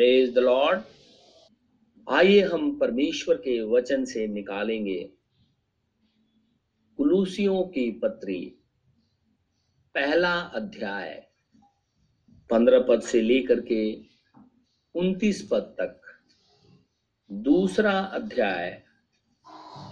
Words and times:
Praise 0.00 0.34
the 0.34 0.38
Lord 0.38 0.82
आइए 2.10 2.40
हम 2.40 2.78
परमेश्वर 2.78 3.34
के 3.34 3.62
वचन 3.62 4.04
से 4.04 4.26
निकालेंगे। 4.26 5.12
कुलूसियों 6.96 7.62
की 7.64 7.90
पत्री, 7.90 8.56
पहला 9.94 10.40
अध्याय, 10.40 11.26
पंद्रह 12.50 12.80
पद 12.88 13.02
से 13.02 13.20
लेकर 13.20 13.60
के 13.60 14.00
उन्तीस 14.94 15.48
पद 15.50 15.60
तक। 15.60 16.00
दूसरा 17.32 18.00
अध्याय, 18.00 18.82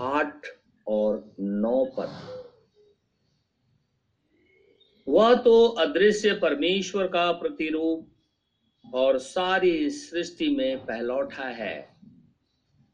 आठ 0.00 0.46
और 0.86 1.34
नौ 1.40 1.84
पद। 1.84 2.44
वह 5.08 5.34
तो 5.34 5.66
अदृश्य 5.66 6.34
परमेश्वर 6.34 7.08
का 7.08 7.32
प्रतिरूप 7.32 8.10
और 8.94 9.18
सारी 9.18 9.90
सृष्टि 9.90 10.48
में 10.48 10.78
पहलौठा 10.78 11.48
है, 11.48 11.88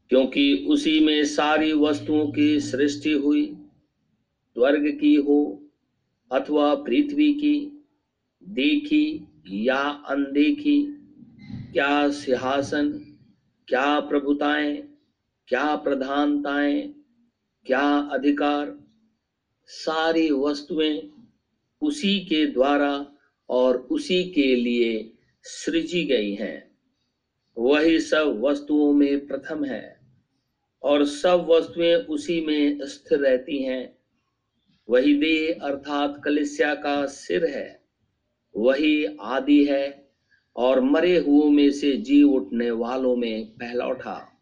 क्योंकि 0.09 0.65
उसी 0.69 0.99
में 0.99 1.25
सारी 1.25 1.73
वस्तुओं 1.73 2.27
की 2.27 2.59
सृष्टि 2.59 3.11
हुई, 3.11 3.57
स्वर्ग 4.55 4.97
की 5.01 5.15
हो 5.15 5.61
अथवा 6.31 6.75
पृथ्वी 6.75 7.33
की, 7.33 7.83
देखी 8.43 9.27
या 9.47 9.81
अनदेखी, 10.09 10.81
क्या 11.73 12.09
सिंहासन, 12.09 12.89
क्या 13.67 13.99
प्रभुताएँ, 13.99 14.77
क्या 15.47 15.75
प्रधानताएँ, 15.75 16.93
क्या 17.65 17.97
अधिकार, 18.11 18.79
सारी 19.67 20.31
वस्तुएँ 20.31 21.11
उसी 21.81 22.19
के 22.19 22.45
द्वारा 22.45 23.07
और 23.49 23.77
उसी 23.77 24.23
के 24.23 24.55
लिए 24.55 25.11
सृजी 25.47 26.05
गई 26.05 26.33
हैं। 26.33 26.71
वही 27.57 27.99
सब 27.99 28.41
वस्तुओं 28.41 28.93
में 28.93 29.27
प्रथम 29.27 29.65
है 29.65 29.99
और 30.83 31.05
सब 31.05 31.47
वस्तुएँ 31.49 31.95
उसी 31.95 32.41
में 32.41 32.79
स्थिर 32.81 33.19
रहती 33.19 33.63
हैं। 33.63 33.97
वही 34.89 35.13
देह 35.13 35.59
अर्थात 35.61 36.21
कलिस्या 36.25 36.75
का 36.75 37.05
सिर 37.05 37.45
है। 37.45 37.81
वही 38.55 39.05
आदि 39.21 39.65
है 39.65 40.09
और 40.55 40.81
मरे 40.81 41.17
हुओं 41.17 41.49
में 41.49 41.71
से 41.71 41.93
जी 41.93 42.23
उठने 42.23 42.71
वालों 42.71 43.15
में 43.15 43.45
पहला 43.45 43.85
उठा। 43.85 44.41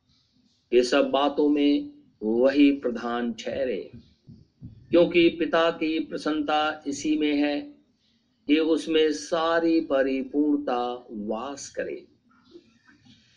ये 0.73 0.83
सब 0.83 1.09
बातों 1.09 1.49
में 1.49 1.91
वही 2.23 2.71
प्रधान 2.71 3.33
ठहरे। 3.33 3.91
क्योंकि 4.89 5.29
पिता 5.29 5.71
की 5.71 5.99
प्रसन्नता 5.99 6.83
इसी 6.87 7.17
में 7.17 7.35
है 7.35 7.72
कि 8.47 8.59
उसमें 8.59 9.11
सारी 9.11 9.81
परिपूर्णता 9.81 11.07
वास 11.11 11.69
करे 11.69 12.07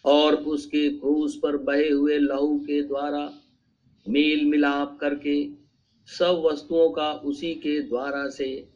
और 0.04 0.34
उसके 0.34 0.88
क्रूस 0.88 1.40
पर 1.42 1.56
बहे 1.56 1.88
हुए 1.88 2.18
लहू 2.18 2.58
के 2.58 2.82
द्वारा 2.82 3.32
मेल 4.08 4.44
मिलाप 4.44 4.98
करके 5.00 5.48
सब 6.06 6.42
वस्तुओं 6.46 6.90
का 6.90 7.12
उसी 7.12 7.54
के 7.54 7.80
द्वारा 7.80 8.28
से 8.28 8.68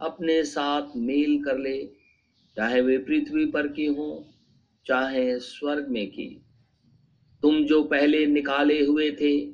अपने 0.00 0.44
साथ 0.44 0.82
मेल 0.96 1.44
कर 1.44 1.58
ले, 1.58 1.86
चाहे 2.56 2.80
वे 2.80 2.98
पृथ्वी 2.98 3.46
पर 3.46 3.68
की 3.68 3.86
हो, 3.86 4.26
चाहे 4.86 5.38
स्वर्ग 5.38 5.88
में 5.88 6.10
की। 6.10 6.42
तुम 7.42 7.64
जो 7.64 7.82
पहले 7.82 8.26
निकाले 8.26 8.84
हुए 8.84 9.10
थे 9.10 9.52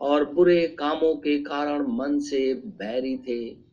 और 0.00 0.32
बुरे 0.32 0.66
कामों 0.68 1.16
के 1.16 1.38
कारण 1.38 1.86
मन 1.88 2.18
से 2.18 2.54
बैरी 2.54 3.16
थे 3.16 3.63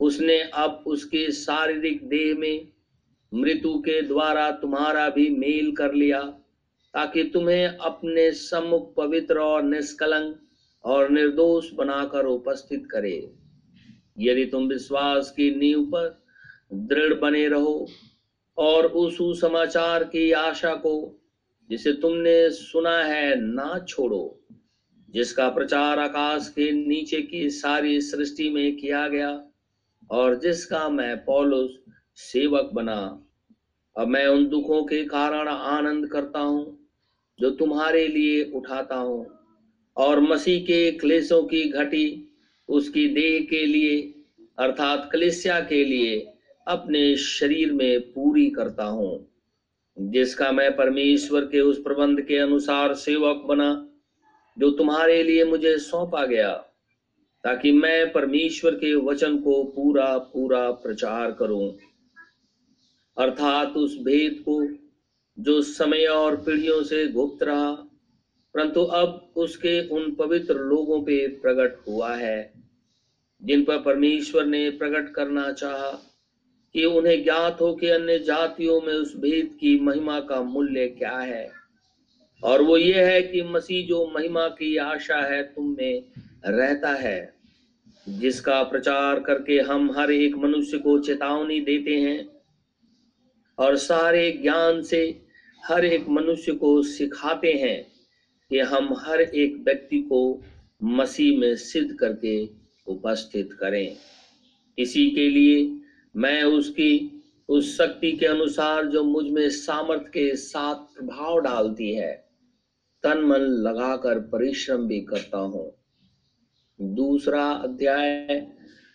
उसने 0.00 0.40
अब 0.42 0.82
उसके 0.86 1.30
शारीरिक 1.32 2.08
देह 2.08 2.34
में 2.38 2.68
मृत्यु 3.32 3.78
के 3.78 4.00
द्वारा 4.02 4.50
तुम्हारा 4.50 5.08
भी 5.08 5.28
मेल 5.30 5.72
कर 5.72 5.92
लिया, 5.94 6.20
ताकि 6.94 7.24
तुम्हें 7.24 7.66
अपने 7.66 8.30
सम्मुख 8.32 8.94
पवित्र 8.96 9.38
और 9.38 9.62
निष्कलंक 9.62 10.40
और 10.84 11.10
निर्दोष 11.10 11.70
बनाकर 11.72 12.26
उपस्थित 12.26 12.86
करे। 12.90 13.30
यदि 14.18 14.44
तुम 14.44 14.66
विश्वास 14.68 15.30
की 15.30 15.54
नींव 15.54 15.84
पर 15.84 16.24
दृढ़ 16.72 17.14
बने 17.14 17.46
रहो 17.48 17.88
और 18.58 18.86
उस 18.86 19.40
समाचार 19.40 20.04
की 20.04 20.30
आशा 20.32 20.74
को 20.74 21.16
जिसे 21.70 21.92
तुमने 21.92 22.50
सुना 22.50 22.96
है 22.98 23.40
ना 23.40 23.78
छोड़ो, 23.88 24.40
जिसका 25.08 25.48
प्रचार 25.48 25.98
आकाश 25.98 26.48
के 26.48 26.70
नीचे 26.72 27.22
की 27.22 27.48
सारी 27.50 28.00
सृष्टि 28.00 28.48
में 28.50 28.76
किया 28.76 29.08
गया 29.08 29.30
और 30.10 30.38
जिसका 30.38 30.88
मैं 30.88 31.24
पौलुस 31.24 31.78
सेवक 32.16 32.70
बना, 32.72 33.26
अब 33.96 34.08
मैं 34.08 34.26
उन 34.26 34.48
दुखों 34.48 34.84
के 34.84 35.04
कारण 35.04 35.48
आनंद 35.48 36.08
करता 36.08 36.38
हूँ, 36.38 36.86
जो 37.40 37.50
तुम्हारे 37.50 38.08
लिए 38.08 38.50
उठाता 38.54 38.96
हूँ। 38.96 39.38
और 39.96 40.20
मसीह 40.20 40.62
के 40.62 40.90
क्लेशों 40.90 41.44
की 41.44 41.68
घटी 41.68 42.36
उसकी 42.68 43.08
देह 43.08 43.46
के 43.50 43.66
लिए, 43.66 44.14
अर्थात 44.58 45.08
कलिसिया 45.12 45.60
के 45.60 45.84
लिए, 45.84 46.32
अपने 46.68 47.16
शरीर 47.16 47.72
में 47.72 48.00
पूरी 48.00 48.50
करता 48.50 48.84
हूँ। 48.84 49.26
जिसका 49.98 50.52
मैं 50.52 50.76
परमेश्वर 50.76 51.40
के 51.40 51.60
उस 51.60 51.82
प्रबंध 51.82 52.20
के 52.20 52.38
अनुसार 52.38 52.94
सेवक 52.94 53.36
बना, 53.36 53.88
जो 54.58 54.70
तुम्हारे 54.70 55.22
लिए 55.22 55.44
मुझे 55.44 55.78
सौंपा 55.78 56.26
गया। 56.26 56.69
ताकि 57.44 57.72
मैं 57.72 58.12
परमेश्वर 58.12 58.74
के 58.74 58.94
वचन 58.94 59.38
को 59.38 59.62
पूरा 59.64 60.18
पूरा 60.18 60.70
प्रचार 60.70 61.32
करूँ। 61.32 61.70
अर्थात 63.16 63.76
उस 63.76 63.96
भेद 63.98 64.42
को 64.48 64.62
जो 65.38 65.62
समय 65.62 66.06
और 66.06 66.36
पीढ़ियों 66.36 66.82
से 66.82 67.06
गुप्त 67.08 67.42
रहा, 67.42 67.72
परंतु 68.54 68.80
अब 68.80 69.32
उसके 69.36 69.88
उन 69.88 70.14
पवित्र 70.14 70.54
लोगों 70.54 71.00
पे 71.02 71.26
प्रकट 71.28 71.88
हुआ 71.88 72.14
है, 72.14 72.52
जिन 73.42 73.62
पर 73.64 73.78
परमेश्वर 73.78 74.44
ने 74.44 74.70
प्रकट 74.70 75.12
करना 75.14 75.52
चाहा 75.52 75.90
कि 76.74 76.84
उन्हें 76.84 77.22
ज्ञात 77.24 77.60
हो 77.60 77.74
कि 77.74 77.88
अन्य 77.88 78.18
जातियों 78.18 78.80
में 78.80 78.92
उस 78.94 79.16
भेद 79.16 79.56
की 79.60 79.78
महिमा 79.80 80.20
का 80.20 80.42
मूल्य 80.42 80.86
क्या 80.88 81.16
है। 81.18 81.50
और 82.42 82.62
वो 82.62 82.76
ये 82.76 83.04
है 83.04 83.22
कि 83.22 83.42
मसीह 83.42 83.86
जो 83.88 84.12
महिमा 84.14 84.48
की 84.48 84.76
आशा 84.76 85.20
है 85.26 85.42
तुम 85.42 85.76
में 85.78 86.02
रहता 86.46 86.94
है, 86.94 87.34
जिसका 88.08 88.62
प्रचार 88.62 89.20
करके 89.20 89.58
हम 89.60 89.90
हर 89.92 90.10
एक 90.10 90.36
मनुष्य 90.36 90.78
को 90.78 90.98
चेतावनी 90.98 91.60
देते 91.60 91.94
हैं 91.94 92.26
और 93.58 93.76
सारे 93.76 94.30
ज्ञान 94.32 94.82
से 94.82 95.26
हर 95.64 95.84
एक 95.84 96.08
मनुष्य 96.08 96.52
को 96.52 96.82
सिखाते 96.82 97.52
हैं 97.52 97.82
कि 98.50 98.58
हम 98.58 98.94
हर 98.98 99.20
एक 99.20 99.56
व्यक्ति 99.56 99.98
को 99.98 100.42
मसीह 100.82 101.38
में 101.38 101.56
सिद्ध 101.56 101.96
करके 101.96 102.48
उपस्थित 102.86 103.52
करें। 103.52 103.96
इसी 104.78 105.10
के 105.10 105.28
लिए 105.28 105.80
मैं 106.16 106.42
उसकी, 106.42 107.22
उस 107.48 107.76
शक्ति 107.78 108.12
के 108.12 108.26
अनुसार 108.26 108.86
जो 108.86 109.04
मुझमें 109.04 109.48
सामर्थ्य 109.50 110.10
के 110.10 110.36
साथ 110.36 110.74
प्रभाव 110.74 111.38
डालती 111.40 111.94
है, 111.94 112.12
तन 113.02 113.18
मन 113.18 113.40
लगाकर 113.40 114.18
परिश्रम 114.18 114.86
भी 114.86 115.00
करता 115.00 115.38
हूँ। 115.38 115.79
दूसरा 116.80 117.44
अध्याय 117.52 118.46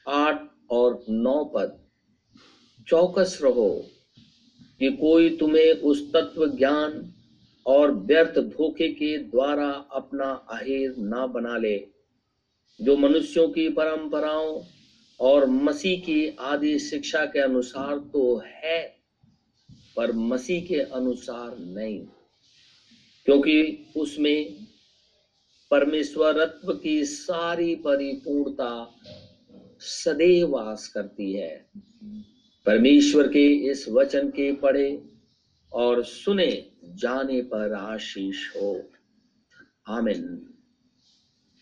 आठ 0.08 0.42
और 0.72 1.04
नौ 1.10 1.44
पद। 1.46 1.78
चौकस 2.88 3.38
रहो 3.44 3.70
कि 4.80 4.90
कोई 4.92 5.30
तुम्हें 5.38 5.82
उस 5.82 6.02
तत्व 6.14 6.46
ज्ञान 6.48 7.14
और 7.66 7.92
व्यर्थ 7.92 8.40
धोखे 8.40 8.88
के 8.88 9.18
द्वारा 9.20 9.70
अपना 9.94 10.32
अहेर 10.52 10.96
ना 11.00 11.26
बना 11.28 11.58
ले, 11.58 11.78
जो 12.80 12.98
मनुष्यों 12.98 13.48
की 13.50 13.68
परंपराओं 13.70 14.62
और 15.20 15.46
मसीह 15.46 16.00
की 16.00 16.28
आदि 16.42 16.78
शिक्षा 16.80 17.26
के 17.26 17.40
अनुसार 17.40 17.98
तो 18.14 18.42
है, 18.46 18.82
पर 19.98 20.12
मसीह 20.12 20.66
के 20.66 20.80
अनुसार 20.80 21.58
नहीं, 21.60 22.00
क्योंकि 23.28 23.86
उसमें 23.98 24.65
परमेश्वरत्व 25.76 26.74
की 26.74 27.06
सारी 27.06 27.76
परिपूर्णता 27.76 28.96
सदैव 29.80 30.50
वास 30.50 30.88
करती 30.88 31.34
है। 31.34 31.70
परमेश्वर 32.66 33.28
के 33.28 33.48
इस 33.48 33.90
वचन 33.90 34.30
के 34.30 34.54
पढ़े 34.54 35.04
और 35.74 36.04
सुने, 36.04 36.72
जाने 36.84 37.42
पर 37.42 37.74
आशीष 37.74 38.56
हो। 38.56 38.84
आमिन। 39.88 40.54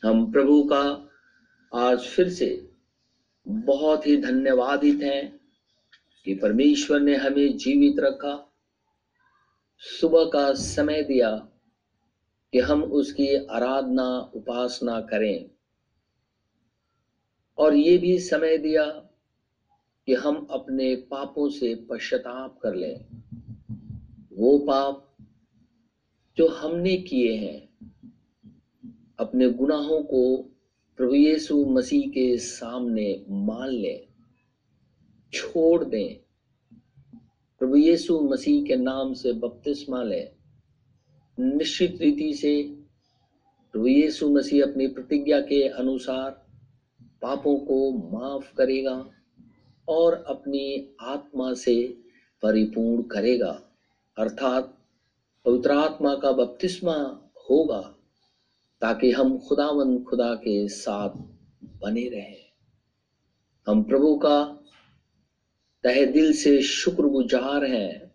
हम 0.03 0.31
प्रभु 0.31 0.63
का 0.63 1.09
आज 1.73 1.99
फिर 1.99 2.29
से 2.29 2.69
बहुत 3.47 4.07
ही 4.07 4.17
धन्यवादित 4.17 5.03
हैं 5.03 5.39
कि 6.25 6.35
परमेश्वर 6.35 6.99
ने 6.99 7.15
हमें 7.15 7.57
जीवित 7.57 7.95
रखा, 7.99 8.53
सुबह 9.77 10.25
का 10.25 10.53
समय 10.53 11.03
दिया 11.03 11.49
कि 12.53 12.59
हम 12.59 12.83
उसकी 12.83 13.45
आराधना, 13.45 14.31
उपासना 14.35 15.01
करें। 15.01 15.49
और 17.57 17.75
ये 17.75 17.97
भी 17.97 18.19
समय 18.19 18.57
दिया 18.57 18.85
कि 20.05 20.13
हम 20.13 20.47
अपने 20.51 20.95
पापों 20.95 21.49
से 21.49 21.75
पश्चाताप 21.75 22.59
कर 22.59 22.75
लें। 22.75 23.05
वो 24.33 24.59
पाप 24.59 25.17
जो 26.37 26.47
हमने 26.47 26.97
किए 26.97 27.33
हैं, 27.33 27.69
अपने 29.19 29.49
गुनाहों 29.49 30.03
को 30.03 30.37
प्रभु 30.97 31.13
यीशु 31.13 31.65
मसीह 31.65 32.09
के 32.09 32.37
सामने 32.37 33.25
मान 33.29 33.69
लें, 33.69 34.07
छोड़ 35.33 35.83
दें। 35.83 36.15
प्रभु 37.59 37.75
यीशु 37.75 38.19
मसीह 38.19 38.63
के 38.63 38.75
नाम 38.75 39.13
से 39.13 39.33
बपतिस्मा 39.33 40.03
लें। 40.03 40.32
निश्चित 41.39 41.97
रीति 42.01 42.33
से 42.33 42.63
प्रभु 43.71 43.87
यीशु 43.87 44.29
मसीह 44.29 44.63
अपनी 44.63 44.87
प्रतिज्ञा 44.87 45.39
के 45.39 45.67
अनुसार 45.67 46.47
पापों 47.21 47.57
को 47.57 47.91
माफ़ 47.91 48.55
करेगा 48.55 49.09
और 49.87 50.23
अपनी 50.27 50.95
आत्मा 51.01 51.53
से 51.53 51.97
परिपूर्ण 52.41 53.03
करेगा। 53.03 53.61
अर्थात 54.17 54.77
पवित्र 55.45 55.71
आत्मा 55.71 56.15
का 56.15 56.31
बपतिस्मा 56.31 56.93
होगा 57.49 57.95
ताकि 58.81 59.11
हम 59.11 59.37
खुदावन 59.37 60.03
खुदा 60.03 60.35
के 60.35 60.67
साथ 60.67 61.09
बने 61.81 62.09
रहें। 62.09 62.45
हम 63.67 63.83
प्रभु 63.83 64.15
का 64.15 64.43
तहे 65.83 66.05
दिल 66.05 66.33
से 66.33 66.61
शुक्रगुजार 66.61 67.65
हैं 67.65 68.12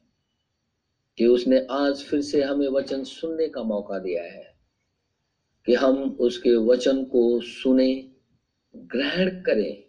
कि 1.18 1.26
उसने 1.26 1.66
आज 1.70 2.02
फिर 2.02 2.20
से 2.20 2.42
हमें 2.42 2.68
वचन 2.68 3.04
सुनने 3.04 3.48
का 3.48 3.62
मौका 3.62 3.98
दिया 3.98 4.22
है 4.22 4.54
कि 5.66 5.74
हम 5.74 6.16
उसके 6.20 6.56
वचन 6.56 7.04
को 7.04 7.40
सुने, 7.40 8.10
ग्रहण 8.76 9.28
करें 9.28 9.84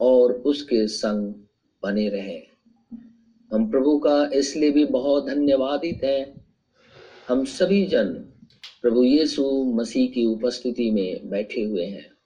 और 0.00 0.32
उसके 0.32 0.86
संग 0.86 1.34
बने 1.82 2.08
रहें। 2.08 2.42
हम 3.52 3.70
प्रभु 3.70 3.98
का 3.98 4.30
इसलिए 4.34 4.70
भी 4.70 4.84
बहुत 4.84 5.26
धन्यवादित 5.26 6.04
हैं। 6.04 6.46
हम 7.28 7.44
सभी 7.44 7.86
जन 7.86 8.08
प्रभु 8.82 9.04
यीशु 9.04 9.64
मसीह 9.64 10.10
की 10.10 10.24
उपस्थिति 10.26 10.90
में 10.90 11.30
बैठे 11.30 11.64
हुए 11.64 11.84
हैं। 11.84 12.18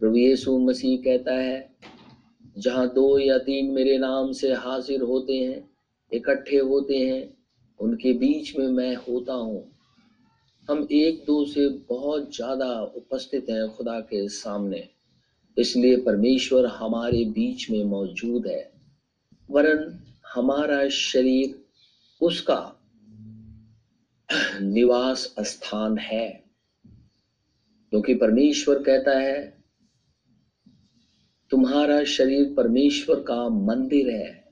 प्रभु 0.00 0.16
यीशु 0.16 0.58
मसीह 0.58 0.98
कहता 0.98 1.34
है, 1.34 1.76
जहाँ 2.58 2.88
दो 2.94 3.18
या 3.18 3.38
तीन 3.38 3.70
मेरे 3.70 3.98
नाम 3.98 4.32
से 4.32 4.52
हाजिर 4.52 5.02
होते 5.02 5.32
हैं 5.32 5.75
इकट्ठे 6.12 6.56
होते 6.56 6.96
हैं, 6.98 7.36
उनके 7.80 8.12
बीच 8.12 8.58
में 8.58 8.68
मैं 8.68 8.94
होता 8.96 9.32
हूँ। 9.32 9.72
हम 10.70 10.88
एक 10.92 11.24
दो 11.26 11.46
से 11.46 11.68
बहुत 11.68 12.36
ज़्यादा 12.36 12.82
उपस्थित 12.82 13.46
हैं 13.50 13.68
खुदा 13.68 14.00
के 14.00 14.28
सामने, 14.28 14.88
इसलिए 15.58 15.96
परमेश्वर 15.96 16.66
हमारे 16.66 17.24
बीच 17.24 17.70
में 17.70 17.84
मौजूद 17.84 18.46
है। 18.46 18.72
वरन 19.50 19.98
हमारा 20.34 20.88
शरीर, 20.88 21.64
उसका 22.20 22.72
निवास 24.62 25.34
स्थान 25.40 25.98
है। 25.98 26.44
क्योंकि 27.90 28.14
परमेश्वर 28.14 28.82
कहता 28.82 29.18
है, 29.18 29.56
तुम्हारा 31.50 32.04
शरीर 32.04 32.54
परमेश्वर 32.56 33.16
का 33.20 33.48
मंदिर 33.48 34.10
है। 34.10 34.45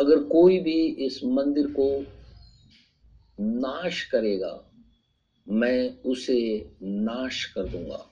अगर 0.00 0.18
कोई 0.18 0.58
भी 0.58 0.86
इस 0.86 1.24
मंदिर 1.24 1.66
को 1.66 2.04
नाश 3.40 4.02
करेगा, 4.02 4.70
मैं 5.48 6.02
उसे 6.02 6.70
नाश 6.82 7.44
कर 7.44 7.66
दूँगा। 7.66 8.10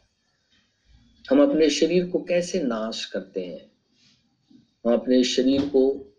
हम 1.31 1.43
अपने 1.43 1.71
शरीर 1.71 2.07
को 2.07 2.23
कैसे 2.23 2.63
नाश 2.63 3.05
करते 3.05 3.45
हैं? 3.45 3.71
हम 4.87 4.93
अपने 4.93 5.25
शरीर 5.25 5.69
को 5.69 6.13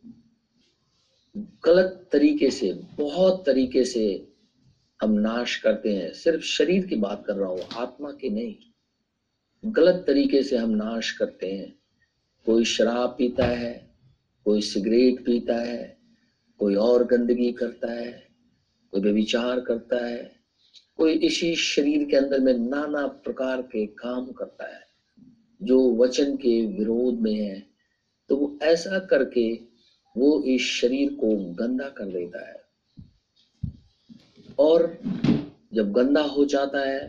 गलत 1.38 2.10
तरीके 2.12 2.52
से, 2.52 2.74
बहुत 2.74 3.44
तरीके 3.46 3.86
से 3.86 4.28
हम 5.02 5.12
नाश 5.12 5.56
करते 5.56 5.96
हैं। 5.96 6.14
सिर्फ़ 6.14 6.42
शरीर 6.42 6.86
की 6.86 6.96
बात 6.96 7.24
कर 7.28 7.36
रहा 7.36 7.50
हूँ, 7.50 7.62
आत्मा 7.75 8.12
की 8.12 8.30
नहीं। 8.30 8.56
गलत 9.66 10.04
तरीके 10.08 10.44
से 10.44 10.58
हम 10.58 10.69
नाश 10.69 11.12
करते 11.12 11.52
हैं। 11.52 11.75
कोई 12.46 12.66
शराब 12.66 13.16
पीता 13.18 13.46
है 13.46 13.87
कोई 14.48 14.62
सिगरेट 14.62 15.20
पीता 15.26 15.56
है, 15.56 15.98
कोई 16.60 16.76
और 16.76 17.04
गंदगी 17.06 17.52
करता 17.52 17.92
है, 17.92 18.12
कोई 18.94 19.02
व्यविचार 19.02 19.60
करता 19.60 20.06
है, 20.06 20.32
कोई 20.98 21.14
इसी 21.14 21.56
शरीर 21.56 22.04
के 22.10 22.16
अंदर 22.18 22.40
में 22.40 22.54
नाना 22.60 23.06
प्रकार 23.08 23.62
के 23.64 23.86
काम 23.86 24.32
करता 24.32 24.68
है, 24.68 24.82
जो 25.62 25.80
वचन 25.96 26.36
के 26.36 26.62
विरोध 26.68 27.20
में 27.22 27.34
है 27.34 27.60
तो 28.30 28.36
वो 28.38 28.58
ऐसा 28.64 29.00
करके 29.12 29.52
वो 30.16 30.42
इस 30.46 30.62
शरीर 30.72 31.14
को 31.14 31.36
गंदा 31.56 31.90
कर 31.90 32.06
देता 32.06 32.48
है। 32.48 32.56
और 34.60 34.98
जब 35.74 35.92
गंदा 35.92 36.22
हो 36.22 36.46
जाता 36.46 36.88
है 36.90 37.08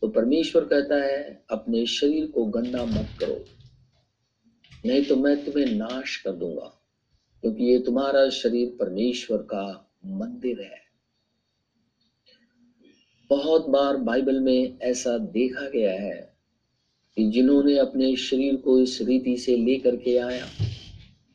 तो 0.00 0.08
परमेश्वर 0.08 0.64
कहता 0.64 0.96
है, 0.96 1.44
अपने 1.50 1.86
शरीर 1.88 2.26
को 2.26 2.44
गंदा 2.46 2.84
मत 2.86 3.16
करो। 3.20 3.44
नहीं 4.86 5.04
तो 5.04 5.16
मैं 5.16 5.36
तुम्हें 5.44 5.66
नाश 5.68 6.16
कर 6.16 6.32
दूँगा, 6.32 6.66
क्योंकि 7.42 7.64
ये 7.64 7.78
तुम्हारा 7.78 8.28
शरीर 8.30 8.76
परमेश्वर 8.80 9.38
का 9.52 9.64
मंदिर 10.06 10.60
है। 10.62 10.84
बहुत 13.30 13.68
बार 13.68 13.96
बाइबल 13.96 14.40
में 14.40 14.78
ऐसा 14.80 15.16
देखा 15.18 15.68
गया 15.68 15.92
है 15.92 16.36
कि 17.16 17.30
जिन्होंने 17.30 17.76
अपने 17.78 18.14
शरीर 18.16 18.56
को 18.56 18.78
इस 18.80 19.00
रीति 19.02 19.36
से 19.36 19.56
लेकर 19.56 19.96
के 19.96 20.16
आया, 20.18 20.46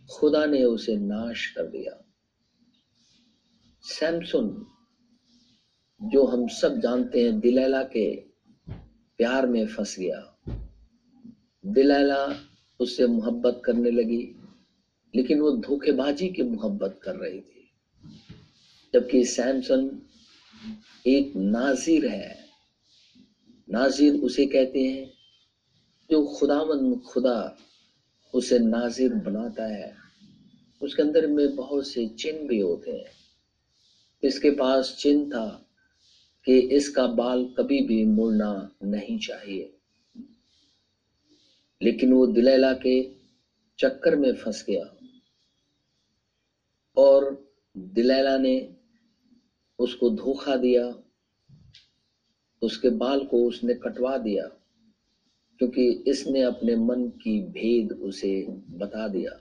खुदा 0.10 0.46
ने 0.46 0.64
उसे 0.64 0.96
नाश 0.96 1.46
कर 1.48 1.68
दिया। 1.68 1.98
सैमसुन, 3.84 4.48
जो 6.02 6.26
हम 6.26 6.48
सब 6.48 6.80
जानते 6.80 7.24
हैं, 7.24 7.40
दिलैला 7.40 7.82
के 7.84 8.10
प्यार 9.20 9.48
में 9.48 9.66
फंस 9.68 9.96
गया। 10.00 10.22
दिलैला 11.64 12.26
उससे 12.82 13.08
मोहब्बत 13.08 13.62
करने 13.66 13.92
लगी, 13.92 14.36
लेकिन 15.16 15.40
वो 15.40 15.52
धोखेबाजी 15.52 16.30
की 16.30 16.44
मोहब्बत 16.44 17.00
कर 17.04 17.16
रही 17.16 17.40
थी। 17.40 17.72
जबकि 18.94 19.26
सैमसन 19.26 20.02
एक 21.08 21.34
नाजिर 21.36 22.08
है। 22.08 22.46
नाजिर 23.70 24.14
उसे 24.14 24.46
कहते 24.46 24.80
हैं 24.80 25.14
जो 26.12 26.24
खुदावन 26.24 26.96
खुदा 26.96 27.58
उसे 28.34 28.60
नाजिर 28.60 29.14
बनाता 29.14 29.64
है। 29.64 29.96
उसके 30.82 31.02
अंदर 31.02 31.28
में 31.28 31.56
बहुत 31.56 31.88
से 31.88 32.08
चिन्ह 32.08 32.48
भी 32.48 32.60
होते 32.60 32.92
हैं। 32.92 33.12
इसके 34.24 34.50
पास 34.50 34.98
चिन्ह 35.00 35.30
था 35.30 35.66
कि 36.46 36.60
इसका 36.60 37.08
बाल 37.08 37.46
कभी 37.58 37.82
भी 37.82 38.06
मुड़ना 38.06 38.72
नहीं 38.84 39.20
चाहिए। 39.20 39.78
लेकिन 41.84 42.14
वो 42.14 42.28
दिलैला 42.28 42.74
के 42.74 43.12
चक्कर 43.80 44.16
में 44.16 44.34
फंस 44.34 44.66
गया। 44.70 44.98
और 46.98 47.46
दिलैला 47.78 48.38
ने 48.38 48.76
उसको 49.80 50.10
धोखा 50.10 50.56
दिया, 50.56 50.96
उसके 52.62 52.90
बाल 52.90 53.24
को 53.24 53.48
उसने 53.48 53.74
कटवा 53.74 54.18
दिया, 54.18 54.46
क्योंकि 55.58 56.04
इसने 56.08 56.42
अपने 56.42 56.76
मन 56.76 57.08
की 57.08 57.40
भेद 57.40 57.92
उसे 57.92 58.46
बता 58.50 59.08
दिया। 59.08 59.32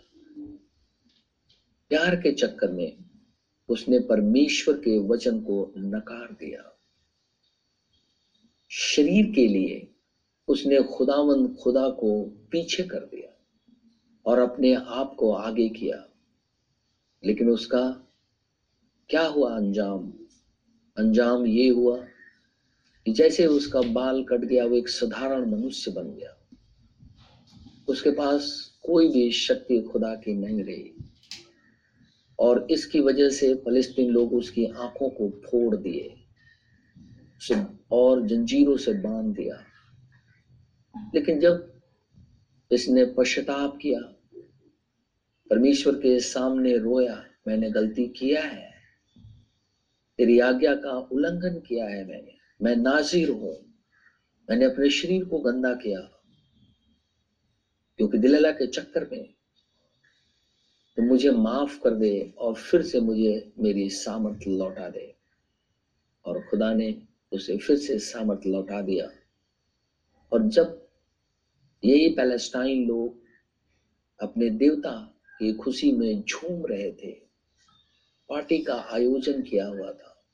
प्यार 1.89 2.17
के 2.17 2.33
चक्कर 2.33 2.71
में 2.71 2.97
उसने 3.69 3.99
परमेश्वर 3.99 4.77
के 4.77 4.99
वचन 4.99 5.41
को 5.41 5.73
नकार 5.77 6.33
दिया। 6.33 6.79
शरीर 8.71 9.33
के 9.35 9.47
लिए 9.47 9.90
उसने 10.51 10.83
खुदावंद 10.83 11.57
खुदा 11.63 11.89
को 11.89 12.25
पीछे 12.51 12.83
कर 12.83 12.99
दिया 12.99 13.31
और 14.27 14.39
अपने 14.39 14.75
आप 14.75 15.15
को 15.19 15.33
आगे 15.33 15.69
किया। 15.69 16.05
लेकिन 17.25 17.51
उसका 17.51 18.07
क्या 19.09 19.27
हुआ 19.27 19.57
अंजाम? 19.57 20.13
अंजाम 20.97 21.47
ये 21.47 21.69
हुआ 21.69 21.97
कि 23.05 23.13
जैसे 23.13 23.47
उसका 23.47 23.81
बाल 23.81 24.23
कट 24.23 24.39
गया, 24.39 24.65
वो 24.65 24.77
एक 24.77 24.89
साधारण 24.89 25.51
मनुष्य 25.51 25.91
बन 25.91 26.15
गया। 26.15 26.37
उसके 27.89 28.11
पास 28.11 28.71
कोई 28.83 29.09
भी 29.09 29.31
शक्ति 29.33 29.81
खुदा 29.81 30.15
की 30.15 30.35
नहीं 30.35 30.63
रही 30.63 30.93
और 32.39 32.67
इसकी 32.71 33.01
वजह 33.01 33.31
से 33.31 33.55
फलस्तीन 33.55 34.11
लोग 34.11 34.33
उसकी 34.33 34.65
आँखों 34.65 35.11
को 35.11 35.31
फोड़ 35.31 35.77
दिए 35.77 36.15
और 37.93 38.27
जंजीरों 38.27 38.77
से 38.77 38.93
बाँध 38.93 39.35
दिया। 39.37 39.65
लेकिन 40.97 41.41
जब 41.41 41.81
इसने 42.73 43.05
पश्चाताप 43.05 43.79
किया, 43.83 44.01
परमेश्वर 45.51 45.95
के 45.95 46.21
सामने 46.21 46.79
रोया, 46.79 47.25
मैंने 47.47 47.71
गलती 47.71 48.07
किया 48.07 48.43
है। 48.43 48.71
तेरी 50.19 50.39
आज्ञा 50.39 50.75
का 50.75 50.99
उल्लंघन 50.99 51.61
किया 51.61 51.87
है 51.87 52.05
मैंने। 52.05 52.35
मैं 52.63 52.77
नाजिर 52.77 53.29
हूँ। 53.29 53.75
मैंने 54.51 54.65
अपने 54.65 54.91
शरीर 54.91 55.25
को 55.25 55.39
गंदा 55.39 55.75
किया। 55.75 56.01
क्योंकि 57.97 58.19
दिलला 58.19 58.51
के 58.51 58.67
चक्कर 58.67 59.09
में 59.13 59.35
तो 60.97 61.03
मुझे 61.03 61.31
माफ़ 61.31 61.83
कर 61.83 61.91
दे 61.91 62.35
और 62.39 62.55
फिर 62.55 62.83
से 62.83 63.01
मुझे 63.01 63.53
मेरी 63.59 63.91
सामर्थ 63.91 64.41
लौटा 64.49 64.89
दे। 64.89 65.15
और 66.25 66.41
खुदा 66.51 66.75
ने 66.75 67.03
उसे 67.33 67.59
फिर 67.59 67.77
से 67.77 67.99
सामर्थ 67.99 68.41
लौटा 68.47 68.83
दिया। 68.83 69.11
और 70.33 70.43
जब 70.43 70.80
यही 71.85 72.09
पैलेस्टाइन 72.15 72.87
लोग 72.87 73.23
अपने 74.21 74.51
देवता 74.51 75.23
की 75.39 75.53
खुशी 75.53 75.93
में 75.93 76.23
झूम 76.23 76.67
रहे 76.67 76.93
थे। 76.93 77.11
पार्टी 78.29 78.59
का 78.59 78.75
आयोजन 78.75 79.43
किया 79.43 79.67
हुआ 79.67 79.93
था। 79.93 80.25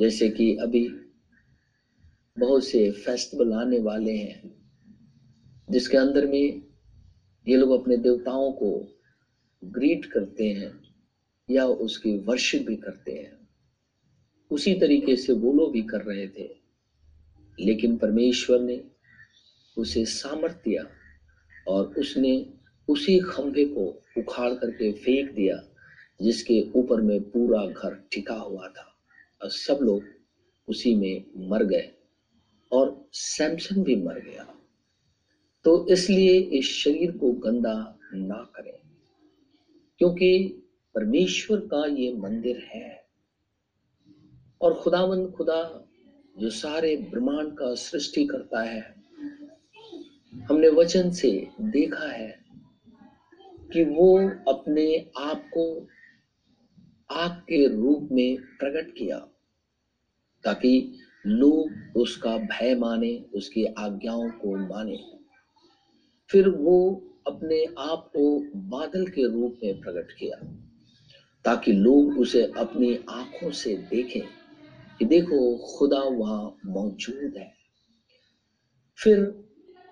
जैसे 0.00 0.30
कि 0.30 0.56
अभी 0.56 0.88
बहुत 2.38 2.64
से 2.64 2.90
फेस्टिवल 2.90 3.52
आने 3.52 3.78
वाले 3.78 4.16
हैं, 4.16 4.54
जिसके 5.70 5.96
अंदर 5.96 6.26
में 6.26 6.62
ये 7.48 7.56
लोग 7.56 7.70
अपने 7.70 7.96
देवताओं 7.96 8.52
को 8.52 8.88
ग्रीट 9.64 10.04
करते 10.04 10.48
हैं 10.48 10.94
या 11.50 11.66
उसकी 11.66 12.18
वर्शिप 12.18 12.62
भी 12.62 12.76
करते 12.76 13.12
हैं। 13.12 13.48
उसी 14.50 14.74
तरीके 14.74 15.16
से 15.16 15.32
वो 15.32 15.52
लोग 15.52 15.72
भी 15.72 15.82
कर 15.82 16.02
रहे 16.02 16.28
थे। 16.28 16.56
लेकिन 17.60 17.96
परमेश्वर 17.96 18.60
ने 18.60 18.93
उसे 19.76 20.04
सामर्थ 20.06 20.56
दिया 20.64 20.84
और 21.68 21.94
उसने 21.98 22.34
उसी 22.88 23.18
खंभे 23.20 23.64
को 23.66 23.86
उखाड़ 24.18 24.52
करके 24.54 24.92
फेंक 24.94 25.30
दिया, 25.32 25.56
जिसके 26.20 26.60
ऊपर 26.76 27.00
में 27.00 27.20
पूरा 27.30 27.64
घर 27.66 27.94
टिका 28.12 28.34
हुआ 28.34 28.68
था 28.68 28.86
और 29.40 29.50
सब 29.50 29.78
लोग 29.82 30.02
उसी 30.68 30.94
में 30.94 31.48
मर 31.50 31.64
गए 31.64 31.90
और 32.72 33.08
सैमसन 33.12 33.82
भी 33.82 33.96
मर 33.96 34.20
गया। 34.20 34.46
तो 35.64 35.86
इसलिए 35.88 36.38
इस 36.58 36.72
शरीर 36.74 37.16
को 37.18 37.32
गंदा 37.32 37.74
ना 38.14 38.42
करें, 38.56 38.78
क्योंकि 40.00 40.60
परमेश्वर 40.94 41.60
का 41.66 41.84
ये 41.86 42.12
मंदिर 42.14 42.58
है 42.64 43.04
और 44.60 44.74
खुदावंद 44.74 45.30
खुदा 45.32 45.62
जो 46.38 46.50
सारे 46.52 46.96
ब्रह्मांड 47.10 47.52
का 47.52 47.74
सृष्टि 47.76 48.24
करता 48.26 48.62
है 48.62 48.82
हमने 50.34 50.68
वचन 50.68 51.10
से 51.10 51.48
देखा 51.60 52.08
है 52.12 52.38
कि 53.72 53.84
वो 53.84 54.28
अपने 54.48 55.10
आप 55.18 55.50
को 55.58 55.86
आग 57.10 57.30
के 57.30 57.66
रूप 57.66 58.08
में 58.12 58.36
प्रकट 58.36 58.90
किया, 58.90 59.18
ताकि 60.44 60.98
लोग 61.26 61.96
उसका 61.96 62.36
भय 62.36 62.74
माने, 62.74 63.24
उसकी 63.34 63.64
आज्ञाओं 63.64 64.30
को 64.30 64.56
माने। 64.56 64.98
फिर 66.30 66.48
वो 66.48 67.02
अपने 67.26 67.64
आप 67.78 68.10
को 68.16 68.38
बादल 68.56 69.06
के 69.06 69.26
रूप 69.32 69.58
में 69.64 69.80
प्रकट 69.80 70.12
किया, 70.12 70.36
ताकि 71.44 71.72
लोग 71.72 72.18
उसे 72.18 72.52
अपनी 72.56 72.98
आँखों 73.08 73.50
से 73.50 73.76
देखें 73.76 74.22
कि 74.98 75.04
देखो, 75.04 75.56
खुदा 75.56 76.02
वहाँ 76.02 76.58
मौजूद 76.66 77.36
है। 77.36 77.52
फिर 78.98 79.44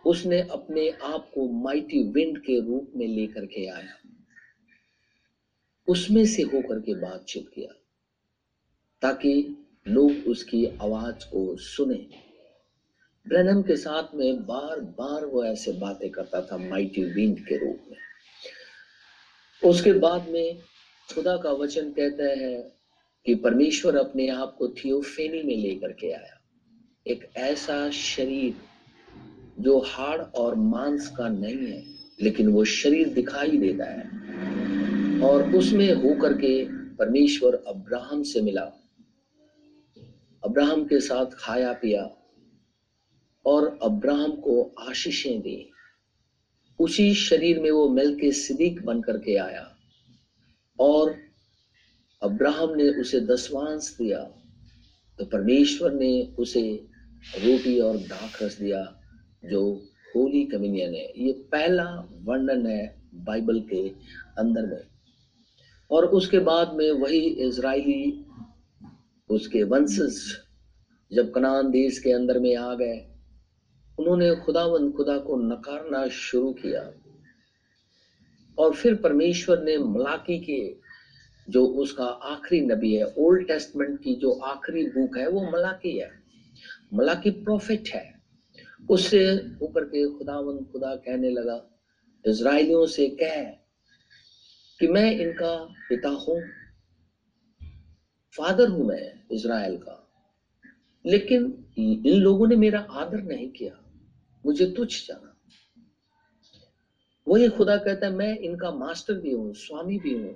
उसने 0.07 0.41
अपने 0.41 0.89
आप 1.05 1.31
को 1.35 1.47
माइटी 1.63 2.03
विंड 2.05 2.39
के 2.39 2.61
रूप 2.61 2.93
में 2.97 3.07
लेकर 3.07 3.47
के 3.47 3.67
आया। 3.67 3.97
उसमें 5.89 6.25
से 6.27 6.43
होकर 6.43 6.81
के 6.81 6.95
बातचीत 6.95 7.49
किया, 7.55 7.73
ताकि 9.03 9.57
लोग 9.89 10.29
उसकी 10.29 10.65
आवाज़ 10.67 11.25
को 11.25 11.57
सुने। 11.57 12.07
ब्रनम 13.27 13.63
के 13.63 13.77
साथ 13.77 14.15
में 14.15 14.47
बार 14.47 14.81
बार 14.81 15.25
वो 15.25 15.45
ऐसे 15.45 15.73
बातें 15.73 16.11
करता 16.11 16.41
था 16.43 16.57
माइटी 16.57 17.05
विंड 17.05 17.39
के 17.47 17.57
रूप 17.57 17.81
में। 17.91 17.99
उसके 19.63 19.93
बाद 19.93 20.29
में 20.29 20.59
खुदा 21.15 21.37
का 21.37 21.53
वचन 21.53 21.91
कहता 21.91 22.29
है 22.41 22.55
कि 23.27 23.35
परमेश्वर 23.35 23.97
अपने 23.97 24.29
आप 24.29 24.55
को 24.59 24.69
थियोफेनी 24.69 25.43
में 25.43 25.57
लेकर 25.57 25.93
के 25.93 26.13
आया। 26.13 26.41
एक 27.07 27.29
ऐसा 27.37 27.91
शरीर 27.91 28.55
जो 29.61 29.79
हाड़ 29.79 30.21
और 30.21 30.55
मांस 30.55 31.09
का 31.09 31.29
नहीं 31.29 31.67
है, 31.67 31.85
लेकिन 32.23 32.49
वो 32.49 32.65
शरीर 32.65 33.09
दिखाई 33.09 33.51
देता 33.51 33.85
है। 33.85 34.23
और 35.21 35.55
उसमें 35.55 35.95
होकर 35.95 36.33
के 36.33 36.65
परमेश्वर 36.97 37.65
अब्राहम 37.69 38.23
से 38.23 38.41
मिला। 38.41 38.73
अब्राहम 40.45 40.85
के 40.85 41.01
साथ 41.01 41.27
खाया, 41.35 41.73
पिया 41.73 42.11
और 43.47 43.79
अब्राहम 43.83 44.33
को 44.33 44.75
आशीषें 44.79 45.41
दी। 45.41 45.71
उसी 46.79 47.15
शरीर 47.15 47.61
में 47.61 47.71
वो 47.71 47.89
मिल 47.89 48.21
के 48.21 48.33
सिद्दीक 48.33 48.83
बन 48.83 49.01
करके 49.01 49.37
आया 49.37 49.77
और 50.79 51.17
अब्राहम 52.23 52.75
ने 52.75 52.89
उसे 52.89 53.21
दसवांश 53.21 53.97
दिया। 53.99 54.19
तो 55.19 55.25
परमेश्वर 55.25 55.93
ने 55.93 56.35
उसे 56.39 56.87
रोटी 57.35 57.81
और 57.81 57.97
दाख 57.97 58.43
रस 58.43 58.59
दिया। 58.59 59.02
जो 59.45 59.75
होली 60.17 60.45
कम्युनियन 60.45 60.95
है, 60.95 61.13
ये 61.19 61.33
पहला 61.33 62.09
वर्णन 62.23 62.67
है 62.67 63.03
बाइबल 63.15 63.61
के 63.61 63.89
अंदर 64.39 64.67
में। 64.67 64.83
और 65.91 66.07
उसके 66.07 66.39
बाद 66.39 66.73
में 66.75 66.93
वही 66.93 67.19
इज़राइली, 67.19 68.27
उसके 69.31 69.63
वंशज 69.63 70.39
जब 71.13 71.33
कनान 71.33 71.71
देश 71.71 71.99
के 71.99 72.13
अंदर 72.13 72.39
में 72.39 72.57
आ 72.57 72.75
गए, 72.75 73.09
उन्होंने 73.99 74.35
खुदावंद 74.35 74.93
खुदा 74.93 75.19
को 75.19 75.37
नकारना 75.37 76.09
शुरू 76.09 76.53
किया। 76.53 76.93
और 78.59 78.75
फिर 78.75 78.95
परमेश्वर 78.95 79.63
ने 79.63 79.79
मलाकी 79.79 80.39
के 80.39 80.77
जो 81.53 81.67
उसका 81.67 82.05
आखिरी 82.05 82.67
नबी 82.67 82.95
है, 82.95 83.15
ओल्ड 83.19 83.49
टेस्टमेंट 83.49 84.03
की 84.03 84.15
जो 84.15 84.33
आखिरी 84.33 84.87
बुक 84.87 85.19
है, 85.19 85.29
वो 85.29 85.51
मलाकी 85.51 85.99
है। 85.99 86.11
मलाकी 86.95 87.31
प्रॉफिट 87.31 87.89
है। 87.89 88.22
उससे 88.91 89.21
ऊपर 89.63 89.85
के 89.85 90.07
खुदावन 90.09 90.65
खुदा 90.73 90.95
कहने 90.97 91.31
लगा 91.31 91.61
इसराइलियों 92.25 92.87
से 92.87 93.09
कह 93.21 93.43
कि 94.81 94.87
मैं 94.87 95.11
इनका 95.13 95.57
पिता 95.89 96.09
हूँ, 96.09 96.41
फादर 98.35 98.69
हूँ 98.69 98.87
मैं 98.87 99.13
इसराइल 99.31 99.77
का। 99.77 99.99
लेकिन 101.05 101.45
इन 101.79 102.15
लोगों 102.15 102.47
ने 102.47 102.57
मेरा 102.57 102.81
आदर 102.81 103.23
नहीं 103.23 103.49
किया, 103.51 103.79
मुझे 104.45 104.67
तुच्छ 104.67 105.07
जाना। 105.09 105.29
वही 107.27 107.49
खुदा 107.49 107.77
कहता 107.77 108.07
है, 108.07 108.13
मैं 108.13 108.39
इनका 108.39 108.71
मास्टर 108.71 109.15
भी 109.15 109.31
हूँ, 109.31 109.53
स्वामी 109.55 109.99
भी 109.99 110.13
हूँ, 110.13 110.35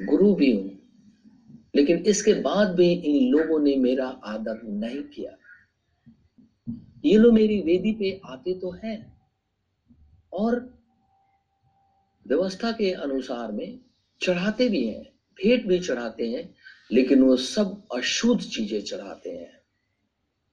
गुरु 0.00 0.34
भी 0.34 0.52
हूँ, 0.52 0.70
लेकिन 1.74 1.98
इसके 2.06 2.32
बाद 2.42 2.74
भी 2.74 2.92
इन 2.92 3.30
लोगों 3.30 3.58
ने 3.60 3.76
मेरा 3.76 4.06
आदर 4.24 4.62
नहीं 4.62 5.02
किया। 5.04 5.36
ये 7.04 7.16
लोग 7.18 7.34
मेरी 7.34 7.60
वेदी 7.60 7.92
पे 7.92 8.20
आते 8.24 8.54
तो 8.54 8.70
हैं। 8.84 9.16
और 10.32 10.54
व्यवस्था 12.26 12.72
के 12.72 12.90
अनुसार 12.92 13.52
में 13.52 13.80
चढ़ाते 14.20 14.68
भी 14.68 14.86
हैं, 14.86 15.02
भेंट 15.38 15.66
भी 15.66 15.78
चढ़ाते 15.80 16.28
हैं, 16.28 16.54
लेकिन 16.90 17.22
वो 17.22 17.36
सब 17.36 17.82
अशुद्ध 17.94 18.40
चीज़ें 18.42 18.80
चढ़ाते 18.80 19.30
हैं। 19.30 19.52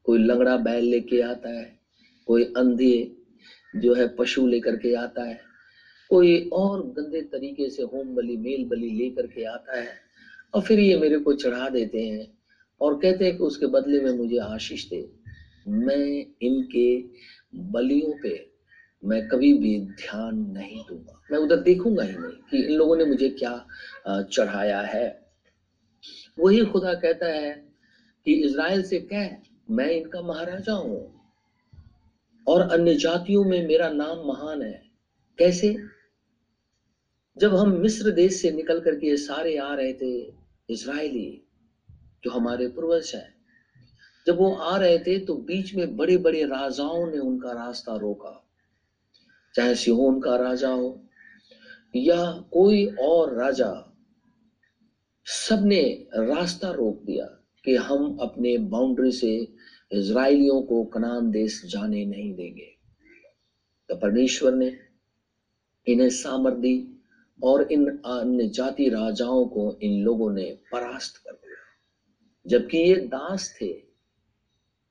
कोई 0.03 0.19
लंगड़ा 0.19 0.57
बैल 0.57 0.83
लेके 0.83 1.21
आता 1.21 1.49
है, 1.49 1.79
कोई 2.27 2.43
अंधे 2.43 3.15
जो 3.75 3.93
है 3.93 4.07
पशु 4.15 4.47
लेकर 4.47 4.75
के 4.75 4.93
आता 4.95 5.23
है, 5.23 5.39
कोई 6.09 6.49
और 6.53 6.81
गंदे 6.87 7.21
तरीके 7.21 7.69
से 7.69 7.83
होम 7.83 8.15
बलि, 8.15 8.37
मेल 8.37 8.65
बलि 8.65 8.89
लेकर 8.89 9.27
के 9.27 9.43
आता 9.43 9.79
है, 9.79 9.93
और 10.53 10.61
फिर 10.61 10.79
ये 10.79 10.97
मेरे 10.97 11.19
को 11.19 11.33
चढ़ा 11.33 11.69
देते 11.69 12.07
हैं, 12.07 12.27
और 12.81 12.99
कहते 12.99 13.25
हैं 13.25 13.37
कि 13.37 13.43
उसके 13.43 13.65
बदले 13.65 13.99
में 13.99 14.11
मुझे 14.11 14.37
आशीष 14.37 14.89
दे। 14.89 15.20
मैं 15.67 16.25
इनके 16.41 16.97
बलियों 17.71 18.13
पे 18.23 18.49
मैं 19.03 19.27
कभी 19.27 19.53
भी 19.53 19.79
ध्यान 19.79 20.37
नहीं 20.51 20.81
दूँगा। 20.89 21.21
मैं 21.31 21.39
उधर 21.39 21.59
देखूँगा 21.61 22.03
ही 22.03 22.13
नहीं 22.13 22.31
कि 22.49 22.63
इन 22.63 22.77
लोगों 22.77 22.95
ने 22.95 23.05
मुझे 23.05 23.29
क्या 23.29 23.53
चढ़ाया 24.07 24.81
है। 24.81 25.07
वही 26.39 26.65
खुदा 26.65 26.93
कहता 26.93 27.27
है 27.27 27.51
कि 28.25 28.33
इज़राइल 28.33 28.83
से 28.83 28.99
कह, 28.99 29.29
मैं 29.69 29.89
इनका 29.91 30.21
महाराजा 30.21 30.73
हूँ 30.73 31.01
और 32.47 32.61
अन्य 32.61 32.95
जातियों 32.95 33.43
में 33.43 33.67
मेरा 33.67 33.89
नाम 33.89 34.27
महान 34.27 34.61
है। 34.61 34.81
कैसे? 35.39 35.75
जब 37.37 37.55
हम 37.55 37.71
मिस्र 37.73 38.11
देश 38.11 38.41
से 38.41 38.51
निकल 38.51 38.79
करके 38.79 39.15
सारे 39.17 39.57
आ 39.57 39.73
रहे 39.73 39.93
थे 39.93 40.33
इसराइली 40.69 41.41
जो 42.23 42.31
हमारे 42.31 42.67
पूर्वज 42.67 43.11
हैं 43.15 43.30
जब 44.27 44.37
वो 44.37 44.51
आ 44.53 44.75
रहे 44.77 44.97
थे 44.99 45.17
तो 45.19 45.35
बीच 45.35 45.73
में 45.75 45.95
बड़े 45.97 46.17
बड़े 46.17 46.43
राजाओं 46.45 47.05
ने 47.11 47.17
उनका 47.17 47.51
रास्ता 47.51 47.95
रोका। 47.95 48.37
चाहे 49.55 49.75
सिहोन 49.75 50.19
का 50.21 50.35
राजा 50.35 50.69
हो 50.69 51.07
या 51.95 52.25
कोई 52.53 52.85
और 53.01 53.33
राजा, 53.35 53.71
सबने 55.25 55.81
रास्ता 56.15 56.71
रोक 56.71 57.01
दिया 57.05 57.25
कि 57.65 57.75
हम 57.75 58.17
अपने 58.21 58.57
बाउंड्री 58.57 59.11
से 59.11 59.33
इसराइलियों 59.91 60.61
को 60.61 60.83
कनान 60.85 61.29
देश 61.31 61.61
जाने 61.65 62.05
नहीं 62.05 62.33
देंगे। 62.35 62.69
तो 63.89 63.95
परमेश्वर 63.95 64.53
ने 64.53 64.71
इन्हें 65.87 66.09
सामर 66.09 66.51
दी 66.51 66.75
और 67.39 67.71
इन 67.71 67.87
अन्य 67.87 68.47
जाति 68.49 68.89
राजाओं 68.89 69.45
को 69.45 69.79
इन 69.83 70.01
लोगों 70.01 70.31
ने 70.31 70.49
परास्त 70.71 71.17
कर 71.17 71.31
दिया। 71.31 71.57
जबकि 72.45 72.77
ये 72.77 72.95
दास 72.95 73.55
थे 73.61 73.90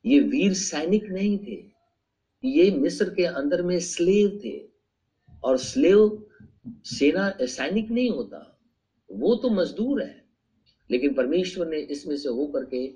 ये 0.07 0.21
वीर 0.21 0.53
सैनिक 0.55 1.05
नहीं 1.05 1.39
थे, 1.39 1.65
ये 2.45 2.71
मिस्र 2.71 3.11
के 3.11 3.25
अंदर 3.25 3.63
में 3.63 3.79
स्लेव 3.81 4.41
थे। 4.45 4.61
और 5.45 5.59
स्लेव 5.59 6.27
सेना, 6.85 7.35
सैनिक 7.41 7.91
नहीं 7.91 8.11
होता, 8.11 8.59
वो 9.11 9.35
तो 9.35 9.51
मजदूर 9.51 10.03
है। 10.03 10.25
लेकिन 10.91 11.15
परमेश्वर 11.15 11.67
ने 11.67 11.79
इसमें 11.79 12.17
से 12.17 12.29
होकर 12.29 12.65
के 12.65 12.93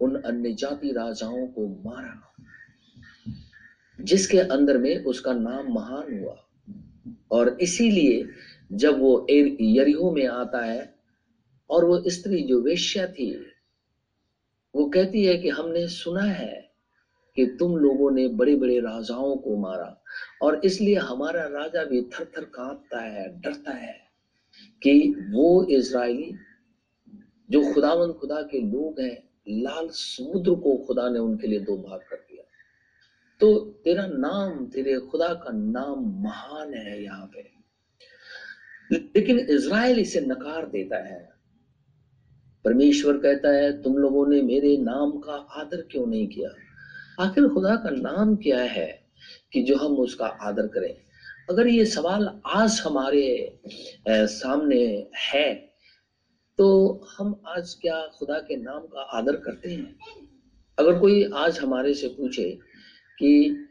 उन 0.00 0.14
अन्य 0.14 0.52
जाति 0.52 0.92
राजाओं 0.92 1.46
को 1.46 1.68
मारा, 1.84 2.34
जिसके 4.00 4.38
अंदर 4.38 4.78
में 4.78 5.04
उसका 5.04 5.32
नाम 5.32 5.72
महान 5.74 6.18
हुआ। 6.20 6.36
और 7.30 7.58
इसीलिए 7.60 8.28
जब 8.72 8.98
वो 8.98 9.26
यरिहो 9.30 10.12
में 10.12 10.26
आता 10.26 10.64
है, 10.64 10.94
और 11.70 11.84
वो 11.84 12.02
स्त्री 12.06 12.42
जो 12.42 12.60
वेश्या 12.62 13.06
थी 13.06 13.30
वो 14.78 14.86
कहती 14.86 15.24
है 15.24 15.38
कि 15.38 15.48
हमने 15.48 15.88
सुना 15.88 16.22
है 16.22 16.70
कि 17.36 17.46
तुम 17.46 17.76
लोगों 17.76 18.10
ने 18.10 18.28
बड़े 18.28 18.56
बड़े 18.56 18.80
राजाओं 18.80 19.36
को 19.36 19.56
मारा 19.56 20.02
और 20.42 20.60
इसलिए 20.64 20.94
हमारा 20.94 21.42
राजा 21.42 21.84
भी 21.84 22.02
थर 22.02 22.24
थर 22.24 22.44
कांपता 22.44 23.00
है, 23.00 23.40
डरता 23.40 23.70
है 23.70 24.00
कि 24.82 25.16
वो 25.30 25.64
इसराइली 25.64 26.34
जो 27.50 27.74
खुदावन 27.74 28.12
खुदा 28.12 28.42
के 28.42 28.60
लोग 28.60 29.00
हैं, 29.00 29.28
लाल 29.48 29.88
समुद्र 29.88 30.54
को 30.54 30.76
खुदा 30.76 31.08
ने 31.08 31.18
उनके 31.18 31.46
लिए 31.46 31.60
दो 31.60 31.76
भाग 31.76 32.00
कर 32.00 32.16
दिया। 32.16 32.44
तो 33.40 33.58
तेरा 33.84 34.06
नाम, 34.06 34.66
तेरे 34.66 34.98
खुदा 34.98 35.28
का 35.28 35.50
नाम 35.52 36.22
महान 36.22 36.74
है 36.74 37.02
यहाँ 37.02 37.26
पे। 37.26 37.50
लेकिन 38.92 39.38
इसराइल 39.38 39.98
इसे 39.98 40.20
नकार 40.20 40.66
देता 40.66 40.96
है। 40.96 41.37
परमेश्वर 42.68 43.16
कहता 43.16 43.50
है, 43.50 43.70
तुम 43.82 43.96
लोगों 43.96 44.26
ने 44.26 44.40
मेरे 44.42 44.76
नाम 44.76 45.10
का 45.18 45.32
आदर 45.32 45.80
क्यों 45.90 46.06
नहीं 46.06 46.26
किया? 46.28 46.48
आखिर 47.20 47.46
खुदा 47.48 47.74
का 47.76 47.90
नाम 47.90 48.34
क्या 48.36 48.58
है 48.60 48.88
कि 49.52 49.62
जो 49.62 49.76
हम 49.76 49.94
उसका 49.96 50.26
आदर 50.26 50.66
करें? 50.66 50.94
अगर 51.50 51.66
ये 51.66 51.84
सवाल 51.84 52.28
आज 52.46 52.80
हमारे 52.84 53.60
सामने 54.08 54.84
है 55.24 55.52
तो 56.58 56.68
हम 57.18 57.34
आज 57.46 57.74
क्या 57.74 58.00
खुदा 58.18 58.38
के 58.38 58.56
नाम 58.56 58.82
का 58.86 59.00
आदर 59.18 59.36
करते 59.36 59.70
हैं? 59.70 59.96
अगर 60.78 60.98
कोई 60.98 61.22
आज 61.36 61.58
हमारे 61.58 61.94
से 61.94 62.08
पूछे 62.08 62.50
कि 63.18 63.64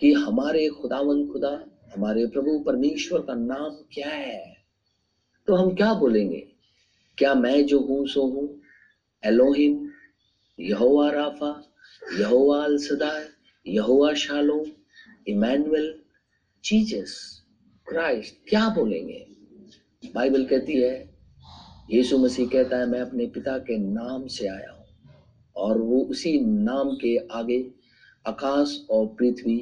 कि 0.00 0.12
हमारे 0.12 0.68
खुदावन 0.70 1.26
खुदा, 1.28 1.52
हमारे 1.96 2.26
प्रभु 2.26 2.58
परमेश्वर 2.58 3.20
का 3.20 3.34
नाम 3.34 3.70
क्या 3.92 4.08
है 4.08 4.56
तो 5.48 5.54
हम 5.54 5.74
क्या 5.74 5.92
बोलेंगे? 5.94 6.51
क्या 7.18 7.34
मैं 7.34 7.66
जो 7.66 7.80
हूँ, 7.80 8.06
सो 8.06 8.22
हूँ। 8.22 8.60
Elohim, 9.24 9.90
Jehovah 10.60 11.10
Rapha, 11.10 11.74
Jehovah 12.18 12.64
El 12.64 12.76
Shaddai 12.76 13.28
Jehovah 13.66 14.14
Shalom 14.14 14.66
Emmanuel 15.28 15.98
Jesus 16.64 17.42
Christ, 17.88 18.34
क्या 18.48 18.68
बोलेंगे? 18.68 19.26
बाइबल 20.14 20.44
कहती 20.44 20.72
है, 20.72 21.14
यीशु 21.90 22.18
मसीह 22.18 22.48
कहता 22.48 22.78
है, 22.78 22.86
मैं 22.86 23.00
अपने 23.00 23.26
पिता 23.26 23.58
के 23.58 23.78
नाम 23.78 24.26
से 24.26 24.46
आया 24.46 24.70
हूँ। 24.70 24.84
और 25.56 25.78
वो 25.78 26.04
उसी 26.04 26.40
नाम 26.40 26.90
के 26.90 27.16
आगे 27.16 27.70
आकाश 28.26 28.86
और 28.90 29.06
पृथ्वी 29.06 29.58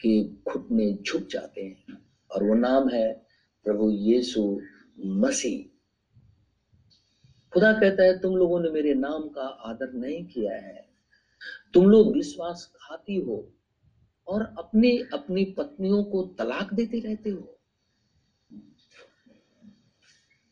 के 0.00 0.22
घुटने 0.22 0.92
झुक 0.92 1.22
जाते 1.30 1.60
हैं। 1.60 1.98
और 2.30 2.44
वो 2.44 2.54
नाम 2.54 2.88
है 2.88 3.26
प्रभु 3.64 3.90
यीशु 3.90 4.60
मसीह। 5.04 5.69
खुदा 7.52 7.72
कहता 7.72 8.02
है 8.02 8.18
तुम 8.18 8.36
लोगों 8.36 8.60
ने 8.60 8.70
मेरे 8.70 8.94
नाम 8.94 9.28
का 9.28 9.42
आदर 9.42 9.92
नहीं 9.92 10.24
किया 10.24 10.54
है। 10.54 10.88
तुम 11.74 11.90
लोग 11.90 12.12
विश्वास 12.14 12.72
खाती 12.76 13.16
हो 13.16 13.52
और 14.28 14.42
अपनी 14.58 14.98
अपनी 15.12 15.44
पत्नियों 15.44 16.04
को 16.04 16.22
तलाक 16.38 16.74
देते 16.74 17.00
रहते 17.00 17.30
हो। 17.30 17.58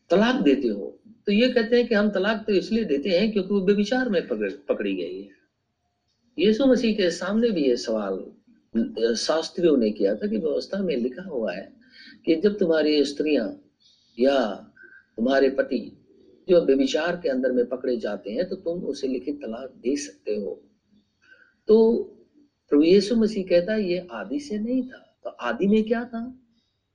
तलाक 0.09 0.35
देते 0.35 0.67
हो। 0.67 0.99
तो 1.25 1.31
ये 1.31 1.49
कहते 1.49 1.75
हैं 1.75 1.87
कि 1.87 1.95
हम 1.95 2.09
तलाक 2.09 2.43
तो 2.47 2.53
इसलिए 2.53 2.83
देते 2.83 3.09
हैं 3.09 3.31
क्योंकि 3.31 3.53
वो 3.53 3.61
बेविचार 3.61 4.09
में 4.09 4.27
पकड़, 4.27 4.51
पकड़ी 4.51 4.95
गई 4.95 5.21
है। 5.21 5.37
यीशु 6.37 6.65
मसीह 6.65 6.95
के 6.97 7.11
सामने 7.11 7.49
भी 7.49 7.67
ये 7.67 7.75
सवाल 7.77 9.15
शास्त्रियों 9.15 9.77
ने 9.77 9.91
किया 9.91 10.15
था 10.15 10.27
कि 10.27 10.37
व्यवस्था 10.37 10.77
में 10.77 10.95
लिखा 10.95 11.23
हुआ 11.23 11.53
है 11.53 11.73
कि 12.25 12.35
जब 12.35 12.57
तुम्हारी 12.57 13.05
स्त्रियाँ 13.05 13.61
या 14.19 14.53
तुम्हारे 15.17 15.49
पति 15.49 15.98
जो 16.49 16.61
बेविचार 16.61 17.15
के 17.15 17.29
अंदर 17.29 17.51
में 17.51 17.65
पकड़े 17.65 17.97
जाते 17.97 18.31
हैं 18.31 18.49
तो 18.49 18.55
तुम 18.55 18.83
उसे 18.83 19.07
लिखित 19.07 19.35
तलाक 19.35 19.69
दे 19.69 19.95
सकते 19.95 20.35
हो। 20.35 20.61
तो 21.67 22.01
प्रभु 22.69 22.83
यीशु 22.83 23.15
मसीह 23.15 23.43
कहता 23.43 23.73
है, 23.73 23.91
ये 23.91 24.07
आदि 24.11 24.39
से 24.39 24.57
नहीं 24.57 24.83
था। 24.83 25.19
तो 25.23 25.29
आदि 25.29 25.67
में 25.67 25.83
क्या 25.83 26.05
था? 26.05 26.39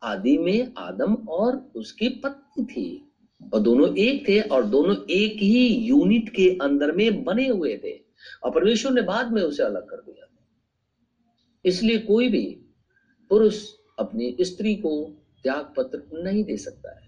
आदि 0.02 0.38
में 0.38 0.72
आदम 0.78 1.14
और 1.14 1.72
उसकी 1.76 2.08
पत्नी 2.08 2.64
थी। 2.64 3.10
और 3.54 3.60
दोनों 3.60 3.96
एक 3.96 4.28
थे 4.28 4.40
और 4.40 4.64
दोनों 4.64 4.96
एक 5.10 5.32
ही 5.32 5.68
यूनिट 5.68 6.28
के 6.28 6.58
अंदर 6.62 6.92
में 6.92 7.24
बने 7.24 7.48
हुए 7.48 7.80
थे। 7.84 8.00
और 8.42 8.50
परमेश्वर 8.50 8.92
ने 8.92 9.02
बाद 9.02 9.32
में 9.32 9.42
उसे 9.42 9.62
अलग 9.62 9.86
कर 9.86 9.96
दिया। 9.96 10.30
इसलिए 11.64 11.98
कोई 11.98 12.28
भी 12.28 12.60
पुरुष 13.30 13.68
अपनी 13.98 14.36
स्त्री 14.40 14.74
को 14.74 15.16
त्याग 15.42 15.72
पत्र 15.76 16.22
नहीं 16.22 16.44
दे 16.44 16.56
सकता 16.56 17.00
है। 17.00 17.03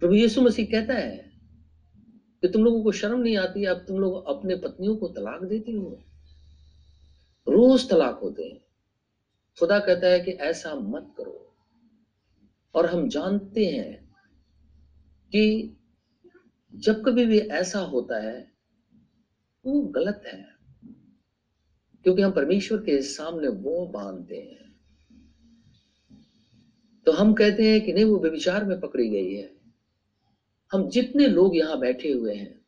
प्रभु 0.00 0.14
यीशु 0.14 0.42
मसीह 0.42 0.66
कहता 0.66 0.94
है 0.94 1.30
कि 2.42 2.48
तुम 2.48 2.64
लोगों 2.64 2.82
को 2.82 2.92
शर्म 2.92 3.20
नहीं 3.20 3.36
आती, 3.36 3.64
अब 3.64 3.76
तुम 3.76 3.98
लोग 3.98 4.26
अपने 4.26 4.56
पत्नियों 4.56 4.96
को 4.96 5.08
तलाक 5.08 5.44
देते 5.44 5.72
हो। 5.72 6.02
रोज 7.48 7.90
तलाक 7.90 8.20
होते 8.22 8.44
हैं। 8.44 8.60
खुदा 9.60 9.78
कहता 9.78 10.06
है 10.06 10.20
कि 10.20 10.30
ऐसा 10.30 10.74
मत 10.74 11.14
करो। 11.18 11.54
और 12.74 12.86
हम 12.86 13.08
जानते 13.08 13.66
हैं 13.66 14.08
कि 15.28 15.76
जब 16.74 17.04
कभी 17.06 17.26
भी 17.26 17.38
ऐसा 17.38 17.78
होता 17.78 18.20
है, 18.20 18.52
वो 19.66 19.80
गलत 19.80 20.22
है। 20.26 20.46
क्योंकि 22.02 22.22
हम 22.22 22.32
परमेश्वर 22.32 22.78
के 22.78 23.02
सामने 23.02 23.48
वो 23.48 23.86
बांधते 23.86 24.36
हैं। 24.36 24.76
तो 27.06 27.12
हम 27.12 27.34
कहते 27.34 27.70
हैं 27.70 27.80
कि 27.80 27.92
नहीं, 27.92 28.04
वो 28.04 28.18
व्यविचार 28.18 28.64
में 28.64 28.80
पकड़ी 28.80 29.08
गई 29.08 29.34
है। 29.34 29.57
हम 30.72 30.88
जितने 30.90 31.26
लोग 31.26 31.56
यहाँ 31.56 31.78
बैठे 31.80 32.12
हुए 32.12 32.34
हैं, 32.34 32.60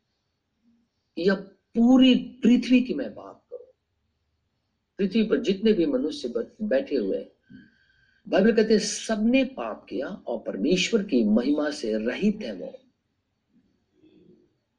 या 1.17 1.35
पूरी 1.75 2.13
पृथ्वी 2.43 2.81
की 2.81 2.93
मैं 2.93 3.13
बात 3.15 3.41
करूँ, 3.49 3.71
पृथ्वी 4.99 5.23
पर 5.23 5.41
जितने 5.41 5.73
भी 5.73 5.85
मनुष्य 5.85 6.33
बैठे 6.61 6.95
हुए 6.95 7.17
हैं, 7.17 7.29
बाइबल 8.27 8.51
कहते 8.51 8.73
हैं, 8.73 8.79
सबने 8.79 9.43
पाप 9.45 9.85
किया 9.89 10.07
और 10.07 10.43
परमेश्वर 10.47 11.03
की 11.03 11.23
महिमा 11.23 11.69
से 11.71 11.93
रहित 11.97 12.39
है 12.41 12.53
वो। 12.53 12.73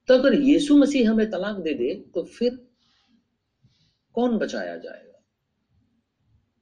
तो 0.08 0.14
अगर 0.14 0.34
यीशु 0.34 0.76
मसीह 0.76 1.10
हमें 1.10 1.30
तलाक 1.30 1.56
दे 1.56 1.74
दे 1.74 1.94
तो 2.14 2.22
फिर 2.24 2.54
कौन 4.14 4.36
बचाया 4.38 4.76
जाएगा? 4.76 5.20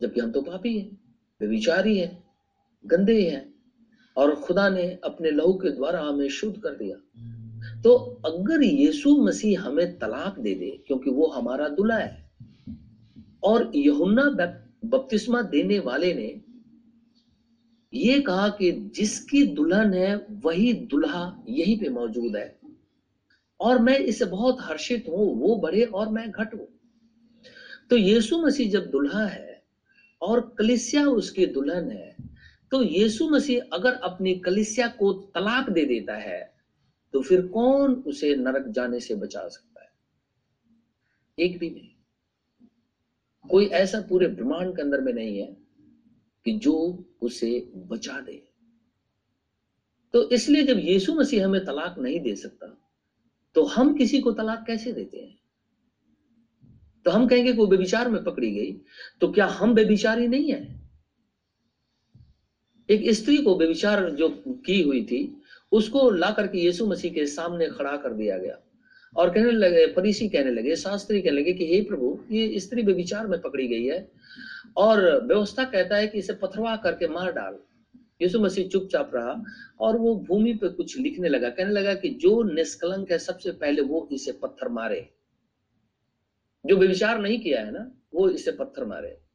जबकि 0.01 0.21
हम 0.21 0.33
तो 0.33 0.43
पापी 0.43 0.79
हैं 0.79 0.99
व्यविचारी 1.41 1.99
हैं, 1.99 2.25
गंदे 2.85 3.31
हैं। 3.31 3.50
और 4.17 4.35
खुदा 4.35 4.69
ने 4.69 4.85
अपने 5.05 5.31
लहू 5.31 5.53
के 5.55 5.71
द्वारा 5.71 6.01
हमें 6.03 6.29
शुद्ध 6.29 6.57
कर 6.61 6.71
दिया। 6.71 6.97
तो 7.83 7.95
अगर 8.27 8.63
यीशु 8.63 9.17
मसीह 9.17 9.61
हमें 9.61 9.99
तलाक 9.99 10.39
दे 10.39 10.55
दे 10.55 10.71
क्योंकि 10.87 11.11
वो 11.11 11.27
हमारा 11.27 11.69
दुल्हा 11.69 11.99
है 11.99 12.29
और 13.43 13.71
यहुन्ना 13.77 14.29
बपतिस्मा 14.85 15.43
देने 15.43 15.79
वाले 15.79 16.13
ने 16.15 16.41
ये 17.93 18.21
कहा 18.21 18.49
कि 18.49 18.71
जिसकी 18.97 19.43
दुल्हन 19.45 19.95
है 19.95 20.15
वही 20.45 20.73
दुल्हा 20.73 21.43
यहीं 21.49 21.79
पे 21.79 21.89
मौजूद 21.89 22.37
है। 22.37 22.59
और 23.61 23.79
मैं 23.79 23.99
इससे 23.99 24.25
बहुत 24.25 24.57
हर्षित 24.61 25.05
हूँ 25.09 25.41
वो 25.41 25.57
बढ़े 25.57 25.85
और 25.85 26.09
मैं 26.09 26.31
घट 26.31 26.55
हूँ। 26.55 26.67
तो 27.91 27.97
यीशु 27.97 28.39
मसीह 28.39 28.71
जब 28.71 28.91
दुल्हा 28.91 29.25
है 29.27 29.63
और 30.23 30.41
कलिसिया 30.59 31.07
उसकी 31.07 31.47
दुल्हन 31.47 31.91
है 31.91 32.15
तो 32.73 32.83
यीशु 32.83 33.29
मसीह 33.29 33.63
अगर 33.73 33.93
अपनी 33.93 34.35
कलिसिया 34.35 34.89
को 34.89 35.13
तलाक 35.35 35.71
दे 35.71 35.85
देता 35.85 36.17
है 36.17 36.41
तो 37.15 37.23
फिर 37.23 37.47
कौन 37.47 37.95
उसे 38.07 38.35
नरक 38.37 38.69
जाने 38.69 39.01
से 39.01 39.15
बचा 39.15 39.47
सकता 39.49 39.83
है? 39.83 39.89
एक 41.39 41.59
भी 41.59 41.71
नहीं। 41.71 41.89
कोई 43.45 43.67
ऐसा 43.67 44.01
पूरे 44.01 44.27
ब्रह्मांड 44.29 44.77
के 44.77 44.83
अंदर 44.83 45.01
में 45.01 45.13
नहीं 45.13 45.39
है 45.39 45.57
कि 46.47 46.53
जो 46.53 47.05
उसे 47.23 47.73
बचा 47.77 48.21
दे। 48.21 48.43
तो 50.15 50.29
इसलिए 50.31 50.63
जब 50.63 50.79
यीशु 50.79 51.15
मसीह 51.15 51.45
हमें 51.45 51.65
तलाक 51.65 51.99
नहीं 51.99 52.21
दे 52.21 52.35
सकता 52.37 52.77
तो 53.57 53.63
हम 53.65 53.95
किसी 53.95 54.21
को 54.21 54.33
तलाक 54.33 54.65
कैसे 54.67 54.93
देते 54.93 55.19
हैं? 55.19 55.39
तो 57.07 57.11
हम 57.11 57.27
कहेंगे 57.29 57.53
कि 57.53 57.59
वो 57.59 57.67
बेविचार 57.67 58.09
में 58.09 58.23
पकड़ी 58.25 58.51
गई 58.51 58.73
तो 59.21 59.33
क्या 59.33 59.47
हम 59.47 59.75
बेविचारी 59.75 60.29
नहीं 60.29 60.53
है? 60.53 60.80
एक 62.91 63.11
स्त्री 63.11 63.37
को 63.37 63.55
बेविचार 63.55 64.11
जो 64.11 64.43
की 64.47 64.83
हुई 64.83 65.05
थी, 65.05 65.43
उसको 65.73 66.11
ला 66.11 66.31
करके 66.31 66.59
यीशु 66.59 66.87
मसीह 66.87 67.13
के 67.13 67.27
सामने 67.27 67.67
खड़ा 67.67 67.97
कर 67.97 68.13
दिया 68.13 68.39
गया। 68.39 68.59
और 69.17 69.31
कहने 69.31 69.51
लगे, 69.51 69.87
फरीसी 69.87 70.29
कहने 70.29 70.51
लगे, 70.51 70.77
शास्त्री 70.77 71.23
कहने 71.23 71.41
लगे 71.41 71.53
कि, 71.53 71.75
हे 71.75 71.81
प्रभु, 71.81 72.21
ये 72.31 72.61
स्त्री 72.61 72.83
बेविचार 72.83 73.27
में 73.27 73.41
पकड़ी 73.41 73.69
गई 73.69 73.85
है 73.85 74.11
और 74.77 75.27
व्यवस्था 75.27 75.65
कहता 75.65 75.97
है 75.97 76.07
कि 76.07 76.19
इसे 76.19 76.33
पथरवा 76.33 76.77
करके 76.77 77.09
मार 77.09 77.33
डाल। 77.33 77.59
यीशु 78.23 78.41
मसीह 78.41 78.69
चुपचाप 78.69 79.11
रहा 79.15 79.45
और 79.81 79.97
वो 79.97 80.15
भूमि 80.15 80.55
पे 80.55 80.69
कुछ 80.69 80.99
लिखने 80.99 81.29
लगा। 81.29 81.49
कहने 81.49 81.71
लगा 81.71 81.95
कि, 81.95 82.09
जो 82.09 82.43
निष्कलंक 82.43 83.13
है, 83.13 83.19
सबसे 83.19 83.51
पहले 83.53 83.83
वो 83.83 84.09
इसे 84.13 84.33
पत्थर 84.33 84.69
मारे। 84.69 85.09
जो 86.67 86.77
बेविचार 86.77 87.19
नहीं 87.19 87.41
किया 87.41 87.61
है 87.61 87.73
ना, 87.73 87.93
वो 88.15 88.31
इसे 88.31 88.53
पत्थर 88.53 88.85
मारे। 88.85 89.30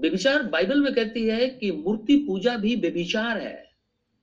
बेविचार 0.00 0.42
बाइबल 0.42 0.80
में 0.80 0.94
कहती 0.94 1.26
है 1.26 1.50
कि 1.50 1.72
मूर्ति 1.72 2.16
पूजा 2.16 2.56
भी 2.56 2.76
बेविचार 2.76 3.40
है। 3.40 3.70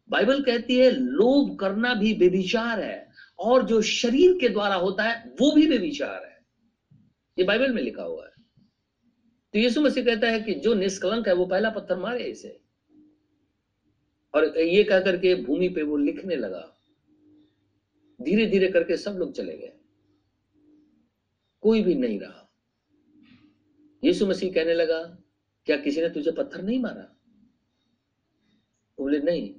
बाइबल 0.10 0.44
कहती 0.44 0.78
है 0.78 0.92
लोभ 0.92 1.60
करना 1.60 1.94
भी 1.94 2.14
बेविचार 2.14 2.80
है 2.80 3.12
और 3.40 3.66
जो 3.66 3.82
शरीर 3.82 4.38
के 4.42 4.50
द्वारा 4.50 4.76
होता 4.76 5.04
है, 5.04 5.30
वो 5.42 5.52
भी 5.52 5.68
बेविचार 5.68 6.26
है। 6.26 6.46
ये 7.40 7.44
बाइबल 7.44 7.74
में 7.74 7.82
लिखा 7.82 8.04
हुआ 8.04 8.26
है। 8.26 8.32
तो 9.54 9.60
यीशु 9.60 9.82
मसीह 9.82 10.06
कहता 10.06 10.28
है 10.28 10.42
कि 10.42 10.54
जो 10.54 10.74
निष्कलंक 10.74 11.28
है, 11.28 11.34
वो 11.34 11.46
पहला 11.46 11.70
पत्थर 11.70 11.98
मारे 11.98 12.24
इसे। 12.24 12.62
और 14.34 14.58
ये 14.58 14.84
कह 14.84 15.00
करके 15.00 15.36
भूमि 15.36 15.70
पे 15.70 15.82
वो 15.82 15.98
लिखने 15.98 16.36
लगा। 16.36 16.78
धीरे 18.22 18.46
धीरे 18.46 18.68
करके 18.68 18.98
सब 18.98 19.12
लोग 19.12 19.34
चले 19.34 19.58
गए। 19.58 19.74
कोई 21.62 21.84
भी 21.84 21.96
नहीं 21.96 22.20
रहा। 22.20 22.54
यीशु 24.04 24.28
मसीह 24.28 24.54
कहने 24.54 24.74
लगा 24.74 25.22
क्या 25.66 25.78
किसी 25.78 26.02
ने 26.02 26.10
तुझे 26.10 26.32
पत्थर 26.32 26.62
नहीं 26.62 26.80
मारा? 26.80 27.16
बोले, 29.00 29.20
नहीं। 29.20 29.54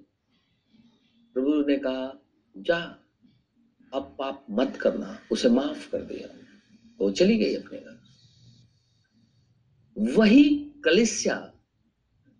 प्रभु 1.35 1.55
ने 1.55 1.77
कहा, 1.77 2.21
जा, 2.57 2.99
अब 3.95 4.16
पाप 4.19 4.47
मत 4.51 4.77
करना, 4.77 5.21
उसे 5.33 5.49
माफ़ 5.49 5.90
कर 5.90 6.03
दिया। 6.03 6.37
वो 6.99 7.11
चली 7.11 7.38
गई 7.38 7.55
अपने 7.55 7.79
घर। 7.79 7.97
वही 9.99 10.73
कलिसिया 10.85 11.53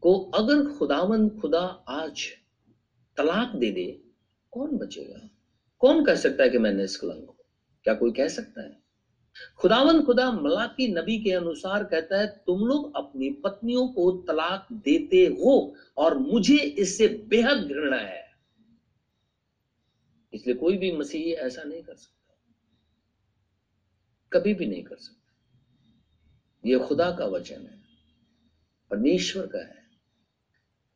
को 0.00 0.18
अगर 0.20 0.72
खुदावन 0.79 1.29
खुदा 1.29 1.85
आज 1.88 2.26
तलाक 3.16 3.57
दे 3.57 3.70
दे, 3.70 4.02
कौन 4.50 4.76
बचेगा? 4.76 5.31
कौन 5.79 6.05
कह 6.05 6.14
सकता 6.14 6.42
है 6.42 6.50
कि 6.50 6.59
मैं 6.59 6.72
निष्कलंक 6.72 7.26
हूँ 7.29 7.37
क्या 7.85 7.94
कोई 7.94 8.12
कह 8.12 8.29
सकता 8.29 8.62
है? 8.62 8.86
खुदावन 9.59 10.03
खुदा 10.03 10.33
मलाकी 10.33 10.88
नबी 10.88 11.25
के 11.25 11.33
अनुसार 11.33 11.85
कहता 11.85 12.18
है, 12.18 12.27
तुम 12.46 12.66
लोग 12.66 12.96
अपनी 12.96 13.31
पत्नियों 13.31 13.88
को 13.88 14.12
तलाक 14.12 14.68
देते 14.72 15.27
हो 15.27 15.75
और 15.96 16.18
मुझे 16.18 16.57
इससे 16.57 17.09
बेहद 17.09 17.59
घृणा 17.59 17.96
है। 17.96 18.27
इसलिए 20.33 20.57
कोई 20.57 20.77
भी 20.77 20.92
मसीही 20.92 21.33
ऐसा 21.33 21.62
नहीं 21.62 21.83
कर 21.83 21.94
सकता। 21.94 22.37
कभी 24.33 24.55
भी 24.55 24.66
नहीं 24.66 24.83
कर 24.83 24.96
सकता। 24.96 25.33
यह 26.66 26.79
खुदा 26.79 27.11
का 27.11 27.27
वचन 27.27 27.61
है, 27.61 27.81
परमेश्वर 28.90 29.46
का 29.46 29.59
है। 29.59 29.87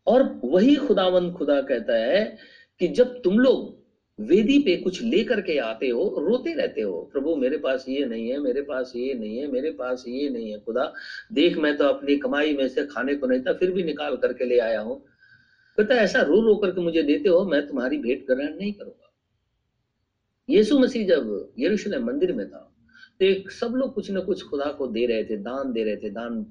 और 0.06 0.40
वही 0.44 0.76
खुदावन 0.76 1.32
खुदा 1.32 1.62
कहता 1.62 1.92
है 1.92 2.38
कि 2.78 2.88
जब 2.88 3.22
तुम 3.22 3.38
लोग 3.38 3.79
वेदी 4.20 4.58
पे 4.58 4.76
कुछ 4.76 5.02
लेकर 5.02 5.40
के 5.40 5.56
आते 5.58 5.88
हो, 5.88 6.02
रोते 6.20 6.52
रहते 6.54 6.80
हो, 6.80 7.00
प्रभु 7.12 7.34
मेरे 7.36 7.56
पास 7.58 7.84
ये 7.88 8.04
नहीं 8.06 8.28
है, 8.30 8.38
मेरे 8.38 8.62
पास 8.62 8.92
ये 8.96 9.14
नहीं 9.14 9.38
है, 9.38 9.46
मेरे 9.52 9.70
पास 9.70 10.04
ये 10.08 10.28
नहीं 10.28 10.50
है, 10.50 10.58
खुदा, 10.60 10.92
देख 11.32 11.56
मैं 11.58 11.76
तो 11.76 11.84
अपनी 11.84 12.16
कमाई 12.16 12.54
में 12.56 12.66
से 12.68 12.86
खाने 12.86 13.14
को 13.14 13.26
नहीं 13.26 13.40
था, 13.40 13.52
फिर 13.52 13.70
भी 13.70 13.82
निकाल 13.84 14.16
करके 14.16 14.44
ले 14.44 14.58
आया 14.58 14.80
हूँ। 14.80 14.98
कहता 15.78 15.94
ऐसा 15.94 16.22
रो 16.22 16.40
रो 16.40 16.54
करके 16.56 16.80
मुझे 16.80 17.02
देते 17.02 17.28
हो, 17.28 17.44
मैं 17.44 17.66
तुम्हारी 17.66 17.98
भेंट 17.98 18.26
ग्रहण 18.26 18.56
नहीं 18.56 18.72
करूँगा। 18.72 19.12
यीशु 20.48 20.78
मसीह 20.78 21.06
जब 21.08 21.52
यरूशलेम 21.58 22.06
मंदिर 22.06 22.32
में 22.32 22.46
था 22.48 22.66
तो 23.20 23.24
एक 23.24 23.50
सब 23.50 23.72
लोग 23.76 23.94
कुछ 23.94 24.10
ना 24.10 24.20
कुछ 24.20 24.42
खुदा 24.42 24.70
को 24.72 24.86
दे 24.86 25.06
रहे 25.06 25.24
थे, 25.24 25.36
दान 25.38 25.72
दे 25.72 25.84
रहे 25.84 25.96
थे, 25.96 26.10
दान 26.10 26.44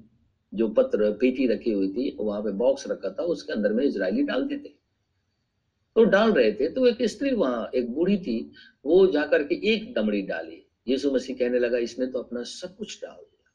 जो 0.52 0.68
पत्र, 0.68 1.10
पेटी 1.12 1.46
रखी 1.46 1.72
हुई 1.72 1.88
थी, 1.88 2.16
वहाँ 2.20 2.40
पे 2.42 2.50
बॉक्स 2.56 2.86
रखा 2.90 3.10
था, 3.10 3.22
उसके 3.24 3.52
अंदर 3.52 3.72
में 3.72 3.84
इसराइली 3.84 4.22
डालते 4.22 4.56
थे 4.58 4.78
तो 5.96 6.04
डाल 6.04 6.32
रहे 6.32 6.52
थे 6.52 6.68
तो 6.68 6.86
एक 6.86 7.02
स्त्री 7.02 7.32
वहाँ, 7.32 7.70
एक 7.74 7.90
बूढ़ी 7.92 8.16
थी, 8.16 8.52
वो 8.84 9.06
जाकर 9.06 9.42
के 9.42 9.74
एक 9.74 9.94
दमड़ी 9.94 10.22
डाली। 10.22 10.66
यीशु 10.88 11.10
मसीह 11.10 11.36
कहने 11.36 11.58
लगा, 11.58 11.78
इसने 11.78 12.06
तो 12.06 12.18
अपना 12.18 12.42
सब 12.42 12.76
कुछ 12.76 13.02
डाल 13.02 13.14
दिया। 13.14 13.50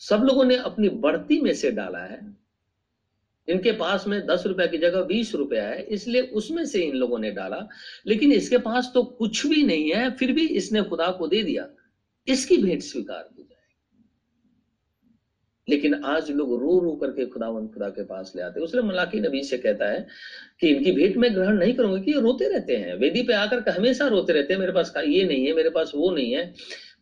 सब 0.00 0.22
लोगों 0.22 0.44
ने 0.44 0.56
अपनी 0.56 0.88
बढ़ती 0.88 1.40
में 1.40 1.54
से 1.54 1.70
डाला 1.70 1.98
है। 1.98 2.36
इनके 3.48 3.72
पास 3.72 4.06
में 4.06 4.26
दस 4.26 4.42
रुपए 4.46 4.68
की 4.68 4.78
जगह 4.78 5.02
बीस 5.02 5.34
रुपया 5.34 5.68
है, 5.68 5.82
इसलिए 5.82 6.22
उसमें 6.22 6.64
से 6.66 6.82
इन 6.82 6.96
लोगों 6.96 7.18
ने 7.18 7.30
डाला। 7.30 7.68
लेकिन 8.06 8.32
इसके 8.32 8.58
पास 8.58 8.90
तो 8.94 9.02
कुछ 9.02 9.46
भी 9.46 9.62
नहीं 9.62 9.92
है, 9.92 10.10
फिर 10.10 10.32
भी 10.32 10.46
इसने 10.48 10.82
खुदा 10.82 11.10
को 11.10 11.28
दे 11.28 11.42
दिया। 11.42 11.68
इसकी 12.28 12.56
भेंट 12.56 12.82
स्वीकार 12.82 13.30
लेकिन 15.68 15.94
आज 16.04 16.30
लोग 16.30 16.50
रो 16.60 16.78
रो 16.80 16.94
करके 16.96 17.26
खुदावन 17.26 17.66
खुदा 17.66 17.88
के 17.88 18.02
पास 18.04 18.32
ले 18.36 18.42
आते 18.42 18.60
उसने 18.60 18.82
मलाकी 18.82 19.20
नबी 19.20 19.42
से 19.42 19.56
कहता 19.58 19.88
है 19.88 20.06
कि 20.60 20.68
इनकी 20.68 20.92
भेंट 20.92 21.16
में 21.16 21.34
ग्रहण 21.34 21.58
नहीं 21.58 21.74
करूँगा, 21.74 21.98
कि 21.98 22.12
ये 22.12 22.20
रोते 22.20 22.48
रहते 22.48 22.76
हैं। 22.76 22.94
वेदी 22.96 23.22
पे 23.22 23.32
आकर 23.34 23.68
हमेशा 23.70 24.06
रोते 24.06 24.32
रहते 24.32 24.52
हैं, 24.52 24.60
मेरे 24.60 24.72
पास 24.72 24.92
ये 24.98 25.24
नहीं 25.24 25.46
है, 25.46 25.52
मेरे 25.52 25.70
पास 25.70 25.92
वो 25.94 26.10
नहीं 26.10 26.32
है, 26.32 26.52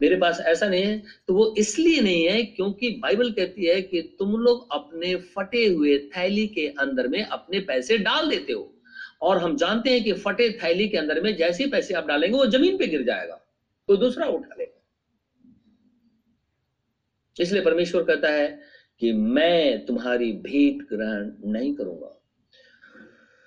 मेरे 0.03 0.17
पास 0.17 0.41
ऐसा 0.43 0.69
नहीं 0.69 0.83
है। 0.83 1.03
तो 1.29 1.35
वो 1.35 1.55
इसलिए 1.59 2.01
नहीं 2.01 2.25
है 2.25 2.43
क्योंकि 2.45 2.91
बाइबल 3.03 3.31
कहती 3.31 3.67
है 3.67 3.81
कि 3.83 4.01
तुम 4.19 4.37
लोग 4.37 4.67
अपने 4.73 5.15
फटे 5.35 5.67
हुए 5.67 5.99
थैली 6.17 6.47
के 6.49 6.67
अंदर 6.81 7.09
में 7.09 7.23
अपने 7.23 7.61
पैसे 7.63 7.99
डाल 7.99 8.29
देते 8.29 8.53
हो। 8.53 8.71
और 9.23 9.39
हम 9.39 9.57
जानते 9.57 9.91
हैं 9.91 10.03
कि 10.05 10.13
फटे 10.15 10.51
थैली 10.63 10.89
के 10.89 10.97
अंदर 10.97 11.21
में 11.21 11.35
जैसे 11.37 11.67
पैसे 11.67 11.95
आप 11.95 12.07
डालेंगे, 12.07 12.37
वो 12.39 12.47
ज़मीन 12.47 12.77
पे 12.79 12.87
गिर 12.87 13.03
जाएगा। 13.03 13.41
तो 13.89 13.97
दूसरा 13.97 14.27
उठा 14.27 14.55
लेगा 14.59 14.74
इसलिए 17.41 17.63
परमेश्वर 17.63 18.05
कहता 18.05 18.29
है 18.29 18.63
कि 18.99 19.13
मैं 19.13 19.87
तुम्हारी 19.87 20.33
भेंट 20.33 20.89
ग्रहण 20.89 21.53
नहीं 21.53 21.75
करूँगा। 21.75 22.21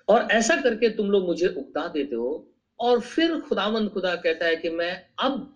और 0.08 0.22
ऐसा 0.30 0.56
करके 0.56 0.88
तुम 0.88 1.10
लोग 1.10 1.26
मुझे 1.26 1.46
उकता 1.46 1.88
देते 1.88 2.16
हो 2.16 2.54
और 2.80 3.00
फिर 3.00 3.40
खुदावंद 3.40 3.90
खुदा 3.90 4.16
कहता 4.16 4.46
है 4.46 4.56
कि 4.56 4.70
मैं 4.70 5.06
अब 5.18 5.54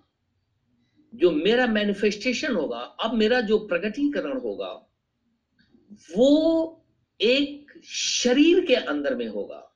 जो 1.14 1.30
मेरा 1.30 1.66
मैनिफेस्टेशन 1.66 2.54
होगा, 2.54 2.78
अब 2.78 3.14
मेरा 3.14 3.40
जो 3.40 3.58
प्रगटीकरण 3.58 4.40
होगा, 4.40 4.88
वो 6.16 6.84
एक 7.20 7.72
शरीर 7.84 8.66
के 8.66 8.74
अंदर 8.74 9.14
में 9.14 9.28
होगा। 9.28 9.68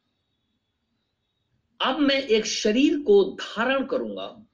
अब 1.80 1.98
मैं 1.98 2.22
एक 2.22 2.46
शरीर 2.46 2.98
को 2.98 3.24
धारण 3.24 3.84
करूँगा। 3.84 4.45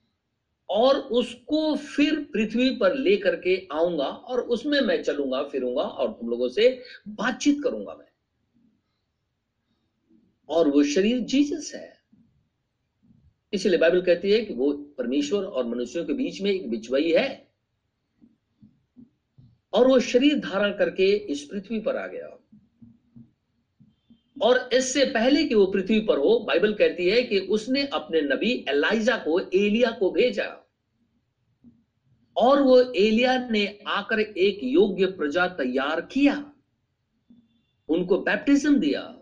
और 0.73 0.97
उसको 0.97 1.77
फिर 1.77 2.21
पृथ्वी 2.33 2.77
पर 2.77 2.95
लेकर 2.95 3.37
के 3.37 3.69
आऊँगा 3.73 4.05
और 4.05 4.41
उसमें 4.41 4.81
मैं 4.81 5.03
चलूँगा, 5.03 5.43
फिरूँगा 5.43 5.83
और 5.83 6.13
तुम 6.13 6.31
लोगों 6.31 6.49
से 6.49 6.83
बातचीत 7.09 7.63
करूँगा 7.65 7.95
मैं। 7.95 8.07
और 10.49 10.69
वो 10.69 10.83
शरीर 10.83 11.19
जीसस 11.19 11.73
है। 11.75 11.97
इसलिए 13.53 13.79
बाइबल 13.79 14.03
कहती 14.03 14.31
है 14.31 14.45
कि 14.45 14.55
वो 14.55 14.73
परमेश्वर 14.73 15.45
और 15.45 15.67
मनुष्यों 15.67 16.05
के 16.05 16.13
बीच 16.13 16.41
में 16.41 16.51
एक 16.51 16.71
बिचवई 16.71 17.11
है। 17.11 17.49
और 19.73 19.87
वो 19.87 20.01
शरीर 20.01 20.39
धारण 20.39 20.73
करके 20.73 21.17
इस 21.17 21.45
पृथ्वी 21.45 21.81
पर 21.81 21.97
आ 21.97 22.07
गया। 22.07 22.39
और 24.43 24.71
इससे 24.73 25.05
पहले 25.05 25.45
कि 25.45 25.55
वो 25.55 25.67
पृथ्वी 25.67 26.01
पर 26.01 26.19
हो, 26.19 26.39
बाइबल 26.39 26.75
कहती 26.75 27.09
है 27.09 27.23
कि 27.23 27.39
उसने 27.39 27.87
अपने 27.87 28.21
नबी 28.21 28.65
एलाइजा 28.69 29.17
को, 29.17 29.41
एलिया 29.41 29.91
को 29.91 30.11
भेजा। 30.11 30.62
और 32.37 32.63
वो 32.63 32.81
एलिया 32.81 33.49
ने 33.49 33.79
आकर 33.87 34.21
एक 34.21 34.61
योग्य 34.63 35.07
प्रजा 35.07 35.47
तैयार 35.47 36.01
किया। 36.01 36.53
उनको 37.89 38.19
बैप्टिज्म 38.19 38.77
दिया। 38.77 39.19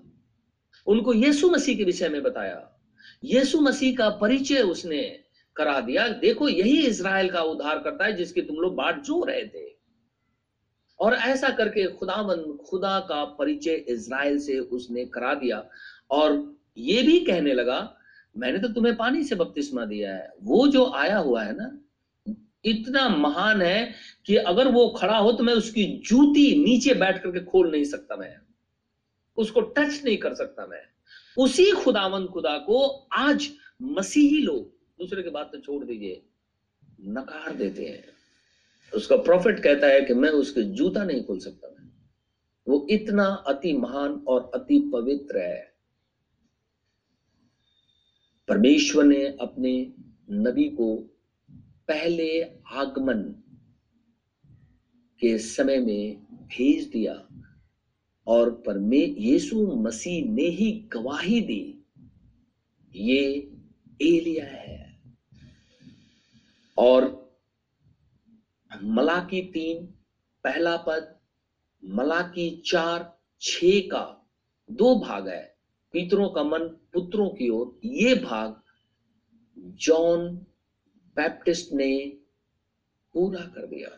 उनको 0.86 1.14
यीशु 1.14 1.50
मसीह 1.50 1.76
के 1.76 1.84
विषय 1.84 2.08
में 2.08 2.22
बताया। 2.22 2.80
यीशु 3.24 3.60
मसीह 3.60 3.96
का 3.96 4.10
परिचय 4.10 4.60
उसने 4.60 5.20
करा 5.56 5.80
दिया। 5.80 6.08
देखो, 6.08 6.48
यही 6.48 6.86
इसराइल 6.86 7.30
का 7.30 7.42
उद्धार 7.42 7.78
करता 7.78 8.04
है 8.04 8.12
जिसकी 8.12 8.42
तुम 8.42 8.56
लोग 8.56 8.74
बाट 8.74 9.02
जो 9.02 9.24
रहे 9.24 9.46
थे। 9.46 9.76
और 11.00 11.14
ऐसा 11.14 11.48
करके 11.48 11.86
खुदावन, 11.86 12.36
खुदा 12.36 13.00
का 13.00 13.24
परिचय 13.24 13.74
इसराइल 13.74 14.38
से 14.38 14.58
उसने 14.58 15.04
करा 15.04 15.34
दिया। 15.34 15.68
और 16.10 16.56
ये 16.78 17.02
भी 17.02 17.20
कहने 17.20 17.52
लगा, 17.52 17.96
मैंने 18.36 18.58
तो 18.58 18.68
तुम्हें 18.68 18.96
पानी 18.96 19.24
से 19.24 19.34
बपतिस्मा 19.34 19.84
दिया 19.84 20.14
है। 20.14 20.32
वो 20.42 20.68
जो 20.68 20.92
आया 20.92 21.18
हुआ 21.18 21.42
है 21.42 21.56
ना 21.56 21.78
इतना 22.64 23.08
महान 23.08 23.62
है 23.62 23.92
कि 24.26 24.36
अगर 24.36 24.68
वो 24.68 24.88
खड़ा 24.88 25.18
हो 25.18 25.32
तो 25.32 25.44
मैं 25.44 25.54
उसकी 25.54 25.84
जूती 26.06 26.64
नीचे 26.64 26.94
बैठ 26.94 27.22
करके 27.22 27.40
खोल 27.44 27.70
नहीं 27.70 27.84
सकता 27.84 28.16
मैं। 28.16 28.36
उसको 29.36 29.60
टच 29.60 30.04
नहीं 30.04 30.16
कर 30.16 30.34
सकता 30.34 30.66
मैं। 30.66 30.82
उसी 31.38 31.70
खुदावन 31.72 32.26
खुदा 32.26 32.56
को 32.58 32.86
आज 33.12 33.48
मसीही 33.82 34.40
लोग 34.42 34.64
दूसरे 34.98 35.22
की 35.22 35.30
बात 35.30 35.50
तो 35.52 35.58
छोड़ 35.60 35.84
दीजिए, 35.84 36.22
नकार 37.00 37.54
देते 37.54 37.84
हैं। 37.84 38.04
उसका 38.92 39.16
प्रॉफिट 39.16 39.60
कहता 39.60 39.86
है 39.86 40.00
कि 40.00 40.14
मैं 40.14 40.30
उसके 40.30 40.62
जूता 40.62 41.04
नहीं 41.04 41.24
खोल 41.24 41.38
सकता 41.38 41.68
मैं। 41.68 41.88
वो 42.68 42.86
इतना 42.90 43.24
अति 43.24 43.72
महान 43.72 44.12
और 44.28 44.50
अति 44.54 44.90
पवित्र 44.92 45.38
है। 45.38 45.74
परमेश्वर 48.48 49.04
ने 49.04 49.24
अपने 49.40 49.92
नबी 50.30 50.64
को 50.64 51.16
पहले 51.90 52.44
आगमन 52.72 53.22
के 55.20 55.38
समय 55.38 55.78
में 55.78 56.16
भेज 56.32 56.84
दिया 56.84 57.28
और 58.26 58.62
परमे 58.66 58.98
यीशु 58.98 59.66
मसीह 59.66 60.30
ने 60.30 60.42
ही 60.42 60.72
गवाही 60.72 61.40
दी। 61.40 61.84
ये 62.94 63.52
एलिया 64.02 64.44
है। 64.44 65.02
और 66.78 67.30
मलाकी 68.82 69.42
तीन, 69.42 69.86
पहला 70.44 70.76
पद, 70.76 71.18
मलाकी 71.84 72.62
चार 72.66 73.18
छ 73.40 73.60
का 73.64 74.30
दो 74.70 75.00
भाग 75.00 75.28
है। 75.28 75.56
पितरों 75.92 76.28
का 76.28 76.42
मन 76.42 76.58
पुत्रों 76.58 77.30
की 77.30 77.48
ओर। 77.48 77.80
ये 77.84 78.14
भाग 78.14 78.62
जॉन 79.58 80.46
बैप्टिस्ट 81.20 81.72
ने 81.72 82.18
पूरा 83.12 83.40
कर 83.40 83.66
दिया। 83.66 83.88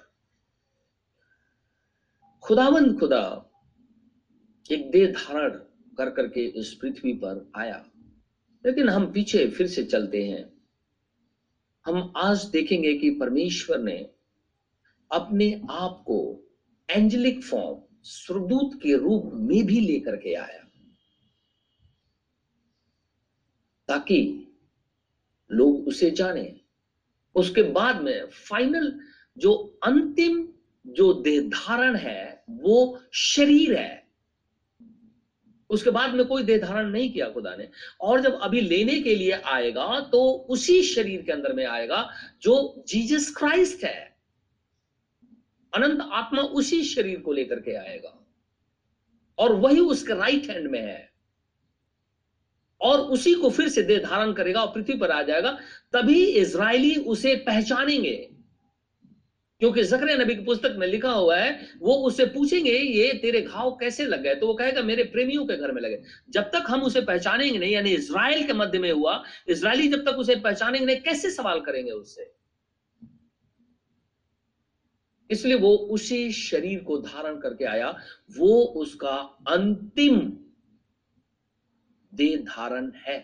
खुदावंद 2.42 3.00
खुदा, 3.00 3.50
एक 4.72 4.90
देह 4.90 5.12
धारण 5.12 5.50
कर 5.96 6.11
करके 6.11 6.40
इस 6.40 6.74
पृथ्वी 6.74 7.12
पर 7.12 7.52
आया। 7.56 7.90
लेकिन 8.66 8.88
हम 8.88 9.12
पीछे 9.12 9.50
फिर 9.50 9.66
से 9.66 9.85
चलते 9.85 10.24
हैं। 10.24 10.52
हम 11.87 12.12
आज 12.16 12.44
देखेंगे 12.44 12.98
कि 12.98 13.11
परमेश्वर 13.11 13.78
ने 13.78 14.11
अपने 15.12 15.62
आप 15.70 16.04
को 16.06 16.48
एंजलिक 16.90 17.42
फॉर्म 17.44 17.96
स्वर्गदूत 18.02 18.82
के 18.82 18.96
रूप 18.96 19.30
में 19.35 19.66
भी 19.66 19.80
लेकर 19.80 20.16
के 20.16 20.35
आया, 20.35 20.70
ताकि 23.88 24.48
लोग 25.52 25.88
उसे 25.88 26.11
जाने। 26.11 26.62
उसके 27.34 27.62
बाद 27.62 28.02
में 28.02 28.26
फाइनल 28.26 29.00
जो 29.38 29.78
अंतिम 29.82 30.48
जो 30.86 31.12
देह 31.12 31.40
धारण 31.40 31.96
है, 31.96 32.44
वो 32.50 33.02
शरीर 33.14 33.76
है। 33.76 34.08
उसके 35.70 35.90
बाद 35.90 36.14
में 36.14 36.26
कोई 36.26 36.42
देह 36.42 36.58
धारण 36.58 36.90
नहीं 36.90 37.12
किया 37.12 37.28
खुदा 37.30 37.56
ने। 37.56 37.68
और 38.00 38.20
जब 38.20 38.40
अभी 38.40 38.60
लेने 38.60 39.00
के 39.00 39.14
लिए 39.14 39.30
आएगा 39.30 40.00
तो 40.00 40.32
उसी 40.32 40.82
शरीर 40.82 41.22
के 41.22 41.32
अंदर 41.32 41.52
में 41.52 41.66
आएगा 41.66 42.12
जो 42.42 42.84
जीसस 42.88 43.34
क्राइस्ट 43.36 43.84
है। 43.84 44.16
अनंत 45.74 46.08
आत्मा 46.12 46.42
उसी 46.42 46.84
शरीर 46.84 47.20
को 47.20 47.32
लेकर 47.32 47.60
के 47.60 47.74
आएगा। 47.74 48.18
और 49.38 49.52
वही 49.52 49.80
उसके 49.80 50.14
राइट 50.14 50.50
हैंड 50.50 50.70
में 50.70 50.82
है। 50.82 51.12
और 52.82 53.00
उसी 53.00 53.34
को 53.34 53.50
फिर 53.50 53.68
से 53.68 53.82
देह 53.82 53.98
धारण 53.98 54.32
करेगा 54.32 54.60
और 54.60 54.72
पृथ्वी 54.74 54.98
पर 54.98 55.10
आ 55.10 55.22
जाएगा, 55.22 55.58
तभी 55.92 56.24
इज़राइली 56.24 56.94
उसे 56.94 57.34
पहचानेंगे। 57.34 58.28
क्योंकि 59.60 59.82
जकरे 59.82 60.14
नबी 60.14 60.34
की 60.34 60.44
पुस्तक 60.44 60.74
में 60.78 60.86
लिखा 60.86 61.10
हुआ 61.10 61.36
है, 61.36 61.68
वो 61.78 61.94
उससे 61.94 62.24
पूछेंगे, 62.24 62.70
ये 62.70 63.12
तेरे 63.12 63.42
घाव 63.42 63.70
कैसे 63.70 64.04
लग 64.04 64.22
गए? 64.22 64.34
तो 64.34 64.46
वो 64.46 64.54
कहेगा, 64.54 64.82
मेरे 64.82 65.02
प्रेमियों 65.02 65.46
के 65.46 65.56
घर 65.56 65.72
में 65.72 65.82
लगे। 65.82 66.02
जब 66.30 66.42
तक 66.42 66.64
हम 66.66 66.82
उसे 66.82 67.00
पहचानेंगे 67.00 67.58
नहीं, 67.58 67.72
यानी 67.72 67.90
इसराइल 67.90 68.46
के 68.46 68.52
मध्य 68.52 68.78
में 68.78 68.92
हुआ 68.92 69.24
इसराइली 69.48 69.88
जब 69.88 70.04
तक 70.04 70.16
उसे 70.16 70.36
पहचानेंगे 70.36 70.86
नहीं, 70.86 71.00
कैसे 71.00 71.30
सवाल 71.30 71.60
करेंगे 71.60 71.90
उससे? 71.90 72.32
इसलिए 75.30 75.54
वो 75.54 75.76
उसी 75.76 76.32
शरीर 76.32 76.78
को 76.78 76.98
धारण 76.98 77.40
करके 77.40 77.64
आया, 77.64 77.96
वो 78.36 78.62
उसका 78.62 79.16
अंतिम 79.48 80.32
देह 82.12 82.37
धारण 82.38 82.90
है। 83.07 83.18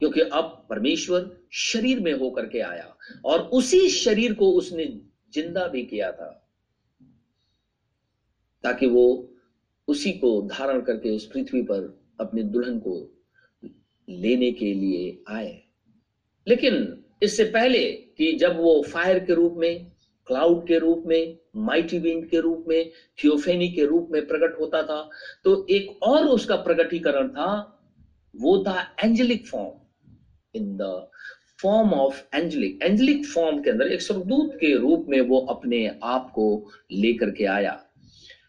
क्योंकि 0.00 0.20
अब 0.20 0.66
परमेश्वर 0.70 1.30
शरीर 1.52 2.00
में 2.00 2.12
होकर 2.12 2.46
के 2.46 2.60
आया 2.60 2.94
और 3.24 3.40
उसी 3.40 3.88
शरीर 3.88 4.34
को 4.34 4.50
उसने 4.52 4.86
ज़िंदा 5.32 5.66
भी 5.68 5.82
किया 5.82 6.10
था, 6.12 6.30
ताकि 8.64 8.86
वो 8.86 9.34
उसी 9.88 10.12
को 10.12 10.40
धारण 10.42 10.80
करके 10.80 11.10
उस 11.10 11.26
पृथ्वी 11.26 11.62
पर 11.62 11.82
अपने 12.20 12.42
दुल्हन 12.42 12.78
को 12.78 12.94
लेने 14.08 14.50
के 14.50 14.72
लिए 14.74 15.22
आए। 15.28 15.62
लेकिन 16.46 17.04
इससे 17.22 17.44
पहले 17.44 17.84
कि 18.18 18.32
जब 18.32 18.56
वो 18.56 18.82
फायर 18.82 19.18
के 19.18 19.34
रूप 19.34 19.54
में 19.56 19.92
क्लाउड 20.28 20.66
के 20.66 20.78
रूप 20.78 21.02
में 21.06 21.38
माइटी 21.56 21.98
विंड 21.98 22.28
के 22.30 22.40
रूप 22.40 22.64
में 22.68 22.90
थियोफेनी 23.24 23.68
के 23.72 23.84
रूप 23.84 24.08
में 24.12 24.26
प्रकट 24.26 24.60
होता 24.60 24.82
था। 24.82 25.08
तो 25.44 25.66
एक 25.70 26.02
और 26.02 26.26
उसका 26.26 26.56
प्रकटीकरण 26.56 27.28
था, 27.28 27.50
वो 28.36 28.58
था 28.64 28.80
angelic 29.04 29.46
form 29.46 29.80
in 30.54 30.76
the 30.76 31.08
form 31.62 31.92
of 31.92 32.22
angelic 32.34 32.78
angelic 32.82 33.26
form 33.26 33.62
के 33.62 33.70
अंदर 33.70 33.86
एक 33.86 34.02
स्वर्गदूत 34.02 34.54
के 34.54 34.76
रूप 34.76 35.06
में 35.08 35.20
वो 35.20 35.40
अपने 35.40 35.86
आप 36.02 36.30
को 36.34 36.70
लेकर 36.92 37.30
के 37.30 37.44
आया। 37.44 37.80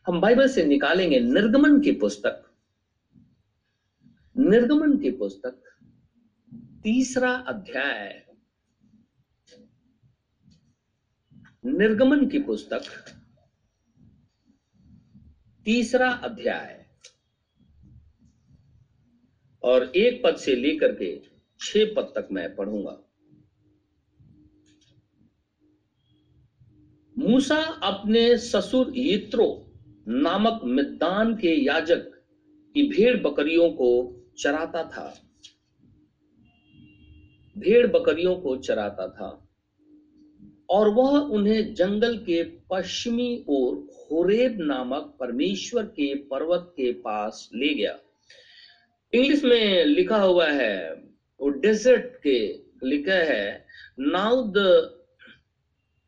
हम 0.08 0.22
बाइबल 0.22 0.48
से 0.48 0.66
निकालेंगे 0.66 1.20
निर्गमन 1.20 1.80
की 1.80 1.92
पुस्तक। 1.92 2.44
निर्गमन 4.38 4.98
की 4.98 5.12
पुस्तक, 5.12 5.56
तीसरा 6.84 7.32
अध्याय 7.48 8.29
निर्गमन 11.66 12.30
की 12.30 12.40
पुस्तक, 12.40 12.82
तीसरा 15.66 16.12
अध्याय। 16.12 16.86
और 19.64 19.84
एक 19.84 20.22
पद 20.24 20.36
से 20.36 20.56
लेकर 20.56 20.96
के 20.96 21.22
छह 21.60 21.86
पद 21.86 22.14
तक 22.16 22.28
मैं 22.32 22.56
पढ़ूँगा। 22.56 23.04
मूसा 27.18 27.58
अपने 27.64 28.38
ससुर 28.38 28.94
यित्रो 28.98 29.74
नामक 30.08 30.62
मिद्दान 30.64 31.36
के 31.36 31.66
याजक 31.66 32.12
की 32.74 32.90
भेड़ 32.90 33.24
बकरियों 33.24 33.70
को 33.70 34.22
चराता 34.40 34.84
था। 34.84 35.22
भेड़ 37.58 37.88
बकरियों 37.88 38.36
को 38.36 38.58
चराता 38.58 39.10
था। 39.10 39.49
और 40.70 40.90
वह 40.90 41.18
उन्हें 41.36 41.74
जंगल 41.74 42.18
के 42.18 42.44
पश्चिमी 42.70 43.46
ओर 43.50 43.76
होरेब 44.12 44.58
नामक 44.62 45.16
परमेश्वर 45.20 45.84
के 45.84 46.14
पर्वत 46.30 46.74
के 46.78 46.92
पास 46.92 47.50
ले 47.56 47.74
गया। 47.74 47.98
इंग्लिश 49.14 49.44
में 49.44 49.86
लिखा 49.86 50.22
हुआ 50.22 50.48
है, 50.48 50.94
वो 51.40 51.50
डेजर्ट 51.50 52.16
के 52.24 52.40
लिखा 52.84 53.14
है 53.14 53.66
नाउ 54.00 54.44
द 54.48 54.58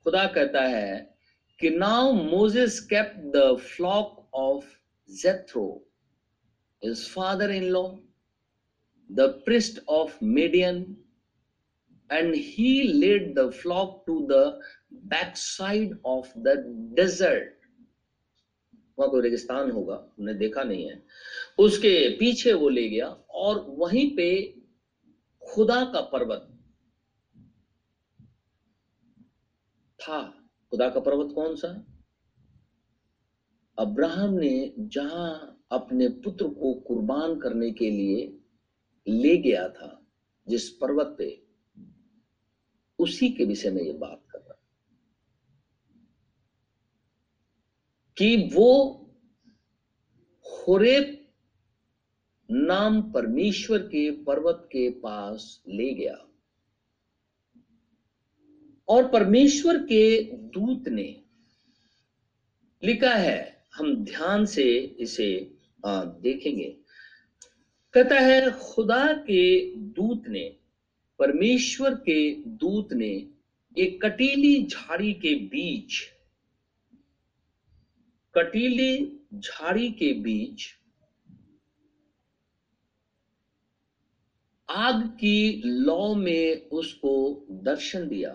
खुदा 0.05 0.25
कहता 0.25 0.61
है 0.61 1.15
कि 1.59 1.69
now 1.69 2.11
Moses 2.13 2.79
kept 2.79 3.17
the 3.35 3.55
flock 3.59 4.29
of 4.33 4.65
Jethro 5.09 5.65
is 6.83 7.09
father 7.09 7.51
in 7.51 7.63
law 7.63 7.83
the 9.11 9.21
priest 9.45 9.83
of 9.89 10.17
Midian 10.23 10.83
and 12.11 12.35
he 12.35 12.93
led 12.93 13.35
the 13.35 13.51
flock 13.51 14.05
to 14.05 14.27
the 14.27 14.59
backside 15.07 15.97
of 16.05 16.27
the 16.43 16.55
desert. 16.93 17.57
वहाँ 18.99 19.11
कोई 19.11 19.21
रेगिस्तान 19.21 19.71
होगा, 19.71 19.95
उन्हें 20.19 20.37
देखा 20.37 20.63
नहीं 20.63 20.89
है। 20.89 21.03
उसके 21.59 22.09
पीछे 22.09 22.53
वो 22.53 22.69
ले 22.69 22.89
गया 22.89 23.07
और 23.29 23.65
वहीं 23.69 24.15
पे 24.15 24.61
खुदा 25.43 25.83
का 25.85 26.01
पर्वत 26.01 26.47
था। 29.99 30.47
खुदा 30.69 30.89
का 30.89 30.99
पर्वत 30.99 31.35
कौन 31.35 31.55
सा? 31.55 31.85
अब्राहम 33.79 34.33
ने 34.33 34.73
जहाँ 34.79 35.63
अपने 35.71 36.07
पुत्र 36.07 36.47
को 36.47 36.73
कुर्बान 36.73 37.39
करने 37.39 37.71
के 37.71 37.89
लिए 37.89 38.37
ले 39.07 39.37
गया 39.37 39.69
था, 39.69 40.05
जिस 40.47 40.69
पर्वत 40.69 41.15
पे 41.17 41.40
उसी 43.01 43.29
के 43.29 43.45
विषय 43.45 43.71
में 43.71 43.81
ये 43.83 43.93
बात 43.93 44.23
कर 44.31 44.39
रहा 44.39 44.59
कि 48.17 48.49
वो 48.53 48.71
होरेब 50.45 51.17
नाम 52.49 53.01
परमेश्वर 53.11 53.79
के 53.87 54.09
पर्वत 54.23 54.67
के 54.71 54.89
पास 54.99 55.63
ले 55.67 55.93
गया 55.93 56.17
और 58.87 59.07
परमेश्वर 59.07 59.77
के 59.83 60.21
दूत 60.49 60.87
ने 60.87 61.23
लिखा 62.83 63.13
है, 63.13 63.65
हम 63.75 63.95
ध्यान 64.05 64.45
से 64.45 64.63
इसे 64.99 65.27
देखेंगे। 65.85 66.69
कहता 67.93 68.19
है, 68.19 68.51
खुदा 68.51 69.05
के 69.13 69.75
दूत 69.75 70.27
ने 70.27 70.45
परमेश्वर 71.21 71.93
के 71.93 72.31
दूत 72.47 72.93
ने 72.93 73.27
एक 73.77 74.05
कटीली 74.05 74.63
झाड़ी 74.65 75.13
के 75.13 75.35
बीच, 75.35 75.99
कटीली 78.35 79.19
झाड़ी 79.33 79.91
के 79.91 80.13
बीच 80.13 80.63
आग 84.69 85.01
की 85.07 85.61
लौ 85.65 86.15
में 86.15 86.69
उसको 86.69 87.45
दर्शन 87.51 88.07
दिया 88.07 88.31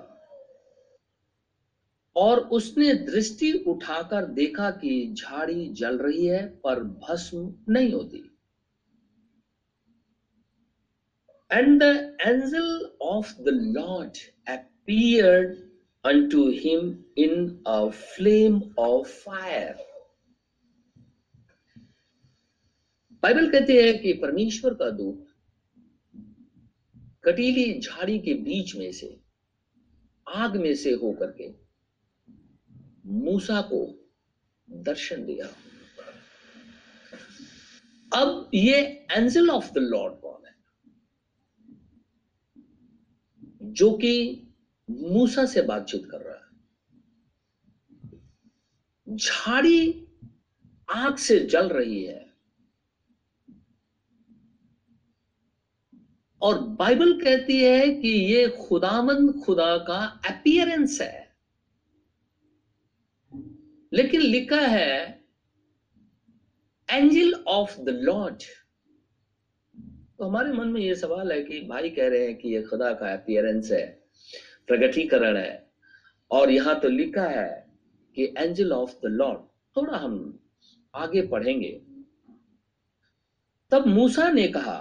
और 2.16 2.38
उसने 2.38 2.94
दृष्टि 2.94 3.52
उठाकर 3.66 4.26
देखा 4.26 4.70
कि 4.70 5.14
झाड़ी 5.18 5.68
जल 5.68 5.98
रही 5.98 6.26
है 6.26 6.46
पर 6.64 6.82
भस्म 6.82 7.54
नहीं 7.68 7.92
होती। 7.92 8.35
And 11.50 11.82
the 11.82 12.16
angel 12.20 12.90
of 13.02 13.34
the 13.40 13.48
Lord 13.48 14.18
appeared 14.86 15.54
unto 16.04 16.40
him 16.52 17.04
in 17.16 17.60
a 17.66 17.90
flame 17.90 18.58
of 18.78 19.08
fire. 19.08 19.76
Bible 23.22 23.50
कहते 23.50 23.82
हैं 23.82 23.98
कि 23.98 24.12
परमेश्वर 24.12 24.74
का 24.74 24.90
दूत 24.90 25.24
कटीली 27.24 27.78
झाड़ी 27.80 28.18
के 28.18 28.34
बीच 28.34 28.74
में 28.76 28.90
से, 28.92 29.08
आग 30.26 30.56
में 30.56 30.74
से 30.74 30.92
होकर 30.92 31.30
के 31.40 31.48
मूसा 33.24 33.60
को 33.72 33.80
दर्शन 34.68 35.24
दिया। 35.26 35.46
अब 38.12 38.50
ये 38.54 38.78
एंजल 39.10 39.50
ऑफ़ 39.50 39.72
द 39.72 39.78
लॉर्ड 39.78 40.20
कौन 40.20 40.46
है 40.46 40.54
जो 43.76 43.92
कि 43.92 44.42
मूसा 44.90 45.46
से 45.46 45.62
बातचीत 45.62 46.08
कर 46.10 46.20
रहा 46.20 46.34
है। 46.34 46.46
झाड़ी 49.16 50.08
आग 50.90 51.16
से 51.16 51.40
जल 51.40 51.68
रही 51.68 52.04
है। 52.04 52.34
और 56.42 56.58
बाइबल 56.58 57.24
कहती 57.24 57.62
है 57.62 57.94
कि 57.94 58.08
ये 58.08 58.48
खुदामंद 58.48 59.42
खुदा 59.44 59.78
का 59.78 60.20
अपियरेंस 60.30 61.00
है। 61.00 61.36
लेकिन 63.92 64.20
लिखा 64.20 64.60
है, 64.60 65.24
एंजल 66.90 67.32
ऑफ़ 67.34 67.80
द 67.80 67.88
लॉर्ड 67.88 68.42
तो 70.18 70.24
हमारे 70.24 70.52
मन 70.52 70.68
में 70.68 70.80
ये 70.80 70.94
सवाल 70.94 71.32
है 71.32 71.42
कि 71.42 71.60
भाई 71.60 71.90
कह 71.90 72.08
रहे 72.08 72.26
हैं 72.26 72.36
कि 72.36 72.48
ये 72.48 72.62
खुदा 72.62 72.92
का 72.92 73.12
अपियरेंस 73.12 73.70
है, 73.72 73.86
प्रगटीकरण 74.66 75.36
है, 75.36 75.70
और 76.30 76.50
यहाँ 76.50 76.80
तो 76.80 76.88
लिखा 76.88 77.22
है 77.22 77.66
कि 78.16 78.34
एंजल 78.38 78.72
ऑफ़ 78.72 78.90
द 78.90 79.10
लॉर्ड 79.10 79.40
थोड़ा 79.76 79.98
हम 79.98 80.38
आगे 80.94 81.26
पढ़ेंगे। 81.26 81.82
तब 83.70 83.86
मूसा 83.86 84.30
ने 84.30 84.48
कहा, 84.48 84.78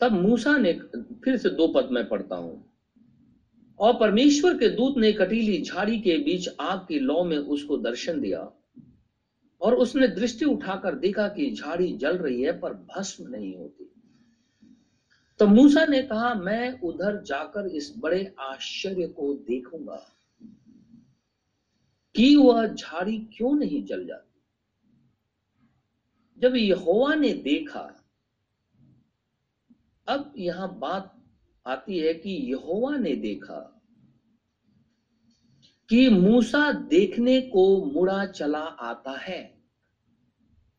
तब 0.00 0.12
मूसा 0.12 0.56
ने, 0.58 0.72
फिर 1.24 1.36
से 1.36 1.50
दो 1.50 1.68
पद 1.68 1.88
में 1.90 2.08
पढ़ता 2.08 2.36
हूँ। 2.36 2.72
और 3.78 3.92
परमेश्वर 4.00 4.58
के 4.58 4.68
दूत 4.68 4.98
ने 4.98 5.12
कटीली 5.12 5.62
झाड़ी 5.62 6.00
के 6.00 6.16
बीच 6.18 6.48
आग 6.60 6.78
की 6.78 6.98
लौ 6.98 7.22
में 7.24 7.38
उसको 7.38 7.76
दर्शन 7.76 8.20
दिया। 8.20 8.50
और 9.62 9.74
उसने 9.74 10.08
दृष्टि 10.08 10.44
उठाकर 10.44 10.94
देखा 10.94 11.28
कि 11.28 11.54
झाड़ी 11.54 11.96
जल 11.96 12.18
रही 12.18 12.42
है, 12.42 12.60
पर 12.60 12.72
भस्म 12.72 13.28
नहीं 13.28 13.56
होती। 13.56 13.88
तो 15.38 15.46
मूसा 15.46 15.84
ने 15.84 16.02
कहा, 16.02 16.34
मैं 16.34 16.80
उधर 16.80 17.22
जाकर 17.22 17.66
इस 17.66 17.94
बड़े 17.98 18.34
आश्चर्य 18.40 19.06
को 19.06 19.34
देखूँगा 19.34 20.12
कि 22.16 22.36
वह 22.36 22.66
झाड़ी 22.66 23.18
क्यों 23.18 23.54
नहीं 23.54 23.84
जल 23.84 24.06
जाती? 24.06 24.40
जब 26.38 26.56
यहोवा 26.56 27.14
ने 27.14 27.32
देखा, 27.32 28.04
अब 30.08 30.34
यहाँ 30.38 30.78
बात 30.78 31.22
आती 31.66 31.98
है 31.98 32.14
कि 32.14 32.30
यहोवा 32.30 32.96
ने 32.96 33.14
देखा 33.14 33.78
कि 35.88 36.08
मूसा 36.08 36.72
देखने 36.72 37.40
को 37.40 37.84
मुड़ा 37.84 38.26
चला 38.26 38.60
आता 38.60 39.10
है। 39.10 39.51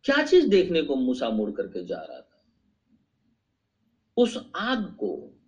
क्या 0.03 0.21
चीज़ 0.21 0.47
देखने 0.47 0.81
को 0.81 0.95
मूसा 0.95 1.29
मुड़ 1.29 1.51
करके 1.51 1.85
जा 1.85 1.97
रहा 1.97 2.19
था? 2.19 2.43
उस 4.17 4.51
आग 4.55 4.83
को। 4.85 5.39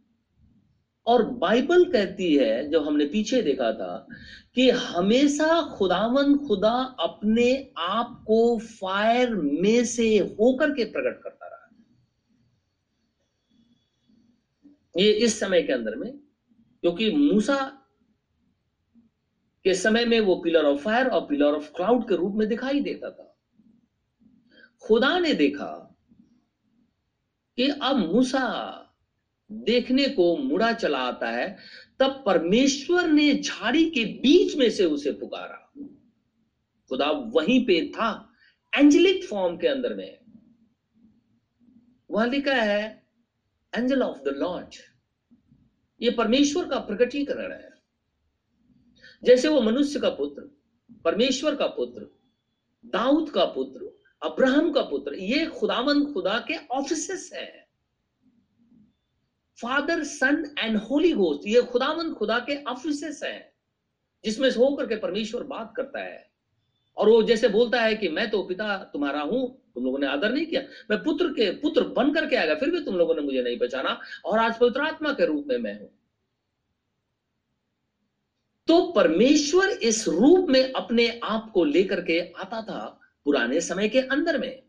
और 1.08 1.24
बाइबल 1.24 1.92
कहती 1.92 2.36
है 2.36 2.70
जो 2.70 2.80
हमने 2.80 3.06
पीछे 3.06 3.42
देखा 3.42 3.72
था, 3.72 4.08
कि 4.56 4.70
हमेशा 4.70 5.62
खुदावन 5.62 6.36
खुदा 6.36 6.96
अपने 7.00 7.72
आप 7.78 8.24
को 8.28 8.58
फायर 8.58 9.36
में 9.36 9.86
से 9.86 10.18
होकर 10.18 10.72
के 10.72 10.84
प्रकट 10.84 11.24
करता 11.24 11.48
रहा। 11.48 11.70
ये 15.00 15.12
इस 15.12 15.40
समय 15.40 15.62
के 15.62 15.74
अंदर 15.74 15.96
में, 15.96 16.18
क्योंकि 16.82 17.10
मूसा 17.10 17.82
के 19.64 19.74
समय 19.74 20.06
में 20.06 20.20
वो 20.20 20.36
पिलर 20.36 20.66
ऑफ़ 20.66 20.80
फायर 20.80 21.08
और 21.08 21.22
पिलर 21.22 21.54
ऑफ़ 21.54 21.72
क्लाउड 21.72 22.08
के 22.08 22.16
रूप 22.16 22.34
में 22.36 22.48
दिखाई 22.48 22.80
देता 22.80 23.10
था। 23.10 23.35
खुदा 24.86 25.20
ने 25.20 25.34
देखा 25.34 25.96
कि 27.56 27.70
अब 27.70 27.96
मूसा 27.96 28.72
देखने 29.52 30.10
को 30.10 30.38
मुड़ा 30.38 30.74
चला 30.74 31.00
आता 31.00 31.32
है, 31.32 31.58
तब 32.00 32.24
परमेश्वर 32.26 33.08
ने 33.08 33.36
झाड़ी 33.36 33.90
के 33.90 34.06
बीच 34.06 34.56
में 34.56 34.70
से 34.70 34.86
उसे 34.86 35.12
पुकारा। 35.12 35.74
खुदा 36.90 37.12
वहीं 37.12 37.66
पे 37.66 37.88
था, 37.88 38.34
एंजलिक 38.78 39.26
फॉर्म 39.26 39.58
के 39.58 39.68
अंदर 39.68 39.96
में। 39.96 40.20
वहाँ 42.12 42.28
लिखा 42.28 42.56
है, 42.56 43.08
एंजल 43.76 44.02
ऑफ़ 44.04 44.18
द 44.18 44.28
लॉर्ड। 44.28 44.68
ये 46.02 46.12
परमेश्वर 46.12 46.68
का 46.68 46.80
प्रकटीकरण 46.80 47.52
है। 47.52 47.70
जैसे 49.24 49.48
वो 49.48 49.62
मनुष्य 49.62 50.00
का 50.00 50.10
पुत्र, 50.10 50.58
परमेश्वर 51.06 51.56
का 51.56 51.68
पुत्र, 51.68 52.08
दाऊद 52.86 53.30
का 53.30 53.46
पुत्र 53.46 54.05
अब्राहम 54.22 54.72
का 54.72 54.82
पुत्र, 54.82 55.14
ये 55.16 55.46
खुदामंद 55.48 56.14
खुदा 56.14 56.38
के 56.48 56.56
ऑफ़िस 56.68 57.32
है। 57.34 57.48
Father 59.58 60.04
Son 60.04 60.44
and 60.60 60.78
Holy 60.80 61.12
Ghost 61.12 61.48
ये 61.48 61.62
खुदामंद 61.64 62.14
खुदा 62.14 62.40
के 62.40 62.56
ऑफ़िस 62.64 63.22
हैं, 63.24 63.52
जिसमें 64.24 64.50
से 64.50 64.60
होकर 64.60 64.88
के 64.88 64.96
परमेश्वर 64.96 65.44
बात 65.44 65.74
करता 65.78 66.00
है। 66.00 66.24
और 66.98 67.10
वो 67.10 67.22
जैसे 67.24 67.48
बोलता 67.50 67.82
है 67.82 67.96
कि 67.96 68.10
मैं 68.10 68.30
तो 68.30 68.42
पिता 68.44 68.78
तुम्हारा 68.94 69.22
हूँ, 69.22 69.48
तुम 69.76 69.84
लोगों 69.84 70.00
ने 70.00 70.08
आदर 70.08 70.32
नहीं 70.32 70.46
किया, 70.46 70.62
मैं 70.90 71.02
पुत्र 71.04 71.28
के, 71.30 71.50
पुत्र 71.52 71.84
बन 71.90 72.14
करके 72.14 72.36
आएगा 72.36 72.56
फिर 72.56 72.70
भी 72.70 72.84
तुम 72.86 72.96
लोगों 72.96 73.16
ने 73.16 73.22
मुझे 73.22 73.42
नहीं 73.42 73.58
पहचाना 73.60 74.00
और 74.26 74.40
आज 74.40 74.58
पवित्र 74.60 74.82
आत्मा 74.82 75.12
के 75.14 75.26
रूप 75.26 75.46
में 75.48 75.58
मैं 75.58 75.80
हूँ। 75.80 75.90
तो 78.68 78.82
परमेश्वर 78.92 79.70
इस 79.70 80.08
रूप 80.08 80.50
में 80.50 80.72
अपने 80.74 81.08
आप 81.24 81.52
को 81.54 81.64
लेकर 81.64 82.02
के 82.02 82.20
आता 82.34 82.62
था 82.62 83.00
पुराने 83.26 83.62
समय 83.62 83.90
के 83.90 84.00
अंदर 84.00 84.38
में। 84.38 84.64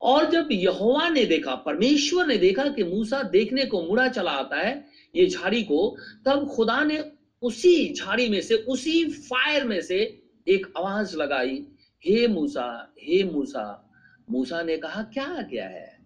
और 0.00 0.30
जब 0.30 0.48
यहोवा 0.52 1.08
ने 1.08 1.24
देखा, 1.24 1.54
परमेश्वर 1.54 2.26
ने 2.26 2.36
देखा 2.36 2.68
कि 2.68 2.84
मूसा 2.84 3.22
देखने 3.22 3.64
को 3.64 3.82
मुड़ा 3.82 4.08
चला 4.08 4.30
आता 4.30 4.56
है, 4.56 4.86
ये 5.16 5.26
झाड़ी 5.26 5.62
को, 5.62 5.96
तब 6.26 6.48
खुदा 6.48 6.84
ने 6.84 7.12
उसी 7.42 7.94
झाड़ी 7.94 8.28
में 8.28 8.40
से, 8.40 8.54
उसी 8.54 9.04
फायर 9.04 9.64
में 9.64 9.80
से 9.80 10.22
एक 10.48 10.72
आवाज़ 10.76 11.16
लगाई, 11.16 11.66
हे 12.06 12.28
मूसा 12.28 12.94
हे 12.98 13.24
मूसा। 13.24 13.90
मूसा 14.30 14.62
ने 14.62 14.76
कहा, 14.76 15.02
क्या 15.02 15.42
क्या 15.42 15.68
है? 15.68 15.98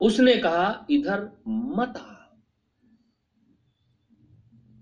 उसने 0.00 0.36
कहा, 0.36 0.86
इधर 0.90 1.30
मत 1.48 1.94
आ। 1.96 2.15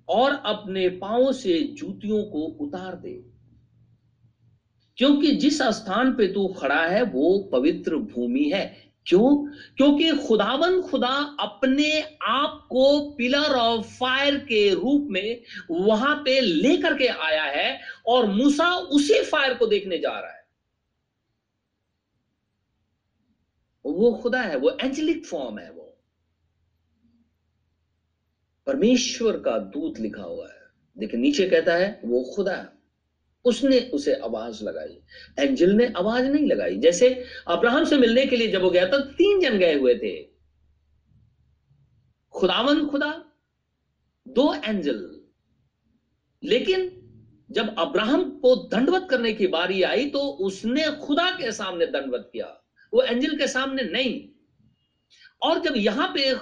और 0.08 0.42
अपने 0.46 0.88
पाँव 0.88 1.32
से 1.32 1.58
जूतियों 1.62 2.24
को 2.24 2.38
उतार 2.38 2.94
दे। 2.94 3.24
क्योंकि 4.96 5.32
जिस 5.32 5.62
स्थान 5.62 6.12
पे 6.12 6.26
तू 6.26 6.48
खड़ा 6.48 6.86
है, 6.86 7.02
वो 7.02 7.48
पवित्र 7.52 7.96
भूमि 7.96 8.50
है। 8.54 8.92
क्यों? 9.06 9.50
क्योंकि 9.76 10.12
खुदावन 10.12 10.82
खुदा 10.82 11.36
अपने 11.40 12.02
आप 12.22 12.66
को 12.70 13.10
पिलर 13.10 13.54
ऑफ़ 13.54 13.86
फायर 13.86 14.36
के 14.36 14.74
रूप 14.74 15.08
में 15.10 15.42
वहाँ 15.70 16.16
पे 16.16 16.40
लेकर 16.40 16.98
के 16.98 17.06
आया 17.06 17.44
है 17.44 17.80
और 18.06 18.26
मूसा 18.26 18.76
उसी 18.76 19.22
फायर 19.22 19.54
को 19.54 19.66
देखने 19.66 19.98
जा 19.98 20.20
रहा 20.20 20.30
है। 20.30 20.44
वो 23.86 24.12
खुदा 24.12 24.40
है, 24.40 24.56
वो 24.56 24.76
एंजेलिक 24.80 25.26
फॉर्म 25.26 25.58
है 25.58 25.70
वो। 25.70 25.83
परमेश्वर 28.66 29.40
का 29.40 29.58
दूत 29.58 30.00
लिखा 30.00 30.22
हुआ 30.22 30.48
है। 30.48 30.60
देखिए, 30.98 31.20
नीचे 31.20 31.48
कहता 31.48 31.74
है, 31.74 32.00
वो 32.04 32.32
खुदा 32.36 32.70
उसने 33.44 33.80
उसे 33.80 34.14
आवाज़ 34.14 34.64
लगाई। 34.64 35.00
एंजल 35.38 35.70
ने 35.70 35.92
आवाज़ 35.96 36.24
नहीं 36.24 36.46
लगाई। 36.46 36.78
जैसे 36.78 37.24
अब्राहम 37.48 37.84
से 37.84 37.98
मिलने 37.98 38.26
के 38.26 38.36
लिए 38.36 38.48
जब 38.48 38.62
वो 38.62 38.70
गया 38.70 38.86
तो 38.86 38.98
तीन 38.98 39.40
जन 39.40 39.58
गए 39.58 39.74
हुए 39.74 39.94
थे। 39.94 40.28
खुदावन 42.30 42.86
खुदा, 42.86 43.24
दो 44.28 44.54
एंजल। 44.54 45.20
लेकिन 46.44 47.00
जब 47.50 47.74
अब्राहम 47.78 48.30
को 48.30 48.56
दंडवत 48.56 49.06
करने 49.10 49.32
की 49.32 49.46
बारी 49.46 49.82
आई 49.82 50.10
तो 50.10 50.18
उसने 50.18 50.90
खुदा 50.90 51.30
के 51.30 51.52
सामने 51.52 51.86
दंडवत 51.86 52.30
किया। 52.32 52.64
वो 52.94 53.02
एंजल 53.02 53.38
के 53.38 53.46
सामने 53.46 53.82
नहीं। 53.82 54.28
और 55.42 55.58
जब 55.58 55.74
यहाँ 55.76 56.08
पे 56.08 56.34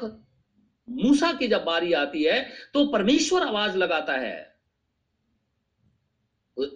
मूसा 0.93 1.33
की 1.33 1.49
जब 1.49 1.65
बारी 1.65 1.93
आती 1.93 2.23
है 2.23 2.49
तो 2.75 2.87
परमेश्वर 2.87 3.43
आवाज़ 3.43 3.77
लगाता 3.77 4.17
है। 4.17 4.53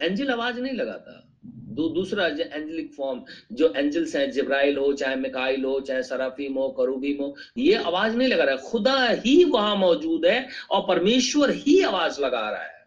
एंजल 0.02 0.30
आवाज़ 0.30 0.60
नहीं 0.60 0.72
लगाता। 0.72 1.22
दू, 1.46 1.88
दूसरा 1.88 2.26
एंजलिक 2.26 2.92
फॉर्म 2.92 3.24
जो 3.52 3.72
एंजल्स 3.76 4.16
हैं 4.16 4.30
जिब्राइल 4.30 4.76
हो 4.76 4.92
चाहे 4.92 5.16
मिकाइल 5.16 5.64
हो 5.64 5.80
चाहे 5.80 6.02
सराफीम 6.02 6.54
हो 6.54 6.68
करूबीम 6.68 7.22
हो 7.22 7.36
ये 7.58 7.74
आवाज़ 7.74 8.16
नहीं 8.16 8.28
लगा 8.28 8.44
रहा 8.44 8.54
है। 8.54 8.60
खुदा 8.60 9.08
ही 9.08 9.44
वहाँ 9.44 9.76
मौजूद 9.76 10.26
है 10.26 10.48
और 10.70 10.86
परमेश्वर 10.88 11.50
ही 11.50 11.82
आवाज़ 11.82 12.20
लगा 12.20 12.50
रहा 12.50 12.62
है। 12.62 12.86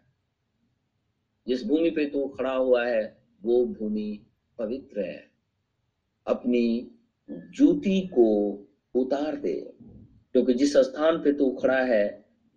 जिस 1.48 1.64
भूमि 1.64 1.90
पे 1.90 2.06
तू 2.06 2.28
खड़ा 2.28 2.52
हुआ 2.52 2.84
है 2.86 3.22
वो 3.42 3.64
भूमि 3.64 4.20
पवित्र 4.58 5.00
है। 5.00 5.30
अपनी 6.26 6.90
जूती 7.30 8.00
को 8.06 8.28
उतार 8.94 9.36
दे। 9.36 9.72
क्योंकि 10.34 10.54
जिस 10.54 10.76
स्थान 10.78 11.18
पे 11.18 11.32
तू 11.32 11.50
खड़ा 11.52 11.80
है, 11.84 12.04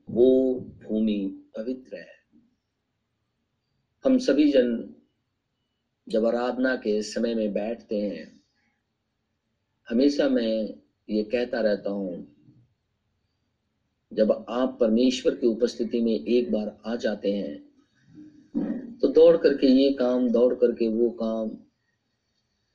वो 0.07 0.53
भूमि 0.83 1.19
पवित्र 1.57 1.97
है। 1.97 2.11
हम 4.03 4.17
सभी 4.19 4.51
जन 4.51 4.93
जब 6.07 6.25
आराधना 6.25 6.75
के 6.75 7.01
समय 7.01 7.33
में 7.35 7.51
बैठते 7.53 7.95
हैं, 7.95 8.31
हमेशा 9.87 10.27
मैं 10.27 10.73
ये 11.07 11.23
कहता 11.23 11.59
रहता 11.61 11.89
हूँ, 11.89 12.25
जब 14.11 14.31
आप 14.49 14.77
परमेश्वर 14.79 15.35
की 15.35 15.47
उपस्थिति 15.47 16.01
में 16.01 16.13
एक 16.13 16.51
बार 16.51 16.75
आ 16.85 16.95
जाते 16.95 17.31
हैं 17.31 17.61
तो 18.99 19.07
दौड़ 19.07 19.35
करके 19.37 19.67
ये 19.67 19.91
काम, 19.91 20.29
दौड़ 20.29 20.53
करके 20.53 20.87
वो 20.87 21.09
काम, 21.21 21.49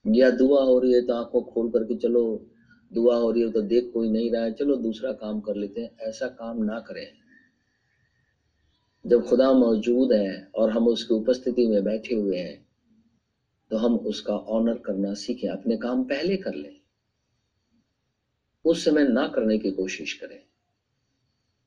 या 0.04 0.30
दुआ 0.30 0.62
हो 0.62 0.78
रही 0.78 0.92
है 0.92 1.00
तो 1.02 1.12
आँखों 1.14 1.42
खोल 1.44 1.68
करके 1.70 1.94
चलो 1.96 2.22
दुआ 2.90 3.16
हो 3.16 3.30
रही 3.30 3.42
है 3.42 3.50
तो 3.50 3.60
देख 3.60 3.90
कोई 3.94 4.08
नहीं 4.10 4.30
रहा 4.32 4.42
है, 4.42 4.52
चलो 4.52 4.76
दूसरा 4.76 5.12
काम 5.12 5.40
कर 5.40 5.54
लेते 5.54 5.80
हैं। 5.80 5.90
ऐसा 6.00 6.28
काम 6.28 6.62
ना 6.64 6.78
करें। 6.80 7.06
जब 9.04 9.24
खुदा 9.24 9.52
मौजूद 9.52 10.12
है 10.12 10.50
और 10.54 10.70
हम 10.70 10.88
उसकी 10.88 11.14
उपस्थिति 11.14 11.66
में 11.66 11.84
बैठे 11.84 12.14
हुए 12.14 12.38
हैं 12.38 12.66
तो 13.70 13.76
हम 13.76 13.96
उसका 13.96 14.34
ऑनर 14.34 14.78
करना 14.78 15.14
सीखें, 15.14 15.48
अपने 15.48 15.76
काम 15.76 16.02
पहले 16.04 16.36
कर 16.36 16.54
लें। 16.54 16.74
उस 18.64 18.84
समय 18.84 19.04
ना 19.04 19.26
करने 19.28 19.58
की 19.58 19.70
कोशिश 19.70 20.12
करें। 20.12 20.38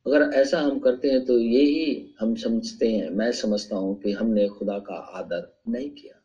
अगर 0.05 0.22
ऐसा 0.34 0.59
हम 0.61 0.80
करते 0.80 1.09
हैं 1.09 1.26
तो 1.26 1.38
यही 1.39 2.13
हम 2.19 2.36
समझते 2.36 2.88
हैं, 2.88 3.09
मैं 3.09 3.32
समझता 3.32 3.76
हूँ 3.76 3.95
कि 3.99 4.11
हमने 4.11 4.47
खुदा 4.47 4.78
का 4.80 4.95
आदर 4.95 5.47
नहीं 5.67 5.89
किया। 5.89 6.20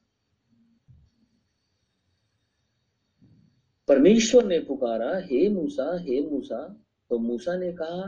परमेश्वर 3.89 4.45
ने 4.45 4.59
पुकारा, 4.61 5.11
हे 5.26 5.49
मूसा 5.49 5.97
हे 6.03 6.20
मूसा। 6.30 6.62
तो 7.11 7.18
मूसा 7.18 7.57
ने 7.57 7.72
कहा, 7.72 8.07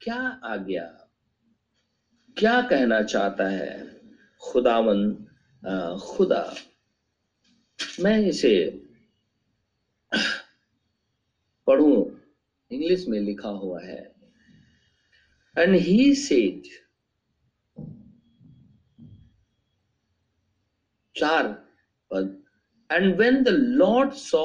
क्या 0.00 0.16
आ 0.44 0.56
गया 0.56 0.84
क्या 2.36 2.60
कहना 2.62 3.02
चाहता 3.02 3.48
है 3.48 4.00
खुदावन 4.42 5.12
खुदा? 6.02 6.42
मैं 8.00 8.18
इसे 8.18 8.54
पढ़ू। 11.66 11.94
इंग्लिश 12.70 13.06
में 13.08 13.18
लिखा 13.20 13.48
हुआ 13.48 13.80
है 13.82 14.00
एंड 15.56 15.74
ही 15.76 16.14
सेड 16.14 16.62
चार 21.14 21.48
पद 22.10 22.42
and 22.90 23.16
when 23.16 23.42
the 23.42 23.48
Lord 23.48 24.12
saw 24.12 24.44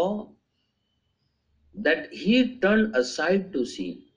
that 1.77 2.09
he 2.13 2.43
turn 2.43 2.91
aside 2.91 3.51
to 3.53 3.65
see 3.65 4.13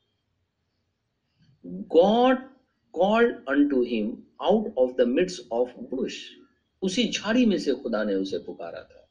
God 1.66 2.50
called 2.94 3.34
unto 3.46 3.80
him 3.82 4.06
out 4.42 4.64
of 4.76 4.96
the 4.96 5.04
midst 5.06 5.40
of 5.52 5.68
bush. 5.90 6.16
उसी 6.82 7.10
झाड़ी 7.10 7.46
में 7.46 7.58
से 7.58 7.72
खुदा 7.72 8.04
ने 8.04 8.14
उसे 8.14 8.38
पुकारा 8.38 8.82
था। 8.82 9.08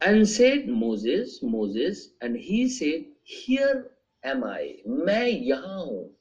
And 0.00 0.28
said 0.28 0.68
Moses 0.68 1.38
Moses, 1.42 2.08
and 2.20 2.36
he 2.36 2.68
said, 2.68 3.04
here 3.22 3.90
am 4.24 4.44
I, 4.44 4.82
मैं 4.86 5.26
यहाँ 5.26 5.84
हूँ। 5.84 6.16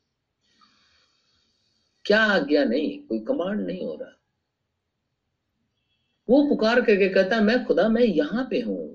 क्या 2.06 2.20
आज्ञा 2.20 2.64
नहीं, 2.64 3.00
कोई 3.00 3.20
कमांड 3.20 3.66
नहीं 3.66 3.86
हो 3.86 3.96
रहा। 3.96 4.20
वो 6.30 6.50
पुकार 6.50 6.82
करके 6.82 7.10
कहता, 7.10 7.42
मैं 7.42 7.66
खुदा, 7.66 7.90
मैं 7.90 8.02
यहाँ 8.02 8.48
पे 8.50 8.62
हूँ। 8.62 8.93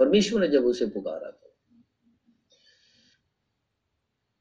परमेश्वर 0.00 0.40
ने 0.40 0.48
जब 0.48 0.64
उसे 0.64 0.86
पुकारा 0.86 1.30
था 1.30 1.46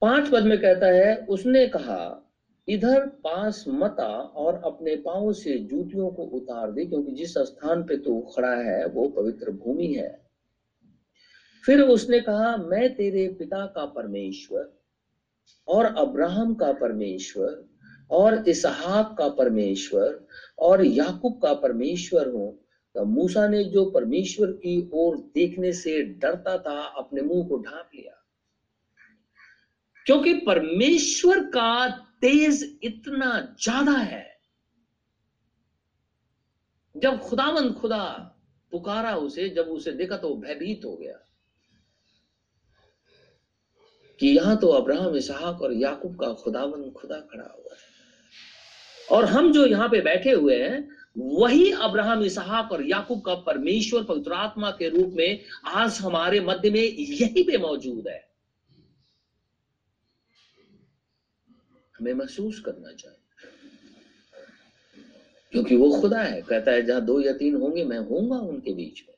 पाँच 0.01 0.29
पद 0.29 0.43
में 0.43 0.61
कहता 0.61 0.85
है, 0.85 1.25
उसने 1.25 1.67
कहा, 1.67 2.25
इधर 2.67 3.05
पास 3.05 3.65
मता 3.67 4.07
और 4.13 4.61
अपने 4.65 4.95
पाँव 4.95 5.33
से 5.33 5.59
जूतियों 5.59 6.11
को 6.11 6.23
उतार 6.23 6.71
दे, 6.71 6.85
क्योंकि 6.85 7.11
जिस 7.11 7.37
स्थान 7.37 7.83
पे 7.83 7.97
तू 7.97 8.21
खड़ा 8.21 8.55
है, 8.55 8.85
वो 8.85 9.09
पवित्र 9.09 9.51
भूमि 9.51 9.87
है। 9.87 10.25
फिर 11.65 11.81
उसने 11.81 12.19
कहा, 12.19 12.57
मैं 12.57 12.95
तेरे 12.95 13.27
पिता 13.27 13.65
का 13.65 13.85
परमेश्वर 13.85 14.79
और 15.67 15.85
अब्राहम 15.85 16.55
का 16.55 16.71
परमेश्वर 16.71 17.69
और 18.11 18.49
इसहाक 18.49 19.15
का 19.17 19.29
परमेश्वर 19.29 20.27
और 20.59 20.85
याकूब 20.85 21.41
का 21.41 21.53
परमेश्वर 21.53 22.27
हूँ 22.27 22.53
तो 22.53 22.68
मूसा 22.95 23.47
ने 23.47 23.63
जो 23.63 23.83
परमेश्वर 23.85 24.51
की 24.53 24.89
ओर 24.93 25.17
देखने 25.35 25.71
से 25.73 26.01
डरता 26.01 26.57
था, 26.57 26.81
अपने 26.81 27.21
मुँह 27.21 27.47
को 27.47 27.57
ढांप 27.57 27.89
लिया। 27.95 28.15
क्योंकि 30.05 30.33
परमेश्वर 30.33 31.43
का 31.45 31.87
तेज 32.21 32.79
इतना 32.83 33.39
ज़्यादा 33.63 33.91
है। 33.91 34.27
जब 36.95 37.19
खुदावंद 37.19 37.73
खुदा 37.75 38.05
पुकारा 38.71 39.15
उसे, 39.15 39.49
जब 39.49 39.67
उसे 39.67 39.91
देखा 39.91 40.17
तो 40.17 40.35
भयभीत 40.35 40.85
हो 40.85 40.95
गया 40.95 41.17
कि 44.19 44.27
यहाँ 44.27 44.57
तो 44.57 44.67
अब्राहम, 44.67 45.15
इसहाक 45.15 45.61
और 45.61 45.73
याकूब 45.73 46.15
का 46.15 46.33
खुदावंद 46.33 46.91
खुदा 46.93 47.19
खड़ा 47.21 47.43
हुआ 47.43 47.73
है। 47.73 47.87
और 49.09 49.25
हम 49.25 49.51
जो 49.51 49.65
यहाँ 49.65 49.87
पे 49.89 50.01
बैठे 50.01 50.31
हुए 50.31 50.61
हैं 50.63 50.87
वही 51.15 51.71
अब्राहम, 51.71 52.23
इसहाक 52.23 52.71
और 52.71 52.85
याकूब 52.85 53.21
का 53.21 53.35
परमेश्वर 53.35 54.03
पवित्र 54.03 54.33
आत्मा 54.33 54.71
के 54.71 54.89
रूप 54.89 55.13
में 55.13 55.41
आज 55.65 55.97
हमारे 55.99 56.39
मध्य 56.39 56.69
में 56.69 56.81
यही 56.81 57.43
पे 57.43 57.57
मौजूद 57.57 58.07
है। 58.07 58.27
हमें 61.95 62.13
महसूस 62.13 62.59
करना 62.59 62.91
चाहिए, 62.91 63.17
क्योंकि 65.53 65.75
वो 65.75 65.89
खुदा 66.01 66.21
है। 66.21 66.41
कहता 66.41 66.71
है, 66.71 66.81
जहाँ 66.81 67.05
दो 67.05 67.19
या 67.21 67.33
तीन 67.33 67.55
होंगे, 67.55 67.83
मैं 67.83 67.97
होऊँगा 67.99 68.37
उनके 68.37 68.73
बीच 68.73 69.03
में। 69.07 69.15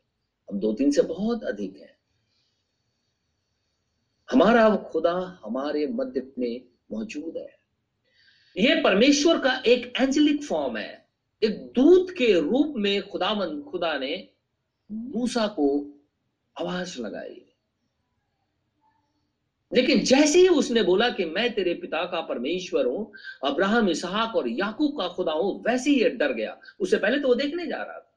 अब 0.49 0.59
दो 0.59 0.73
तीन 0.73 0.91
से 0.91 1.01
बहुत 1.01 1.43
अधिक 1.43 1.77
है। 1.77 1.97
हमारा 4.29 4.75
खुदा 4.75 5.39
हमारे 5.45 5.87
मध्य 5.87 6.31
में 6.39 6.61
मौजूद 6.91 7.37
है। 7.37 7.55
यह 8.55 8.81
परमेश्वर 8.83 9.39
का 9.39 9.53
एक 9.65 9.93
एंजलिक 9.99 10.43
फॉर्म 10.43 10.77
है। 10.77 11.00
एक 11.43 11.71
दूत 11.75 12.09
के 12.09 12.39
रूप 12.39 12.73
में 12.77 13.09
खुदामंद 13.09 13.63
खुदा 13.63 13.97
ने 13.97 14.29
मूसा 14.91 15.47
को 15.47 15.85
आवाज़ 16.59 17.01
लगाई। 17.01 17.45
लेकिन 19.73 20.03
जैसे 20.03 20.39
ही 20.39 20.47
उसने 20.47 20.83
बोला 20.83 21.09
कि 21.09 21.25
मैं 21.25 21.53
तेरे 21.53 21.73
पिता 21.73 22.05
का 22.05 22.21
परमेश्वर 22.21 22.85
हूँ, 22.85 23.13
अब्राहम, 23.43 23.89
इसहाक 23.89 24.35
और 24.35 24.47
याकूब 24.47 24.97
का 24.97 25.07
खुदा 25.07 25.31
हूँ, 25.31 25.63
वैसे 25.63 25.91
ही 25.91 26.09
डर 26.09 26.33
गया। 26.33 26.59
उससे 26.79 26.97
पहले 26.97 27.19
तो 27.19 27.27
वो 27.27 27.35
देखने 27.35 27.67
जा 27.67 27.83
रहा 27.83 27.99
था। 27.99 28.07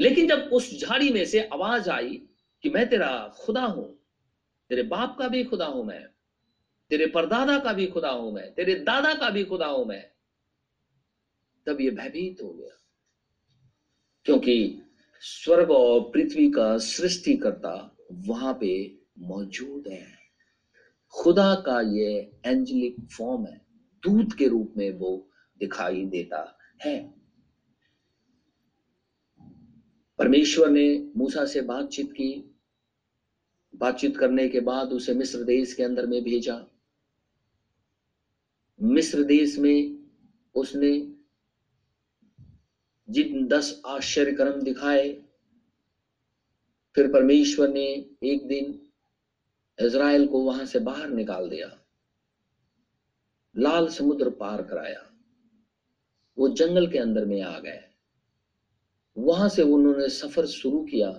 लेकिन 0.00 0.28
जब 0.28 0.50
उस 0.52 0.80
झाड़ी 0.80 1.10
में 1.10 1.24
से 1.24 1.40
आवाज़ 1.40 1.90
आई 1.90 2.22
कि 2.62 2.70
मैं 2.70 2.88
तेरा 2.88 3.34
खुदा 3.36 3.64
हूँ, 3.64 3.98
तेरे 4.68 4.82
बाप 4.82 5.16
का 5.18 5.28
भी 5.28 5.44
खुदा 5.44 5.66
हूँ 5.66 5.86
मैं, 5.86 6.06
तेरे 6.90 7.06
परदादा 7.06 7.58
का 7.58 7.72
भी 7.72 7.86
खुदा 7.86 8.10
हूँ 8.10 8.32
मैं, 8.32 8.54
तेरे 8.54 8.74
दादा 8.74 9.14
का 9.14 9.30
भी 9.30 9.44
खुदा 9.44 9.66
हूँ 9.66 9.86
मैं 9.86 10.17
तब 11.68 11.80
ये 11.80 11.90
भयभीत 11.90 12.42
हो 12.42 12.52
गया। 12.52 12.84
क्योंकि 14.24 14.82
स्वर्ग 15.20 15.70
और 15.70 16.00
पृथ्वी 16.00 16.50
का 16.50 16.78
सृष्टि 16.78 17.36
करता 17.36 17.96
वहाँ 18.12 18.58
पे 18.60 18.98
मौजूद 19.18 19.88
है। 19.88 20.06
खुदा 21.10 21.54
का 21.54 21.80
ये 21.80 22.30
एंजलिक 22.44 22.96
फॉर्म 23.18 23.46
है। 23.46 23.66
दूत 24.02 24.32
के 24.32 24.48
रूप 24.48 24.74
में 24.76 24.90
वो 24.90 25.30
दिखाई 25.58 26.04
देता 26.04 26.58
है। 26.84 27.14
परमेश्वर 30.18 30.70
ने 30.70 31.10
मूसा 31.16 31.44
से 31.44 31.60
बातचीत 31.60 32.12
की। 32.12 32.56
बातचीत 33.76 34.16
करने 34.16 34.48
के 34.48 34.60
बाद 34.60 34.92
उसे 34.92 35.14
मिस्र 35.14 35.44
देश 35.44 35.74
के 35.74 35.82
अंदर 35.82 36.06
में 36.06 36.24
भेजा। 36.24 36.66
मिस्र 38.82 39.22
देश 39.22 39.58
में 39.58 40.08
उसने 40.54 41.17
जिन 43.08 43.46
दस 43.48 43.80
आश्चर्य 43.86 44.32
कर्म 44.32 44.62
दिखाए, 44.62 45.12
फिर 46.94 47.12
परमेश्वर 47.12 47.68
ने 47.68 47.84
एक 48.24 48.46
दिन 48.48 48.88
इज़राइल 49.78 50.26
को 50.26 50.42
वहाँ 50.42 50.64
से 50.66 50.78
बाहर 50.78 51.08
निकाल 51.08 51.48
दिया। 51.48 51.78
लाल 53.54 53.88
समुद्र 53.88 54.30
पार 54.30 54.62
कराया। 54.62 55.04
वो 56.38 56.48
जंगल 56.48 56.90
के 56.90 56.98
अंदर 56.98 57.24
में 57.24 57.40
आ 57.42 57.58
गए। 57.58 57.80
वहाँ 59.16 59.48
से 59.48 59.62
उन्होंने 59.62 60.08
सफ़र 60.08 60.46
शुरू 60.46 60.84
किया 60.84 61.10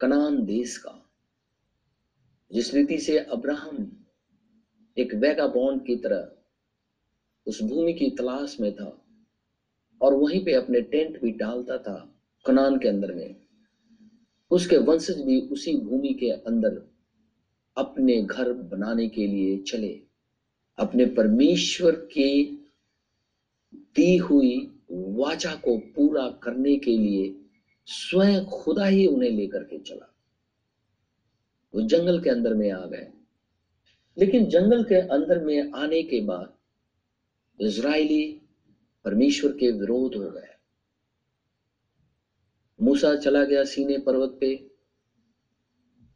कनान 0.00 0.44
देश 0.44 0.76
का, 0.76 0.98
जिस 2.50 2.74
रीति 2.74 2.98
से 2.98 3.18
अब्राहम 3.18 4.06
एक 4.96 5.14
वेगा 5.14 5.46
बॉन्ड 5.46 5.84
की 5.86 5.96
तरह 5.96 6.32
उस 7.46 7.62
भूमि 7.62 7.92
की 7.92 8.10
तलाश 8.10 8.60
में 8.60 8.74
था। 8.74 9.01
और 10.02 10.14
वहीं 10.14 10.44
पे 10.44 10.52
अपने 10.52 10.80
टेंट 10.80 11.22
भी 11.22 11.30
डालता 11.30 11.78
था 11.78 12.14
कनान 12.46 12.78
के 12.78 12.88
अंदर 12.88 13.12
में। 13.12 13.36
उसके 14.50 14.76
वंशज 14.76 15.20
भी 15.20 15.40
उसी 15.40 15.74
भूमि 15.76 16.08
के 16.08 16.30
अंदर 16.30 16.90
अपने 17.76 18.22
घर 18.22 18.52
बनाने 18.52 19.08
के 19.08 19.26
लिए 19.26 19.58
चले। 19.58 20.02
अपने 20.78 21.06
परमेश्वर 21.06 21.90
के 21.90 22.44
दी 23.74 24.16
हुई 24.16 24.80
वाचा 24.92 25.54
को 25.54 25.78
पूरा 25.78 26.28
करने 26.28 26.76
के 26.76 26.98
लिए 26.98 27.40
स्वयं 27.86 28.44
खुदा 28.44 28.86
ही 28.86 29.06
उन्हें 29.06 29.30
लेकर 29.30 29.58
के 29.58 29.78
चला। 29.78 30.14
वो 31.74 31.82
जंगल 31.82 32.20
के 32.20 32.30
अंदर 32.30 32.54
में 32.54 32.70
आ 32.70 32.86
गए। 32.86 33.12
लेकिन 34.18 34.46
जंगल 34.46 34.84
के 34.84 34.94
अंदर 34.94 35.44
में 35.44 35.72
आने 35.72 36.02
के 36.02 36.20
बाद 36.20 36.52
इज़राइली 37.60 38.41
परमेश्वर 39.04 39.52
के 39.52 39.70
विरोध 39.70 40.14
हो 40.14 40.30
गए। 40.30 40.48
मूसा 42.80 43.16
चला 43.16 43.44
गया 43.44 43.64
सीने 43.64 43.98
पर्वत 43.98 44.38
पे। 44.40 44.70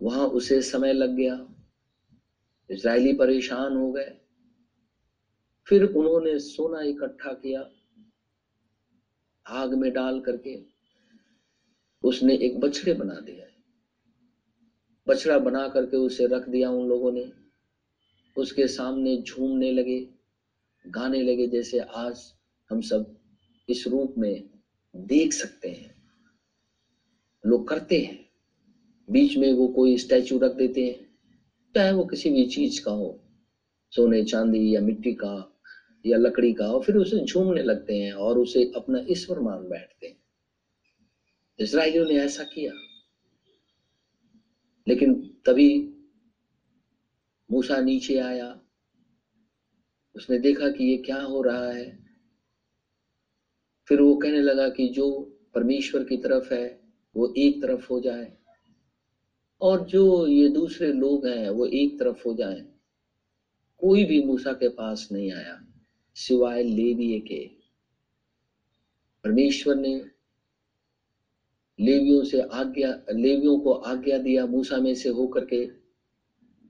वहाँ 0.02 0.26
उसे 0.26 0.62
समय 0.62 0.92
लग 0.92 1.10
गया। 1.10 1.48
इसराइली 2.70 3.12
परेशान 3.12 3.76
हो 3.76 3.92
गए। 3.92 4.18
फिर 5.66 5.84
उन्होंने 5.84 6.38
सोना 6.38 6.82
इकट्ठा 6.82 7.32
किया, 7.32 7.70
आग 9.46 9.74
में 9.74 9.92
डाल 9.92 10.20
करके। 10.20 10.66
उसने 12.04 12.34
एक 12.34 12.60
बछड़े 12.60 12.92
बना 12.92 13.14
दिया 13.14 13.46
बछड़ा 15.08 15.38
बना 15.38 15.68
करके 15.68 15.96
उसे 15.96 16.26
रख 16.26 16.48
दिया 16.48 16.70
उन 16.70 16.88
लोगों 16.88 17.12
ने। 17.12 17.32
उसके 18.36 18.68
सामने 18.68 19.22
झूमने 19.22 19.72
लगे, 19.72 20.08
गाने 20.86 21.22
लगे 21.22 21.46
जैसे 21.46 21.78
आज 21.78 22.35
हम 22.70 22.80
सब 22.80 23.18
इस 23.68 23.86
रूप 23.86 24.14
में 24.18 24.50
देख 24.96 25.32
सकते 25.32 25.68
हैं। 25.68 25.94
लोग 27.46 27.68
करते 27.68 28.00
हैं। 28.00 28.28
बीच 29.10 29.36
में 29.36 29.52
वो 29.52 29.68
कोई 29.68 29.96
स्टैचू 29.96 30.38
रख 30.38 30.52
देते 30.52 30.86
हैं। 30.86 31.18
चाहे 31.74 31.92
वो 31.92 32.04
किसी 32.04 32.30
भी 32.30 32.46
चीज़ 32.46 32.84
का 32.84 32.90
हो, 32.90 33.20
सोने, 33.90 34.24
चांदी 34.24 34.74
या 34.74 34.80
मिट्टी 34.80 35.12
का 35.12 35.60
या 36.06 36.18
लकड़ी 36.18 36.52
का 36.52 36.66
और 36.72 36.82
फिर 36.82 36.96
उसे 36.96 37.24
झूमने 37.24 37.62
लगते 37.62 37.94
हैं 37.94 38.12
और 38.12 38.38
उसे 38.38 38.72
अपना 38.76 39.04
ईश्वर 39.10 39.38
मान 39.38 39.68
बैठते 39.68 40.06
हैं। 40.06 40.16
इसराइलियों 41.58 42.04
ने 42.04 42.14
ऐसा 42.14 42.44
किया। 42.44 42.72
लेकिन 44.88 45.36
तभी 45.44 45.92
मूसा 47.50 47.80
नीचे 47.80 48.18
आया। 48.18 48.60
उसने 50.16 50.38
देखा 50.38 50.68
कि 50.68 50.84
ये 50.84 50.96
क्या 50.96 51.22
हो 51.22 51.42
रहा 51.42 51.72
है। 51.72 52.05
फिर 53.88 54.00
वो 54.00 54.16
कहने 54.16 54.40
लगा 54.40 54.68
कि 54.68 54.88
जो 54.88 55.36
परमेश्वर 55.54 56.04
की 56.04 56.16
तरफ़ 56.16 56.54
है, 56.54 56.80
वो 57.16 57.34
एक 57.36 57.62
तरफ़ 57.62 57.86
हो 57.90 58.00
जाए 58.00 58.36
और 59.60 59.84
जो 59.84 60.26
ये 60.26 60.48
दूसरे 60.48 60.92
लोग 60.92 61.26
हैं, 61.26 61.48
वो 61.48 61.66
एक 61.66 61.98
तरफ़ 61.98 62.28
हो 62.28 62.34
जाए। 62.34 62.64
कोई 63.78 64.04
भी 64.04 64.24
मूसा 64.24 64.52
के 64.52 64.68
पास 64.68 65.08
नहीं 65.12 65.32
आया, 65.32 65.66
सिवाय 66.14 66.62
लेविये 66.62 67.20
के। 67.20 67.50
परमेश्वर 69.24 69.74
ने 69.74 70.04
लेवियों 71.80 72.24
से 72.24 72.40
आज्ञा, 72.40 73.00
लेवियों 73.10 73.58
को 73.58 73.72
आज्ञा 73.72 74.18
दिया 74.18 74.46
मूसा 74.46 74.78
में 74.78 74.94
से 74.94 75.08
होकर 75.08 75.44
के, 75.44 75.66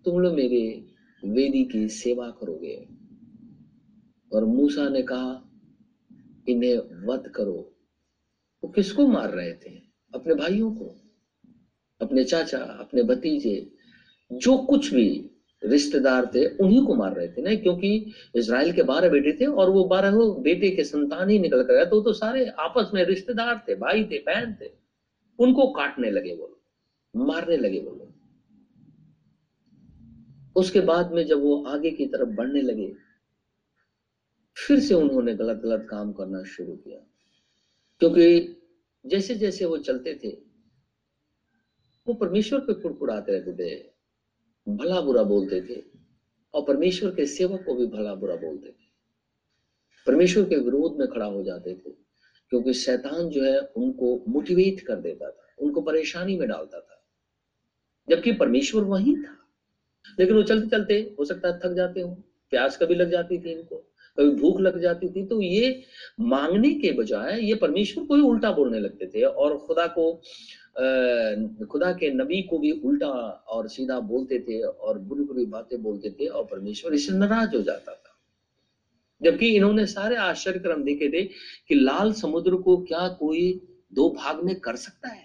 तुम 0.04 0.18
लोग 0.18 0.34
मेरे 0.34 0.86
वेदी 1.24 1.64
की 1.64 1.88
सेवा 1.88 2.30
करोगे। 2.30 2.88
और 4.32 4.44
मूसा 4.44 4.88
ने 4.88 5.02
कहा 5.02 5.45
इन्हें 6.48 7.06
वध 7.06 7.28
करो। 7.28 7.72
वो 8.64 8.68
किसको 8.70 9.06
मार 9.06 9.30
रहे 9.30 9.52
थे? 9.52 9.70
अपने 10.14 10.34
भाइयों 10.34 10.70
को 10.72 10.94
अपने 12.00 12.24
चाचा 12.24 12.58
अपने 12.58 13.02
भतीजे 13.02 13.70
जो 14.32 14.56
कुछ 14.58 14.92
भी 14.94 15.30
रिश्तेदार 15.64 16.26
थे 16.34 16.44
उन्हीं 16.56 16.84
को 16.86 16.94
मार 16.94 17.14
रहे 17.14 17.28
थे 17.28 17.42
ना 17.42 17.54
क्योंकि 17.54 18.12
इसराइल 18.34 18.72
के 18.72 18.82
बारह 18.82 19.08
बेटे 19.08 19.32
थे 19.32 19.46
और 19.46 19.70
वो 19.70 19.84
बारह 19.84 20.10
बेटे 20.42 20.70
के 20.70 20.84
संतान 20.84 21.30
ही 21.30 21.38
निकल 21.38 21.62
कर 21.62 21.84
तो, 21.84 22.00
तो 22.00 22.12
सारे 22.12 22.46
आपस 22.46 22.90
में 22.94 23.04
रिश्तेदार 23.04 23.64
थे 23.68 23.74
भाई 23.74 24.04
थे 24.04 24.18
बहन 24.18 24.56
थे। 24.60 24.70
उनको 25.38 25.66
काटने 25.66 26.10
लगे 26.10 26.34
वो 26.34 26.46
लोग 26.46 27.26
मारने 27.26 27.56
लगे 27.56 27.78
वो 27.80 27.90
लोग। 27.90 28.14
उसके 30.56 30.80
बाद 30.80 31.12
में 31.12 31.26
जब 31.26 31.40
वो 31.40 31.62
आगे 31.64 31.90
की 31.90 32.06
तरफ़ 32.06 32.28
बढ़ने 32.28 32.60
लगे 32.62 32.92
फिर 34.56 34.80
से 34.80 34.94
उन्होंने 34.94 35.34
गलत 35.34 35.56
गलत 35.56 35.86
काम 35.90 36.12
करना 36.12 36.42
शुरू 36.42 36.76
किया। 36.76 36.98
क्योंकि 37.98 38.56
जैसे 39.06 39.34
जैसे 39.34 39.64
वो 39.64 39.78
चलते 39.78 40.14
थे, 40.24 40.30
वो 42.06 42.14
परमेश्वर 42.14 42.60
पे 42.60 42.74
कुड़कुड़ाते 42.74 43.32
रहते 43.32 43.52
थे, 43.52 43.90
भला 44.68 45.00
बुरा 45.00 45.22
बोलते 45.22 45.60
थे, 45.60 45.82
और 46.54 46.64
परमेश्वर 46.64 47.14
के 47.14 47.26
सेवक 47.26 47.64
को 47.64 47.74
भी 47.74 47.86
भला 47.86 48.14
बुरा 48.14 48.36
बोलते 48.36 48.68
थे। 48.68 48.86
परमेश्वर 50.06 50.48
के 50.48 50.56
विरोध 50.56 50.96
में 50.96 51.08
खड़ा 51.08 51.26
हो 51.26 51.42
जाते 51.42 51.74
थे, 51.74 51.90
क्योंकि 52.50 52.72
शैतान 52.72 53.28
जो 53.28 53.42
है 53.42 53.60
उनको 53.60 54.24
मोटिवेट 54.28 54.80
कर 54.80 54.96
देता 54.96 55.30
था, 55.30 55.46
उनको 55.58 55.80
परेशानी 55.80 56.36
में 56.36 56.48
डालता 56.48 56.80
था। 56.80 57.02
जबकि 58.08 58.32
परमेश्वर 58.32 58.82
वही 58.82 59.16
था। 59.16 59.36
लेकिन 60.20 60.36
वो 60.36 60.42
चलते 60.42 60.68
चलते 60.68 61.16
हो 61.18 61.24
सकता 61.24 61.48
है 61.48 61.58
थक 61.58 61.72
जाते 61.76 62.00
हो, 62.00 62.14
प्यास 62.50 62.76
कभी 62.76 62.94
लग 62.94 63.10
जाती 63.10 63.38
थी 63.38 63.52
इनको। 63.52 63.84
कभी 64.18 64.30
भूख 64.30 64.60
लग 64.60 64.80
जाती 64.80 65.08
थी 65.08 65.26
तो 65.26 65.40
ये 65.40 65.82
मांगने 66.20 66.72
के 66.74 66.92
बजाय 66.92 67.40
ये 67.40 67.54
परमेश्वर 67.54 68.04
को 68.04 68.14
ही 68.14 68.22
उल्टा 68.22 68.50
बोलने 68.52 68.80
लगते 68.80 69.06
थे 69.06 69.22
और 69.22 69.56
खुदा 69.58 69.86
को 69.86 70.12
खुदा 71.66 71.92
के 71.92 72.10
नबी 72.10 72.42
को 72.42 72.58
भी 72.58 72.70
उल्टा 72.70 73.08
और 73.48 73.68
सीधा 73.68 74.00
बोलते 74.00 74.38
थे 74.38 74.62
और 74.62 74.98
बुरी 74.98 75.24
बुरी 75.24 75.46
बातें 75.46 75.82
बोलते 75.82 76.10
थे 76.10 76.26
और 76.26 76.44
परमेश्वर 76.44 76.94
इससे 76.94 77.12
नाराज़ 77.12 77.56
हो 77.56 77.62
जाता 77.62 77.92
था। 77.92 78.12
जबकि 79.22 79.48
इन्होंने 79.56 79.86
सारे 79.86 80.16
आश्चर्य 80.16 80.58
क्रम 80.58 80.82
देखे 80.82 81.08
थे 81.08 81.22
कि 81.68 81.74
लाल 81.74 82.12
समुद्र 82.12 82.54
को 82.54 82.76
क्या 82.76 83.08
कोई 83.08 83.52
दो 83.92 84.08
भाग 84.10 84.44
में 84.44 84.54
कर 84.60 84.76
सकता 84.76 85.08
है? 85.08 85.24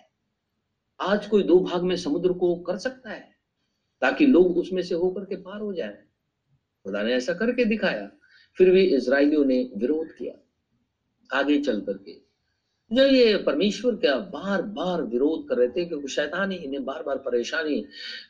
आज 1.00 1.28
कोई 1.28 1.44
दो 1.44 1.60
भाग 1.60 1.84
में 1.84 1.96
समुद्र 1.96 2.34
को 2.34 2.56
कर 2.56 2.78
सकता 2.78 3.10
है, 3.10 3.28
ताकि 4.02 4.26
लोग 4.26 4.58
उसमें 4.58 4.82
से 4.84 4.96
होकर 4.96 5.26
के 5.26 5.36
पार 5.36 5.62
हो 5.62 5.74
जाए। 5.74 5.98
खुदा 6.86 7.04
ने 7.04 7.14
ऐसा 7.14 7.34
करके 7.34 7.66
दिखाया। 7.66 8.10
फिर 8.58 8.70
भी 8.70 8.84
इसराइलियों 8.88 9.45
ने 9.45 9.62
विरोध 9.78 10.08
किया, 10.08 10.34
आगे 11.30 11.60
चल 11.62 11.82
करके। 11.82 12.20
जो 12.91 13.04
ये 13.04 13.38
परमेश्वर 13.38 13.95
का 13.95 14.18
बार 14.18 14.62
बार 14.62 15.02
विरोध 15.02 15.47
कर 15.49 15.56
रहे 15.56 15.68
थे, 15.68 15.86
क्योंकि 15.86 16.08
शैतान 16.08 16.52
ही 16.52 16.58
इन्हें 16.58 16.84
बार 16.86 17.04
बार 17.04 17.18
परेशानी 17.18 17.86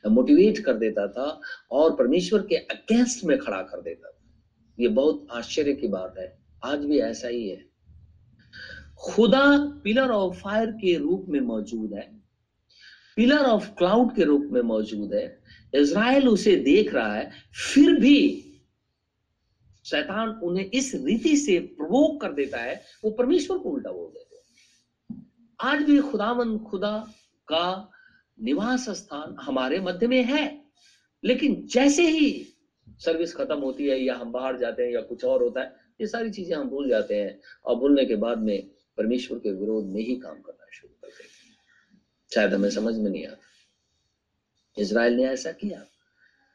मोटिवेट 0.07 0.59
कर 0.59 0.73
देता 0.73 1.07
था 1.07 1.39
और 1.71 1.95
परमेश्वर 1.95 2.41
के 2.41 2.55
अगेंस्ट 2.55 3.23
में 3.25 3.37
खड़ा 3.37 3.61
कर 3.61 3.81
देता 3.81 4.09
था। 4.09 4.17
ये 4.79 4.87
बहुत 4.87 5.27
आश्चर्य 5.31 5.73
की 5.73 5.87
बात 5.87 6.15
है। 6.17 6.37
आज 6.65 6.79
भी 6.79 6.99
ऐसा 6.99 7.27
ही 7.27 7.47
है। 7.49 7.65
खुदा 8.99 9.45
पिलर 9.83 10.09
ऑफ़ 10.09 10.35
फायर 10.35 10.71
के 10.71 10.97
रूप 10.97 11.25
में 11.29 11.39
मौजूद 11.39 11.93
है। 11.93 12.09
पिलर 13.15 13.37
ऑफ़ 13.37 13.69
क्लाउड 13.69 14.15
के 14.15 14.23
रूप 14.23 14.47
में 14.51 14.61
मौजूद 14.61 15.13
है। 15.13 15.41
इसराइल 15.73 16.27
उसे 16.27 16.55
देख 16.55 16.93
रहा 16.93 17.13
है, 17.15 17.31
फिर 17.73 17.95
भी 17.95 18.47
शैतान 19.91 20.29
उन्हें 20.43 20.69
इस 20.73 20.91
रीति 20.95 21.35
से 21.37 21.59
प्रवोक 21.77 22.21
कर 22.21 22.33
देता 22.33 22.57
है, 22.57 22.81
वो 23.03 23.11
परमेश्वर 23.11 23.57
को 23.57 23.69
उल्टा 23.69 23.91
बोल 23.91 24.09
देते 24.09 24.29
आज 25.59 25.81
भी 25.83 25.99
खुदावन 26.01 26.57
खुदा 26.59 26.97
का 27.47 27.89
निवास 28.37 28.89
स्थान 28.89 29.35
हमारे 29.41 29.79
मध्य 29.79 30.07
में 30.07 30.23
है, 30.23 30.45
लेकिन 31.23 31.61
जैसे 31.67 32.07
ही 32.09 32.47
सर्विस 32.99 33.35
खत्म 33.35 33.57
होती 33.59 33.87
है 33.87 33.99
या 33.99 34.15
हम 34.15 34.31
बाहर 34.31 34.57
जाते 34.57 34.83
हैं 34.83 34.91
या 34.91 35.01
कुछ 35.01 35.25
और 35.25 35.43
होता 35.43 35.61
है, 35.61 35.75
ये 36.01 36.07
सारी 36.07 36.29
चीज़ें 36.29 36.55
हम 36.57 36.69
भूल 36.69 36.89
जाते 36.89 37.15
हैं 37.15 37.39
और 37.65 37.75
भूलने 37.75 38.05
के 38.05 38.15
बाद 38.15 38.37
में 38.37 38.67
परमेश्वर 38.97 39.37
के 39.37 39.51
विरोध 39.51 39.85
में 39.85 40.01
ही 40.01 40.15
काम 40.15 40.41
करना 40.41 40.65
शुरू 40.73 40.93
कर 41.01 41.07
देते 41.07 41.47
हैं। 41.47 41.55
शायद 42.31 42.53
हमें 42.53 42.69
समझ 42.69 42.95
में 42.95 43.09
नहीं 43.11 43.25
आता। 43.27 44.81
इसराइल 44.81 45.13
ने 45.13 45.23
ऐसा 45.23 45.51
किया। 45.51 45.85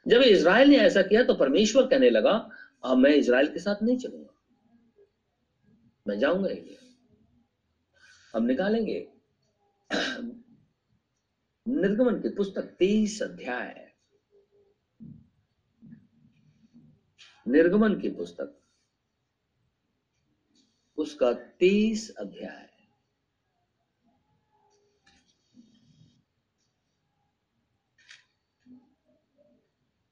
जब 0.07 0.23
इसराइल 0.23 0.69
ने 0.69 0.77
ऐसा 0.77 1.03
किया 1.03 1.23
तो 1.25 1.35
परमेश्वर 1.35 1.87
कहने 1.87 2.11
लगा 2.11 2.35
अब 2.85 2.97
मैं 2.97 3.11
इसराइल 3.11 3.49
के 3.53 3.59
साथ 3.59 3.83
नहीं 3.83 3.97
चलूँगा। 3.99 4.33
मैं 6.07 6.19
जाऊँगा 6.19 6.49
इंडिया 6.49 6.83
हम 8.35 8.43
निकालेंगे। 8.43 9.13
निर्गमन 11.67 12.21
की 12.21 12.29
पुस्तक 12.29 12.63
तेईस 12.79 13.23
अध्याय। 13.23 13.93
निर्गमन 17.47 18.01
की 18.01 18.09
पुस्तक। 18.09 18.55
उसका 20.99 21.33
तेईस 21.33 22.11
अध्याय। 22.11 22.69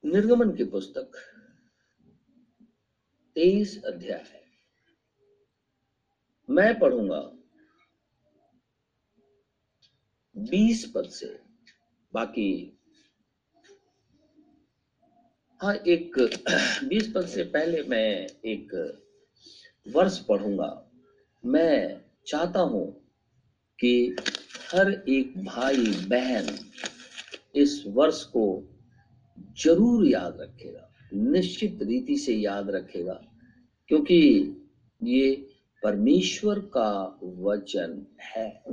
निर्गमन 0.04 0.54
की 0.54 0.64
पुस्तक। 0.64 1.12
तेईस 3.44 3.82
अध्याय 3.84 4.22
मैं 6.48 6.78
पढ़ूँगा। 6.78 7.18
बीस 10.36 10.84
पद 10.94 11.08
से 11.08 11.26
बाकी 12.12 12.78
हाँ 15.60 15.74
एक, 15.74 16.18
बीस 16.88 17.12
पद 17.14 17.26
से 17.26 17.42
पहले 17.42 17.82
मैं 17.82 18.26
एक 18.44 18.72
वर्ष 19.86 20.18
पढ़ूँगा। 20.18 20.70
मैं 21.44 22.00
चाहता 22.26 22.60
हूँ 22.60 22.86
कि 23.78 24.16
हर 24.72 24.92
एक 25.08 25.36
भाई 25.44 25.86
बहन 26.08 26.48
इस 27.54 27.82
वर्ष 27.86 28.22
को 28.22 28.46
ज़रूर 29.58 30.06
याद 30.06 30.40
रखेगा, 30.40 30.90
निश्चित 31.12 31.78
रीति 31.82 32.16
से 32.16 32.34
याद 32.34 32.70
रखेगा। 32.70 33.20
क्योंकि 33.88 34.50
ये 35.02 35.48
परमेश्वर 35.82 36.58
का 36.58 37.18
वचन 37.22 38.06
है। 38.22 38.64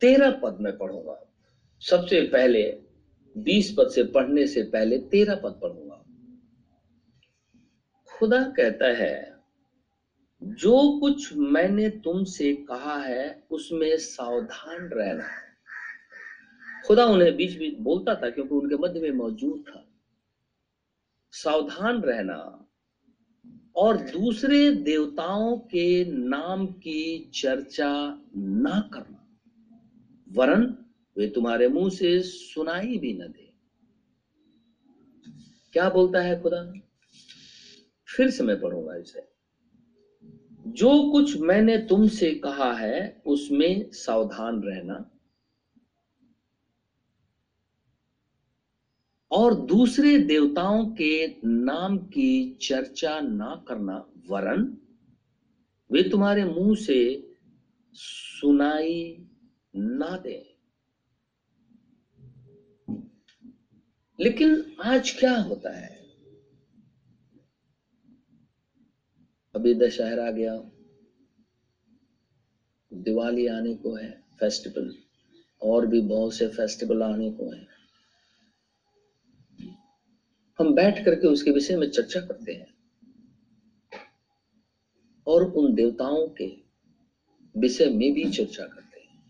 तेरह 0.00 0.30
पद 0.30 0.58
में 0.60 0.78
पढ़ूँगा। 0.78 1.32
सबसे 1.80 2.20
पहले, 2.20 2.80
बीस 3.36 3.74
पद 3.78 3.90
से 3.90 4.02
पढ़ने 4.02 4.46
से 4.46 4.62
पहले 4.62 4.98
तेरह 4.98 5.34
पद 5.34 5.60
पढ़ूँगा। 5.62 6.04
खुदा 8.06 8.42
कहता 8.42 8.86
है, 8.86 9.38
जो 10.42 11.00
कुछ 11.00 11.34
मैंने 11.34 11.88
तुमसे 11.88 12.54
कहा 12.54 12.98
है, 12.98 13.42
उसमें 13.50 13.96
सावधान 13.96 14.90
रहना। 14.92 15.28
खुदा 16.86 17.04
उन्हें 17.04 17.36
बीच 17.36 17.58
बीच 17.58 17.78
बोलता 17.78 18.14
था 18.14 18.30
क्योंकि 18.30 18.54
उनके 18.54 18.76
मध्य 18.76 19.00
में 19.00 19.10
मौजूद 19.10 19.64
था। 19.68 19.87
सावधान 21.32 22.00
रहना 22.00 22.68
और 23.76 23.96
दूसरे 23.96 24.70
देवताओं 24.70 25.58
के 25.58 26.04
नाम 26.04 26.66
की 26.66 27.30
चर्चा 27.34 28.20
ना 28.36 28.90
करना। 28.94 29.36
वरन 30.32 30.84
वे 31.18 31.26
तुम्हारे 31.28 31.68
मुँह 31.68 31.90
से 31.90 32.22
सुनाई 32.22 32.98
भी 32.98 33.14
न 33.14 33.18
दे। 33.18 33.52
क्या 35.72 35.90
बोलता 35.90 36.20
है 36.20 36.42
खुदा? 36.42 36.72
फिर 38.16 38.30
से 38.30 38.44
मैं 38.44 38.60
पढ़ूँगा 38.60 38.96
इसे। 38.96 39.28
जो 40.66 41.12
कुछ 41.12 41.36
मैंने 41.36 41.78
तुमसे 41.78 42.34
कहा 42.34 42.72
है, 42.72 43.22
उसमें 43.26 43.90
सावधान 43.92 44.62
रहना। 44.62 45.17
और 49.30 49.54
दूसरे 49.54 50.18
देवताओं 50.18 50.86
के 50.86 51.40
नाम 51.44 51.98
की 51.98 52.58
चर्चा 52.62 53.20
ना 53.20 53.64
करना, 53.68 54.06
वरन 54.28 54.78
वे 55.90 56.02
तुम्हारे 56.02 56.44
मुँह 56.44 56.76
से 56.76 57.28
सुनाई 57.92 59.26
ना 59.76 60.16
दे। 60.16 60.56
लेकिन 64.20 64.76
आज 64.84 65.10
क्या 65.10 65.36
होता 65.36 65.76
है? 65.76 65.98
अभी 69.54 69.74
दशहरा 69.74 70.26
आ 70.26 70.30
गया, 70.30 70.70
दिवाली 72.92 73.46
आने 73.46 73.74
को 73.74 73.94
है 73.94 74.24
फेस्टिवल 74.40 74.94
और 75.62 75.86
भी 75.86 76.00
बहुत 76.00 76.34
से 76.34 76.48
फेस्टिवल 76.48 77.02
आने 77.02 77.30
को 77.30 77.52
हैं। 77.52 77.77
हम 80.58 80.74
बैठ 80.74 81.04
करके 81.04 81.26
उसके 81.26 81.50
विषय 81.50 81.76
में 81.76 81.90
चर्चा 81.90 82.20
करते 82.20 82.52
हैं। 82.52 82.66
और 85.26 85.42
उन 85.42 85.74
देवताओं 85.74 86.26
के 86.28 86.46
विषय 87.54 87.88
में 87.88 88.12
भी 88.12 88.24
चर्चा 88.24 88.64
करते 88.64 89.00
हैं। 89.00 89.22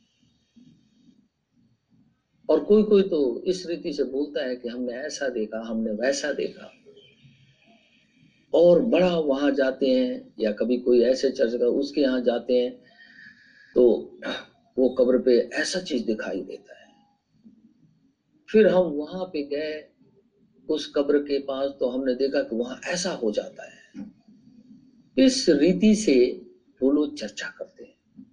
और 2.49 2.61
कोई 2.61 2.83
कोई 2.83 3.03
तो 3.03 3.43
इस 3.45 3.67
रीति 3.67 3.93
से 3.93 4.05
बोलता 4.05 4.45
है 4.45 4.57
कि 4.57 4.69
हमने 4.69 4.93
ऐसा 4.93 5.29
देखा, 5.29 5.61
हमने 5.61 5.91
वैसा 5.91 6.33
देखा। 6.33 6.71
और 8.53 8.81
बड़ा 8.81 9.17
वहाँ 9.17 9.51
जाते 9.51 9.87
हैं, 9.87 10.33
या 10.41 10.51
कभी 10.51 10.77
कोई 10.77 11.03
ऐसे 11.03 11.31
चर्च 11.31 11.55
का 11.55 11.67
उसके 11.67 12.01
यहाँ 12.01 12.21
जाते 12.21 12.55
हैं 12.55 12.73
तो 13.75 13.85
वो 14.77 14.89
कब्र 14.89 15.19
पे 15.19 15.37
ऐसा 15.55 15.81
चीज़ 15.81 16.05
दिखाई 16.07 16.41
देता 16.41 16.81
है। 16.81 16.87
फिर 18.49 18.67
हम 18.67 18.85
वहाँ 18.85 19.25
पे 19.25 19.43
गए 19.43 19.75
उस 20.69 20.93
कब्र 20.97 21.19
के 21.19 21.39
पास 21.39 21.71
तो 21.81 21.89
हमने 21.89 22.15
देखा 22.15 22.43
कि 22.43 22.57
वहाँ 22.57 22.81
ऐसा 22.87 23.11
हो 23.13 23.33
जाता 23.33 23.71
है। 23.71 24.07
इस 25.17 25.49
रीति 25.49 25.95
से 25.95 26.47
वो 26.83 26.91
लोग 26.91 27.17
चर्चा 27.17 27.49
करते 27.59 27.85
हैं। 27.85 28.25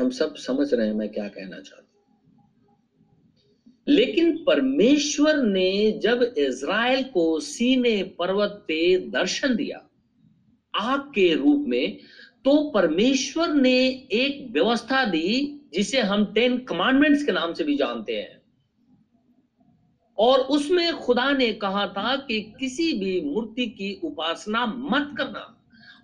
हम 0.00 0.10
सब 0.10 0.34
समझ 0.36 0.74
रहे 0.74 0.86
हैं 0.86 0.94
मैं 0.94 1.08
क्या 1.08 1.28
कहना 1.28 1.60
चाहता 1.60 1.76
हूँ। 1.76 1.88
लेकिन 3.88 4.36
परमेश्वर 4.36 5.42
ने 5.42 6.00
जब 6.02 6.34
इज़राइल 6.38 7.02
को 7.04 7.40
सीने 7.40 8.02
पर्वत 8.02 8.64
पे 8.68 8.96
दर्शन 9.10 9.56
दिया, 9.56 9.88
आग 10.74 11.00
के 11.00 11.34
रूप 11.34 11.64
में 11.68 11.98
तो 12.44 12.70
परमेश्वर 12.70 13.54
ने 13.54 13.78
एक 14.12 14.52
व्यवस्था 14.52 15.04
दी 15.04 15.60
जिसे 15.74 16.00
हम 16.00 16.24
टेन 16.34 16.58
कमांडमेंट्स 16.58 17.24
के 17.24 17.32
नाम 17.32 17.52
से 17.54 17.64
भी 17.64 17.76
जानते 17.76 18.16
हैं। 18.16 18.41
और 20.18 20.40
उसमें 20.40 20.96
खुदा 20.96 21.32
ने 21.32 21.52
कहा 21.52 21.86
था 21.86 22.16
कि 22.16 22.54
किसी 22.58 22.92
भी 22.92 23.20
मूर्ति 23.20 23.66
की 23.66 24.00
उपासना 24.04 24.66
मत 24.66 25.14
करना। 25.18 25.58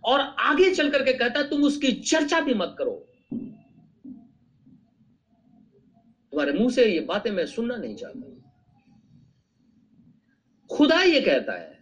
और 0.04 0.20
आगे 0.20 0.74
चल 0.74 0.90
करके 0.90 1.12
कहता, 1.12 1.42
तुम 1.42 1.64
उसकी 1.64 1.92
चर्चा 1.92 2.40
भी 2.40 2.54
मत 2.54 2.74
करो। 2.78 3.04
तुम्हारे 6.32 6.52
मुँह 6.52 6.70
से 6.70 6.86
ये 6.86 7.00
बातें 7.00 7.30
मैं 7.30 7.46
सुनना 7.46 7.76
नहीं 7.76 7.96
चाहता। 7.96 8.34
खुदा 10.76 11.02
ये 11.02 11.20
कहता 11.20 11.52
है 11.52 11.77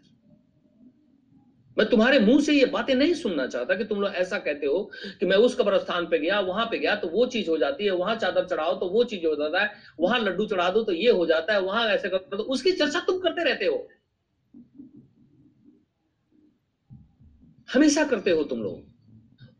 मैं 1.76 1.88
तुम्हारे 1.88 2.18
मुँह 2.18 2.40
से 2.40 2.52
ये 2.52 2.64
बातें 2.66 2.94
नहीं 2.94 3.14
सुनना 3.14 3.46
चाहता 3.46 3.74
कि 3.74 3.84
तुम 3.84 4.00
लोग 4.00 4.14
ऐसा 4.14 4.38
कहते 4.38 4.66
हो 4.66 4.78
कि 5.20 5.26
मैं 5.26 5.36
उस 5.36 5.54
कब्र 5.54 5.78
स्थान 5.78 6.06
पे 6.06 6.18
गया, 6.18 6.40
वहाँ 6.40 6.64
पे 6.66 6.78
गया 6.78 6.94
तो 6.94 7.08
वो 7.08 7.26
चीज़ 7.26 7.50
हो 7.50 7.58
जाती 7.58 7.84
है, 7.84 7.90
वहाँ 7.90 8.14
चादर 8.16 8.46
चढ़ाओ 8.46 8.74
तो 8.74 8.88
वो 8.88 9.04
चीज़ 9.04 9.26
हो 9.26 9.34
जाता 9.36 9.62
है, 9.62 9.70
वहाँ 10.00 10.18
लड्डू 10.20 10.46
चढ़ा 10.46 10.70
दो 10.70 10.82
तो 10.82 10.92
ये 10.92 11.10
हो 11.10 11.26
जाता 11.26 11.52
है, 11.52 11.60
वहाँ 11.60 11.86
ऐसे 11.86 12.08
करते 12.08 12.36
तो 12.36 12.42
उसकी 12.44 12.72
चर्चा 12.72 13.00
तुम 13.00 13.18
करते 13.20 13.44
रहते 13.44 13.66
हो। 13.66 13.86
हमेशा 17.68 18.04
करते 18.04 18.30
हो 18.30 18.42
तुम 18.44 18.62
लोग। 18.62 18.84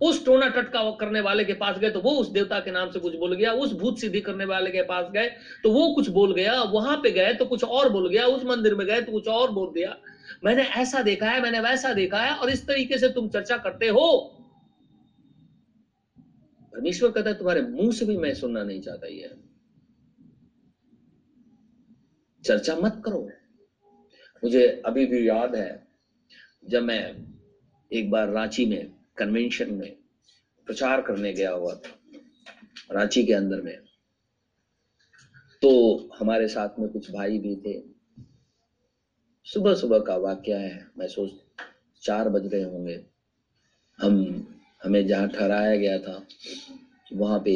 उस 0.01 0.25
टोना 0.25 0.49
टटका 0.49 0.91
करने 0.91 1.21
वाले 1.21 1.45
के 1.45 1.53
पास 1.53 1.79
गए 1.79 1.91
तो 1.91 2.01
वो 2.01 2.11
उस 2.13 2.29
देवता 2.31 2.59
के 2.61 2.71
नाम 2.71 2.91
से 2.91 2.99
कुछ 2.99 3.15
बोल 3.15 3.35
गया, 3.35 3.53
उस 3.53 3.73
भूत 3.73 3.99
सिद्धि 3.99 4.21
करने 4.21 4.45
वाले 4.45 4.71
के 4.71 4.83
पास 4.83 5.07
गए 5.13 5.29
तो 5.63 5.71
वो 5.71 5.89
कुछ 5.95 6.09
बोल 6.09 6.35
गया, 6.35 6.61
वहाँ 6.63 6.97
पे 6.97 7.11
गए 7.11 7.33
तो 7.35 7.45
कुछ 7.45 7.65
और 7.65 7.89
बोल 7.89 8.09
गया, 8.09 8.27
उस 8.27 8.45
मंदिर 8.45 8.75
में 8.75 8.87
गए 8.87 9.01
तो 9.01 9.13
कुछ 9.13 9.29
और 9.29 9.51
बोल 9.51 9.73
दिया। 9.75 9.97
मैंने 10.45 10.63
ऐसा 10.63 11.03
देखा 11.03 11.31
है, 11.31 11.41
मैंने 11.41 11.61
वैसा 11.61 11.93
देखा 11.93 12.21
है, 12.21 12.35
और 12.35 12.51
इस 12.51 12.67
तरीके 12.67 12.99
से 12.99 13.09
तुम 13.09 13.29
चर्चा 13.29 13.57
करते 13.57 13.89
हो। 13.89 14.33
परमेश्वर 16.73 17.11
कहता 17.11 17.31
है, 17.31 17.39
तुम्हारे 17.39 17.61
मुँह 17.61 17.93
से 17.93 18.05
भी 18.05 18.17
मैं 18.17 18.35
सुनना 18.35 18.63
नहीं 18.63 18.81
चाहता 18.81 19.07
ये। 19.07 19.31
चर्चा 22.45 22.77
मत 22.77 23.03
करो। 23.05 23.31
मुझे 24.45 24.83
अभी 24.87 25.07
भी 25.07 25.29
याद 25.29 25.55
है, 25.55 25.89
जब 26.65 26.83
मैं 26.83 27.33
एक 27.93 28.11
बार 28.11 28.29
रांची 28.29 28.67
में 28.67 28.93
कन्वेंशन 29.17 29.73
में 29.73 29.97
प्रचार 30.67 31.01
करने 31.01 31.33
गया 31.33 31.51
हुआ 31.51 31.75
था, 31.75 31.99
रांची 32.93 33.25
के 33.25 33.33
अंदर 33.33 33.61
में। 33.61 33.79
तो 35.63 35.97
हमारे 36.19 36.49
साथ 36.49 36.69
में 36.79 36.89
कुछ 36.89 37.11
भाई 37.11 37.39
भी 37.39 37.57
थे। 37.57 37.96
सुबह 39.47 39.75
सुबह 39.75 39.99
का 39.99 40.17
वाक्य 40.17 40.53
है। 40.53 40.87
मैं 40.99 41.09
सोच, 41.09 41.31
चार 42.03 42.29
बज 42.29 42.55
रहे 42.55 42.63
होंगे। 42.63 43.05
हम, 43.99 44.47
हमें 44.83 45.07
जहाँ 45.07 45.29
ठहराया 45.29 45.77
गया 45.77 45.99
था, 45.99 46.27
वहाँ 47.13 47.43
पे 47.45 47.51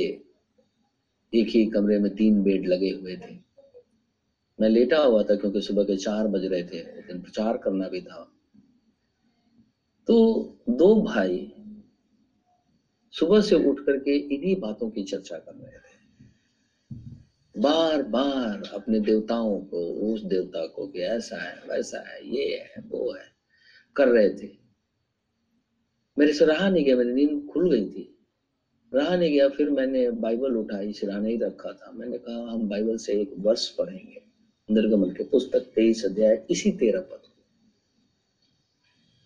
एक 1.34 1.48
ही 1.48 1.66
कमरे 1.66 1.98
में 1.98 2.14
तीन 2.14 2.42
बेड 2.42 2.66
लगे 2.66 2.90
हुए 2.90 3.16
थे। 3.16 3.38
मैं 4.60 4.68
लेटा 4.68 4.98
हुआ 4.98 5.22
था 5.22 5.36
क्योंकि 5.36 5.60
सुबह 5.60 5.84
के 5.84 5.96
चार 5.96 6.26
बज 6.26 6.44
रहे 6.44 6.62
थे, 6.62 6.96
लेकिन 6.96 7.22
प्रचार 7.22 7.56
करना 7.56 7.88
भी 7.88 8.00
था। 8.00 8.32
तो 10.06 10.44
दो 10.68 11.02
भाई 11.02 11.52
सुबह 13.12 13.40
से 13.40 13.54
उठ 13.54 13.80
करके 13.80 14.16
इन्हीं 14.16 14.60
बातों 14.60 14.90
की 14.90 15.02
चर्चा 15.02 15.38
कर 15.38 15.54
रहे 15.54 15.78
थे। 15.78 15.89
बार 17.58 18.02
बार 18.02 18.70
अपने 18.74 19.00
देवताओं 19.00 19.60
को, 19.60 20.12
उस 20.14 20.24
देवता 20.24 20.66
को 20.66 20.86
कि 20.86 21.00
ऐसा 21.00 21.36
है, 21.36 21.62
वैसा 21.70 22.10
है, 22.10 22.36
ये 22.36 22.56
है, 22.56 22.84
वो 22.88 23.12
है, 23.12 23.24
कर 23.96 24.08
रहे 24.08 24.30
थे। 24.30 24.48
मेरे 26.18 26.32
से 26.32 26.44
रहा 26.44 26.68
नहीं 26.68 26.84
गया, 26.84 26.96
मेरी 26.96 27.12
नींद 27.12 27.48
खुल 27.52 27.70
गई 27.70 27.90
थी। 27.90 28.18
रहा 28.94 29.16
नहीं 29.16 29.32
गया, 29.32 29.48
फिर 29.48 29.70
मैंने 29.70 30.10
बाइबल 30.10 30.56
उठाई, 30.56 30.92
सिरा 30.92 31.18
नहीं 31.18 31.38
रखा 31.38 31.72
था। 31.72 31.90
मैंने 31.92 32.18
कहा, 32.18 32.52
हम 32.52 32.68
बाइबल 32.68 32.96
से 32.96 33.20
एक 33.20 33.34
वर्ष 33.38 33.68
पढ़ेंगे। 33.68 34.22
निर्गमन 34.70 35.10
के 35.10 35.24
पुस्तक 35.24 35.60
तेईस 35.60 36.04
अध्याय, 36.04 36.46
इसी 36.50 36.72
तेरह 36.72 37.00
पद 37.00 37.20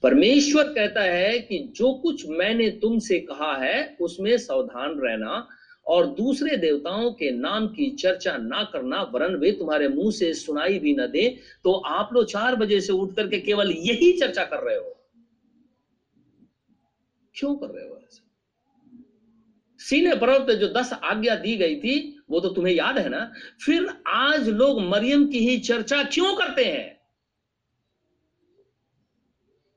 परमेश्वर 0.02 0.64
कहता 0.64 1.02
है 1.02 1.38
कि 1.38 1.58
जो 1.76 1.94
कुछ 1.94 2.28
मैंने 2.28 2.70
तुमसे 2.70 3.18
कहा 3.18 3.56
है, 3.56 3.96
उसमें 4.00 4.38
सावधान 4.38 5.00
रहना। 5.00 5.48
और 5.86 6.06
दूसरे 6.06 6.56
देवताओं 6.56 7.12
के 7.12 7.30
नाम 7.30 7.66
की 7.66 7.90
चर्चा 7.90 8.36
ना 8.36 8.64
करना, 8.72 9.02
वरन 9.02 9.34
वे 9.34 9.52
तुम्हारे 9.52 9.88
मुँह 9.88 10.10
से 10.10 10.34
सुनाई 10.34 10.78
भी 10.78 10.94
न 10.94 11.06
दे। 11.06 11.36
तो 11.64 11.72
आप 11.72 12.10
लोग 12.12 12.24
चार 12.24 12.56
बजे 12.56 12.80
से 12.80 12.92
उठ 12.92 13.14
करके 13.16 13.38
केवल 13.38 13.70
यही 13.70 14.12
चर्चा 14.12 14.44
कर 14.44 14.56
रहे 14.56 14.76
हो। 14.76 14.96
क्यों 17.34 17.56
कर 17.56 17.66
रहे 17.66 17.88
हो 17.88 17.96
ऐसा? 17.96 18.20
सीने 19.78 20.14
पर्वत 20.14 20.50
जो 20.50 20.68
दस 20.68 20.92
आज्ञा 20.92 21.36
दी 21.36 21.56
गई 21.56 21.76
थी, 21.76 22.22
वो 22.30 22.40
तो 22.40 22.48
तुम्हें 22.48 22.74
याद 22.74 22.98
है 22.98 23.08
ना? 23.08 23.32
फिर 23.64 24.02
आज 24.06 24.48
लोग 24.48 24.80
मरियम 24.80 25.26
की 25.26 25.38
ही 25.38 25.58
चर्चा 25.58 26.02
क्यों 26.02 26.36
करते 26.36 26.64
हैं? 26.64 26.93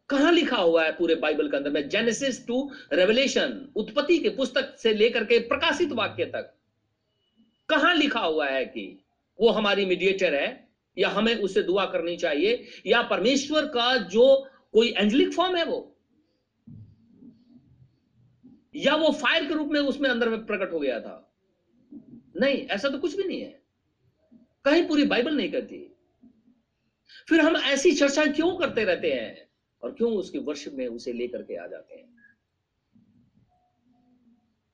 कहाँ 0.10 0.32
लिखा 0.32 0.58
हुआ 0.58 0.86
है 0.86 0.91
पूरे 0.91 1.16
बाइबल 1.16 1.49
के 1.49 1.58
अंदर 1.58 1.70
में? 1.70 1.89
जेनेसिस 1.89 2.47
टू 2.47 2.72
रेवलेशन 2.93 3.74
उत्पत्ति 3.76 4.20
के 4.20 4.30
पुस्तक 4.30 4.76
से 4.80 4.93
लेकर 4.93 5.24
के 5.24 5.39
प्रकाशित 5.39 5.91
वाक्य 5.91 6.26
तक। 6.26 6.53
कहाँ 7.70 7.95
लिखा 7.95 8.20
हुआ 8.20 8.47
है 8.47 8.66
कि 8.66 9.05
वो 9.41 9.49
हमारी 9.49 9.86
मीडिएटर 9.86 10.36
है, 10.36 10.70
या 10.97 11.10
हमें 11.10 11.36
उससे 11.36 11.62
दुआ 11.62 11.86
करनी 11.86 12.18
चाहिए, 12.18 12.68
या 12.86 13.01
परमेश्वर 13.01 13.66
का 13.66 13.97
जो 13.97 14.47
कोई 14.72 14.93
एंजलिक 14.97 15.34
फॉर्म 15.34 15.55
है 15.55 15.66
वो? 15.66 15.97
या 18.76 18.95
वो 18.95 19.12
फायर 19.12 19.45
के 19.45 19.53
रूप 19.53 19.68
में 19.68 19.80
उसमें 19.80 20.10
अंदर 20.10 20.30
में 20.30 20.45
प्रकट 20.45 20.74
हो 20.74 20.80
गया 20.80 20.99
था? 20.99 21.34
नहीं, 22.41 22.58
ऐसा 22.68 22.89
तो 22.89 22.97
कुछ 22.97 23.18
भी 23.18 23.24
नहीं 23.24 23.41
है। 23.41 23.62
कहीं 24.66 24.88
पूरी 24.88 25.03
बाइबल 25.03 25.36
नहीं 25.36 25.51
करती 25.51 25.93
फिर 27.30 27.41
हम 27.41 27.58
ऐसी 27.58 27.91
चर्चा 27.91 28.26
क्यों 28.26 28.58
करते 28.58 28.84
रहते 28.84 29.12
हैं? 29.12 29.47
और 29.84 29.94
क्यों 29.94 30.14
उसके 30.18 30.40
वर्ष 30.40 30.68
में 30.68 30.88
उसे 30.88 31.14
लेकर 31.14 31.44
के 31.44 31.56
आ 31.56 31.68
जाते 31.68 31.96
हैं? 31.96 32.18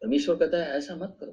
परमेश्वर 0.01 0.35
कहता 0.35 0.57
है, 0.57 0.69
ऐसा 0.69 0.95
मत 0.95 1.17
करो। 1.19 1.31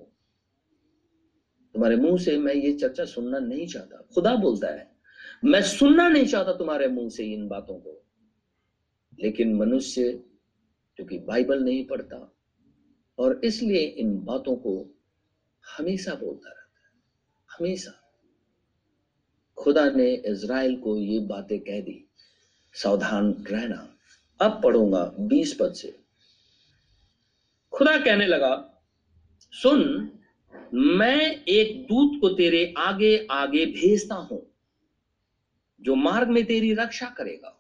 तुम्हारे 1.75 1.97
मुँह 1.97 2.18
से 2.18 2.39
मैं 2.39 2.55
ये 2.55 2.73
चर्चा 2.73 3.05
सुनना 3.05 3.39
नहीं 3.39 3.66
चाहता। 3.66 4.09
खुदा 4.14 4.37
बोलता 4.37 4.68
है, 4.68 4.97
मैं 5.45 5.62
सुनना 5.62 6.09
नहीं 6.09 6.27
चाहता 6.27 6.53
तुम्हारे 6.53 6.89
मुँह 6.89 7.09
से 7.09 7.25
इन 7.25 7.49
बातों 7.49 7.81
को। 7.81 8.07
लेकिन 9.21 9.55
मनुष्य, 9.55 10.12
क्योंकि 10.97 11.18
बाइबल 11.18 11.64
नहीं 11.64 11.87
पढ़ता, 11.87 12.37
और 13.18 13.41
इसलिए 13.45 13.81
इन 13.81 14.18
बातों 14.18 14.57
को 14.57 14.91
हमेशा 15.79 16.14
बोलता 16.14 16.49
रहता 16.49 16.81
है। 16.85 17.03
हमेशा। 17.51 18.12
खुदा 19.57 19.91
ने 19.91 20.14
इज़राइल 20.14 20.81
को 20.81 20.99
ये 20.99 21.18
बातें 21.18 21.61
कह 21.61 21.81
दी 21.81 22.09
सावधान 22.73 23.33
रहना। 23.33 23.97
अब 24.41 24.61
पढ़ूँगा 24.64 25.12
बीस 25.21 25.57
पद 25.61 25.73
से। 25.73 26.01
खुदा 27.73 27.97
कहने 27.97 28.27
लगा, 28.27 28.83
सुन, 29.53 30.12
मैं 30.75 31.45
एक 31.45 31.85
दूत 31.85 32.21
को 32.21 32.29
तेरे 32.29 32.75
आगे 32.79 33.27
आगे 33.31 33.66
भेजता 33.66 34.14
हूँ, 34.14 34.47
जो 35.81 35.95
मार्ग 35.95 36.29
में 36.29 36.45
तेरी 36.45 36.75
रक्षा 36.75 37.07
करेगा। 37.07 37.57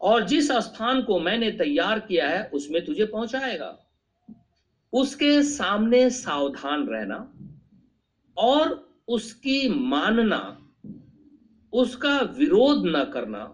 और 0.00 0.24
जिस 0.24 0.52
स्थान 0.52 1.02
को 1.02 1.20
मैंने 1.20 1.50
तैयार 1.50 2.00
किया 2.00 2.28
है, 2.28 2.50
उसमें 2.50 2.84
तुझे 2.84 3.04
पहुंचाएगा। 3.04 3.78
उसके 4.92 5.42
सामने 5.42 6.10
सावधान 6.10 6.86
रहना 6.86 7.32
और 8.36 8.94
उसकी 9.08 9.68
मानना 9.68 10.61
उसका 11.72 12.18
विरोध 12.38 12.86
न 12.86 13.04
करना, 13.04 13.44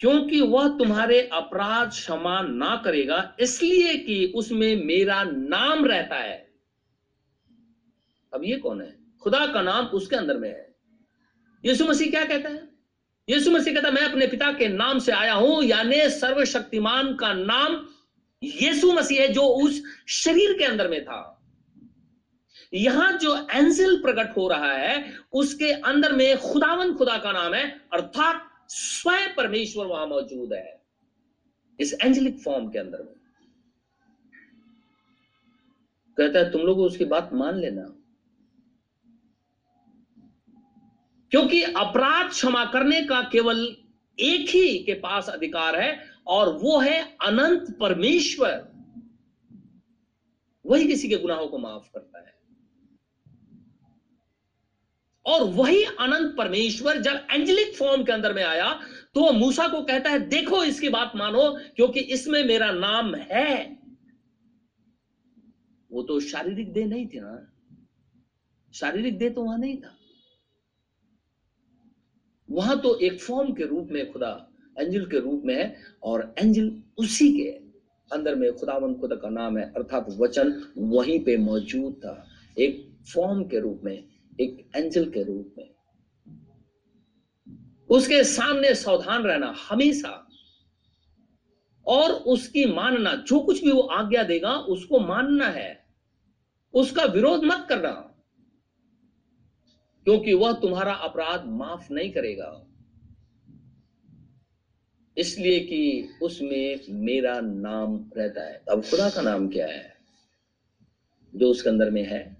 क्योंकि 0.00 0.40
वह 0.40 0.68
तुम्हारे 0.68 1.20
अपराध 1.32 1.90
क्षमा 1.90 2.40
ना 2.40 2.74
करेगा, 2.84 3.36
इसलिए 3.40 3.96
कि 3.96 4.32
उसमें 4.34 4.84
मेरा 4.84 5.22
नाम 5.24 5.84
रहता 5.84 6.16
है। 6.16 6.36
अब 8.32 8.44
ये 8.44 8.56
कौन 8.56 8.80
है? 8.82 8.96
खुदा 9.22 9.46
का 9.46 9.62
नाम 9.62 9.86
उसके 9.86 10.16
अंदर 10.16 10.36
में 10.36 10.48
है। 10.48 10.74
यीशु 11.64 11.84
मसीह 11.84 12.10
क्या 12.10 12.24
कहता 12.24 12.48
है? 12.48 12.68
यीशु 13.28 13.50
मसीह 13.50 13.74
कहता 13.74 13.88
है, 13.88 13.94
मैं 13.94 14.02
अपने 14.02 14.26
पिता 14.26 14.52
के 14.52 14.68
नाम 14.68 14.98
से 14.98 15.12
आया 15.12 15.34
हूँ, 15.34 15.62
यानी 15.64 16.08
सर्वशक्तिमान 16.10 17.14
का 17.14 17.32
नाम 17.32 17.86
यीशु 18.42 18.92
मसीह 18.92 19.20
है, 19.22 19.28
जो 19.28 19.42
उस 19.42 19.82
शरीर 20.08 20.58
के 20.58 20.64
अंदर 20.64 20.88
में 20.88 21.04
था। 21.04 21.35
यहाँ 22.76 23.18
जो 23.18 23.46
एंजिल 23.50 24.02
प्रकट 24.02 24.36
हो 24.36 24.48
रहा 24.48 24.72
है, 24.72 25.18
उसके 25.32 25.72
अंदर 25.72 26.12
में 26.12 26.38
खुदावन 26.38 26.94
खुदा 26.94 27.18
का 27.18 27.32
नाम 27.32 27.54
है, 27.54 27.80
अर्थात 27.92 28.50
स्वयं 28.68 29.34
परमेश्वर 29.34 29.86
वहाँ 29.86 30.06
मौजूद 30.06 30.52
है। 30.52 30.82
इस 31.80 31.96
एंजलिक 32.02 32.38
फॉर्म 32.38 32.68
के 32.68 32.78
अंदर 32.78 32.98
में। 32.98 33.14
कहता 36.18 36.38
है, 36.38 36.52
तुम 36.52 36.60
लोग 36.60 36.78
उसकी 36.78 37.04
बात 37.04 37.30
मान 37.32 37.54
लेना। 37.54 37.82
क्योंकि 41.30 41.62
अपराध 41.62 42.30
क्षमा 42.30 42.64
करने 42.64 43.02
का 43.02 43.22
केवल 43.22 43.76
एक 44.18 44.48
ही 44.48 44.78
के 44.78 44.94
पास 44.94 45.28
अधिकार 45.28 45.80
है, 45.80 46.10
और 46.26 46.52
वो 46.52 46.78
है 46.78 47.16
अनंत 47.26 47.78
परमेश्वर। 47.80 48.68
वही 50.66 50.86
किसी 50.86 51.08
के 51.08 51.16
गुनाहों 51.16 51.48
को 51.48 51.58
माफ़ 51.58 51.88
करता 51.94 52.18
है। 52.18 52.35
और 55.26 55.42
वही 55.50 55.82
अनंत 55.84 56.34
परमेश्वर 56.36 57.00
जब 57.02 57.26
एंजलिक 57.30 57.74
फॉर्म 57.76 58.04
के 58.04 58.12
अंदर 58.12 58.32
में 58.32 58.42
आया 58.44 58.72
तो 59.14 59.32
मूसा 59.32 59.66
को 59.68 59.80
कहता 59.82 60.10
है, 60.10 60.18
देखो, 60.28 60.62
इसकी 60.64 60.88
बात 60.88 61.12
मानो, 61.16 61.50
क्योंकि 61.76 62.00
इसमें 62.00 62.42
मेरा 62.44 62.70
नाम 62.72 63.14
है। 63.14 63.78
वो 65.90 66.02
तो 66.02 66.18
शारीरिक 66.20 66.72
देह 66.72 66.86
नहीं 66.86 67.06
थी 67.06 67.20
ना। 67.20 67.36
शारीरिक 68.74 69.18
देह 69.18 69.30
तो 69.30 69.42
वहाँ 69.42 69.58
नहीं 69.58 69.76
था। 69.76 69.94
वहाँ 72.48 72.78
तो 72.80 72.98
एक 73.00 73.20
फॉर्म 73.20 73.52
के 73.52 73.66
रूप 73.66 73.88
में 73.92 74.12
खुदा 74.12 74.30
एंजल 74.76 75.06
के 75.06 75.20
रूप 75.20 75.42
में 75.44 75.54
है, 75.54 75.76
और 76.02 76.34
एंजल 76.38 76.70
उसी 76.98 77.32
के 77.32 77.48
अंदर 78.10 78.34
में 78.34 78.52
खुदावन 78.52 78.94
खुदा 78.94 79.16
का 79.16 79.28
नाम 79.30 79.58
है, 79.58 79.64
अर्थात 79.72 80.06
वचन 80.18 80.52
वहीं 80.78 81.18
पे 81.24 81.36
मौजूद 81.36 81.94
था। 81.94 82.26
एक 82.56 82.84
फॉर्म 83.14 83.42
के 83.44 83.60
रूप 83.60 83.80
में 83.84 84.04
एक 84.40 84.70
एंजल 84.76 85.10
के 85.10 85.22
रूप 85.22 85.54
में। 85.58 85.70
उसके 87.90 88.24
सामने 88.24 88.74
सावधान 88.74 89.22
रहना 89.22 89.54
हमेशा। 89.70 90.28
और 91.86 92.12
उसकी 92.12 92.64
मानना, 92.64 93.14
जो 93.14 93.40
कुछ 93.40 93.64
भी 93.64 93.72
वो 93.72 93.80
आज्ञा 93.80 94.22
देगा, 94.22 94.54
उसको 94.54 95.00
मानना 95.00 95.46
है। 95.46 95.86
उसका 96.74 97.04
विरोध 97.04 97.44
मत 97.44 97.66
करना। 97.68 97.90
क्योंकि 100.04 100.34
वह 100.34 100.52
तुम्हारा 100.52 100.94
अपराध 100.94 101.44
माफ़ 101.46 101.92
नहीं 101.92 102.12
करेगा। 102.12 102.66
इसलिए 105.18 105.60
कि 105.60 106.08
उसमें 106.22 106.80
मेरा 106.90 107.40
नाम 107.40 108.10
रहता 108.16 108.42
है। 108.42 108.64
अब 108.70 108.82
खुदा 108.82 109.10
का 109.10 109.22
नाम 109.22 109.48
क्या 109.48 109.66
है? 109.66 109.96
जो 111.34 111.50
उसके 111.50 111.68
अंदर 111.68 111.90
में 111.90 112.04
है। 112.04 112.35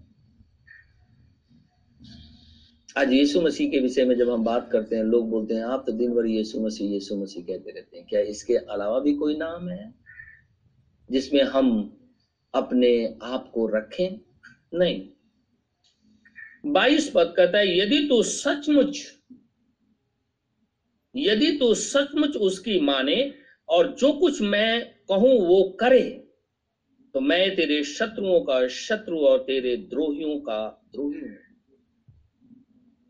आज 2.97 3.13
यीशु 3.13 3.41
मसीह 3.41 3.71
के 3.71 3.81
विषय 3.81 4.05
में 4.05 4.15
जब 4.17 4.29
हम 4.31 4.45
बात 4.45 4.69
करते 4.73 4.97
हैं, 4.97 5.03
लोग 5.05 5.29
बोलते 5.31 5.55
हैं, 5.55 5.63
आप 5.63 5.83
तो 5.87 5.93
दिन 5.93 6.13
भर 6.15 6.27
यीशु 6.27 6.61
मसीह 6.61 6.93
यीशु 6.93 7.17
मसीह 7.17 7.43
कहते 7.45 7.71
रहते 7.71 7.97
हैं। 7.97 8.07
क्या 8.07 8.21
इसके 8.31 8.55
अलावा 8.55 9.01
भी 9.01 9.15
कोई 9.15 9.37
नाम 9.37 9.69
है 9.69 9.93
जिसमें 11.09 11.43
हम 11.43 11.69
अपने 12.55 12.93
आप 13.23 13.51
को 13.55 13.67
रखें? 13.67 14.19
नहीं। 14.75 15.09
बाईस 16.73 17.11
पद 17.15 17.35
कहता 17.37 17.59
है, 17.59 17.79
यदि 17.79 17.99
तो 18.09 18.23
सचमुच, 18.23 19.05
यदि 21.15 21.51
तो 21.53 21.73
सचमुच 21.77 22.37
उसकी 22.39 22.81
माने 22.81 23.33
और 23.69 23.95
जो 23.95 24.13
कुछ 24.13 24.43
मैं 24.43 24.85
कहूँ 25.09 25.39
वो 25.49 25.63
करे 25.81 26.03
तो 27.15 27.21
मैं 27.21 27.57
तेरे 27.57 27.83
शत्रुओं 27.87 28.41
का 28.41 28.67
शत्रु 28.69 29.19
और 29.19 29.39
तेरे 29.39 29.77
द्रोहियों 29.91 30.39
का 30.41 30.87
द्रोही 30.93 31.21
हूँ। 31.21 31.37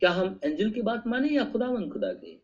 क्या 0.00 0.10
हम 0.10 0.38
एंजल 0.44 0.70
की 0.70 0.82
बात 0.82 1.06
माने 1.06 1.28
या 1.28 1.44
खुदावन 1.44 1.88
खुदा 1.90 2.12
की? 2.12 2.40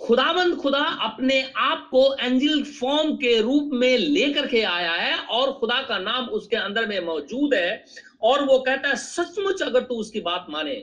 खुदावंद 0.00 0.56
खुदा 0.56 0.82
अपने 1.02 1.40
आप 1.56 1.86
को 1.90 2.02
एंजिल 2.16 2.62
फॉर्म 2.64 3.14
के 3.16 3.40
रूप 3.40 3.70
में 3.72 3.96
लेकर 3.98 4.46
के 4.46 4.62
आया 4.62 4.92
है 4.92 5.16
और 5.28 5.52
खुदा 5.52 5.80
का 5.82 5.98
नाम 5.98 6.26
उसके 6.28 6.56
अंदर 6.56 6.86
में 6.88 6.98
मौजूद 7.06 7.54
है 7.54 7.84
और 8.22 8.44
वो 8.44 8.58
कहता 8.58 8.88
है, 8.88 8.96
सचमुच 8.96 9.62
अगर 9.62 9.82
तू 9.82 9.94
उसकी 9.94 10.20
बात 10.20 10.46
माने 10.50 10.76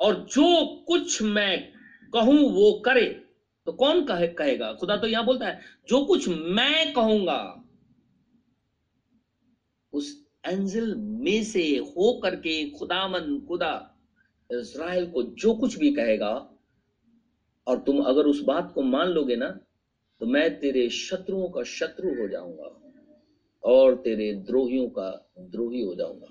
और 0.00 0.14
जो 0.32 0.64
कुछ 0.88 1.22
मैं 1.22 1.72
कहूँ 2.12 2.38
वो 2.52 2.72
करे 2.84 3.04
तो 3.66 3.72
कौन 3.72 4.04
कहे, 4.04 4.26
कहेगा? 4.28 4.72
खुदा 4.72 4.96
तो 4.96 5.06
यहाँ 5.06 5.24
बोलता 5.24 5.46
है, 5.46 5.60
जो 5.88 6.04
कुछ 6.04 6.28
मैं 6.28 6.92
कहूँगा, 6.92 7.64
उस 9.92 10.23
एंजल 10.44 10.94
में 10.96 11.42
से 11.44 11.64
हो 11.88 12.12
करके 12.22 12.54
खुदामन 12.70 13.38
खुदा 13.48 13.74
इसराइल 14.50 15.06
को 15.06 15.22
जो 15.22 15.54
कुछ 15.54 15.78
भी 15.78 15.92
कहेगा, 15.94 16.32
और 17.66 17.78
तुम 17.78 18.00
अगर 18.02 18.26
उस 18.26 18.40
बात 18.44 18.72
को 18.74 18.82
मान 18.84 19.08
लोगे 19.08 19.36
ना 19.36 19.48
तो 20.20 20.26
मैं 20.26 20.48
तेरे 20.60 20.88
शत्रुओं 20.90 21.48
का 21.48 21.62
शत्रु 21.62 22.08
हो 22.10 22.28
जाऊँगा 22.28 22.70
और 23.64 23.94
तेरे 23.94 24.32
द्रोहियों 24.46 24.88
का 24.88 25.10
द्रोही 25.40 25.80
हो 25.82 25.94
जाऊँगा। 25.94 26.26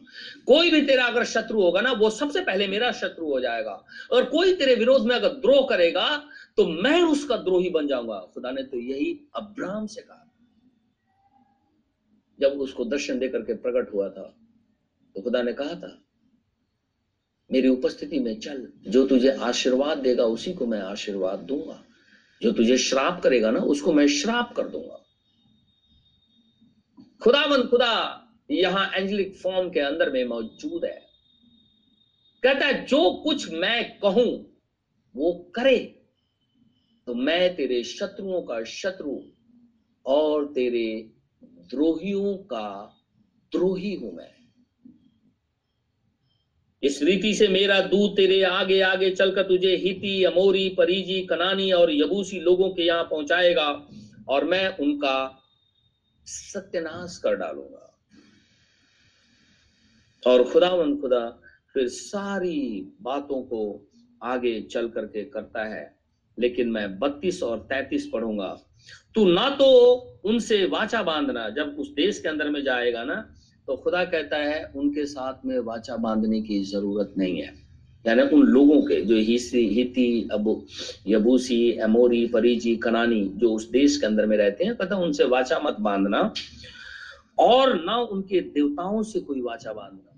कोई 0.48 0.72
भी 0.72 0.82
तेरा 0.82 1.06
अगर 1.06 1.24
शत्रु 1.26 1.62
होगा 1.62 1.82
ना, 1.82 1.92
वो 1.92 2.10
सबसे 2.10 2.42
पहले 2.42 2.68
मेरा 2.68 2.92
शत्रु 2.92 3.26
हो 3.26 3.40
जाएगा। 3.40 3.74
और 4.12 4.26
कोई 4.26 4.54
तेरे 4.56 4.76
विरोध 4.76 5.06
में 5.06 5.16
अगर 5.16 5.34
द्रोह 5.40 5.66
करेगा 5.70 6.06
तो 6.58 6.66
मैं 6.68 7.02
उसका 7.04 7.38
द्रोही 7.40 7.70
बन 7.70 7.88
जाऊँगा। 7.88 8.20
खुदा 8.34 8.52
ने 8.52 8.64
तो 8.64 8.80
यही 8.80 9.20
अब्राहम 9.36 9.88
से 9.88 10.02
कहा। 10.02 10.23
जब 12.40 12.60
उसको 12.60 12.86
दर्शन 12.86 13.20
देकर 13.20 13.42
के 13.42 13.54
प्रकट 13.54 13.94
हुआ 13.94 14.10
था 14.10 14.34
तो 15.16 15.22
खुदा 15.22 15.42
ने 15.42 15.54
कहा 15.54 15.76
था, 15.76 16.00
मेरी 17.52 17.68
उपस्थिति 17.68 18.20
में 18.20 18.40
चल, 18.40 18.68
जो 18.88 19.08
तुझे 19.08 19.30
आशीर्वाद 19.30 19.98
देगा, 19.98 20.24
उसी 20.24 20.54
को 20.54 20.66
मैं 20.66 20.80
आशीर्वाद 20.80 21.40
दूँगा। 21.40 21.84
जो 22.42 22.52
तुझे 22.52 22.78
श्राप 22.78 23.22
करेगा 23.22 23.52
ना, 23.52 23.60
उसको 23.60 23.94
मैं 23.94 24.08
श्राप 24.08 24.54
कर 24.56 24.68
दूँगा। 24.68 25.00
खुदावन, 27.24 27.64
खुदा, 27.64 28.20
यहाँ 28.52 28.92
एंजलिक 28.94 29.36
फॉर्म 29.36 29.70
के 29.70 29.80
अंदर 29.80 30.12
में 30.12 30.26
मौजूद 30.26 30.86
है। 30.86 31.02
कहता 32.44 32.66
है, 32.66 32.86
जो 32.86 33.12
कुछ 33.24 33.52
मैं 33.52 34.00
कहूँ, 34.00 34.60
वो 35.16 35.32
करे 35.56 35.78
तो 37.08 37.14
मैं 37.14 37.56
तेरे 37.56 37.84
शत्रुओं 37.84 38.42
का 38.42 38.64
शत्रु 38.64 39.20
और 40.06 40.46
तेरे 40.46 41.13
द्रोहियों 41.70 42.36
का 42.38 42.70
द्रोही 43.52 43.94
हूँ 43.96 44.14
मैं। 44.16 44.32
इस 46.84 47.02
रीति 47.02 47.34
से 47.34 47.48
मेरा 47.48 47.80
दूध 47.82 48.16
तेरे 48.16 48.42
आगे 48.44 48.80
आगे 48.82 49.10
चलकर 49.12 49.44
तुझे 49.44 49.76
हिती, 49.76 50.24
अमोरी, 50.24 50.68
परीजी, 50.70 51.22
कनानी 51.22 51.72
और 51.72 51.92
यबूसी 51.92 52.40
लोगों 52.40 52.70
के 52.70 52.84
यहाँ 52.84 53.04
पहुंचाएगा 53.04 53.68
और 54.30 54.46
मैं 54.46 54.78
उनका 54.78 55.40
सत्यानाश 56.28 57.18
कर 57.18 57.36
डालूँगा। 57.36 57.90
और 60.24 60.44
खुदावन 60.52 60.96
खुदा 60.98 61.26
फिर 61.74 61.88
सारी 61.88 62.94
बातों 63.02 63.42
को 63.44 63.90
आगे 64.24 64.60
चल 64.62 64.88
करके 64.90 65.24
करता 65.24 65.64
है, 65.66 65.96
लेकिन 66.38 66.70
मैं 66.72 67.00
बत्तीस 67.00 67.42
और 67.44 67.60
तैतीस 67.60 68.10
पढ़ूँगा। 68.14 68.58
तू 69.16 69.26
ना 69.26 69.50
तो 69.50 69.66
उनसे 70.26 70.66
वाचा 70.66 71.02
बांधना, 71.04 71.50
जब 71.50 71.76
उस 71.80 71.90
देश 71.94 72.20
के 72.20 72.30
अंदर 72.30 72.50
में 72.50 72.64
जाएगा 72.64 73.04
ना 73.04 73.16
तो 73.68 73.76
खुदा 73.76 74.04
कहता 74.06 74.38
है, 74.38 74.64
उनके 74.76 75.06
साथ 75.06 75.46
में 75.46 75.60
वाचा 75.60 75.96
बांधने 75.98 76.42
की 76.42 76.64
ज़रूरत 76.64 77.14
नहीं 77.18 77.42
है। 77.42 77.54
यानी 78.06 78.22
उन 78.36 78.42
लोगों 78.44 78.82
के, 78.82 79.02
जो 79.02 79.16
हिती 79.16 80.30
अबू 80.32 80.56
यबूसी, 81.08 81.60
एमोरी, 81.80 82.26
परीजी, 82.28 82.76
कनानी, 82.76 83.24
जो 83.36 83.54
उस 83.54 83.70
देश 83.70 83.98
के 83.98 84.06
अंदर 84.06 84.26
में 84.26 84.36
रहते 84.38 84.64
हैं, 84.64 84.76
कहता 84.76 84.96
उनसे 84.98 85.24
वाचा 85.26 85.60
मत 85.60 85.78
बांधना 85.80 86.34
और 87.40 87.74
ना 87.86 87.96
उनके 87.98 88.42
देवताओं 88.42 89.02
से 89.04 89.20
कोई 89.20 89.42
वाचा 89.42 89.74
बांधना। 89.74 90.10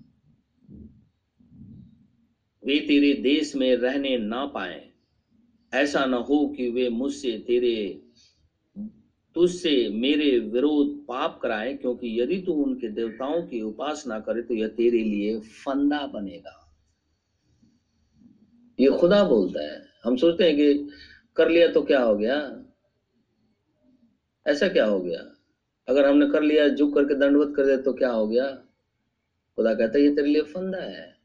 वे 2.62 2.78
तेरे 2.80 3.12
देश 3.22 3.54
में 3.56 3.76
रहने 3.76 4.16
ना 4.18 4.44
पाए। 4.46 4.82
ऐसा 5.72 6.04
ना 6.06 6.16
हो 6.18 6.46
कि 6.48 6.68
वे 6.70 6.88
मुझसे 6.88 7.30
तेरे 7.46 8.02
तुझसे 9.36 9.88
मेरे 9.88 10.38
विरोध 10.38 11.06
पाप 11.06 11.38
कराए, 11.42 11.74
क्योंकि 11.74 12.20
यदि 12.20 12.42
तू 12.42 12.52
उनके 12.52 12.88
देवताओं 12.88 13.42
की 13.42 13.60
उपासना 13.60 14.20
करे 14.20 14.42
तो 14.42 14.54
यह 14.54 14.68
तेरे 14.68 14.98
लिए 14.98 15.40
फंदा 15.40 16.06
बनेगा। 16.06 16.74
ये 18.80 18.88
खुदा 18.90 19.22
बोलता 19.24 19.62
है। 19.62 19.86
हम 20.04 20.16
सोचते 20.16 20.44
हैं 20.44 20.56
कि 20.56 20.88
कर 21.36 21.48
लिया 21.48 21.68
तो 21.68 21.82
क्या 21.82 22.02
हो 22.02 22.16
गया? 22.16 22.64
ऐसा 24.46 24.68
क्या 24.68 24.86
हो 24.86 25.00
गया? 25.00 25.20
अगर 25.88 26.06
हमने 26.06 26.30
कर 26.30 26.42
लिया, 26.42 26.68
झुक 26.68 26.94
करके 26.94 27.14
दंडवत 27.14 27.56
कर 27.56 27.64
दिया 27.64 27.76
तो 27.76 27.92
क्या 27.92 28.10
हो 28.10 28.26
गया? 28.26 28.46
खुदा 29.56 29.74
कहता 29.74 29.98
है, 29.98 30.04
ये 30.04 30.14
तेरे 30.14 30.28
लिए 30.28 30.42
फंदा 30.42 30.78
है। 30.78 31.16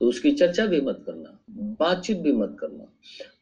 तो 0.00 0.06
उसकी 0.06 0.32
चर्चा 0.32 0.66
भी 0.66 0.80
मत 0.80 1.02
करना, 1.06 1.38
बातचीत 1.50 2.16
भी 2.16 2.32
मत 2.32 2.56
करना। 2.60 2.86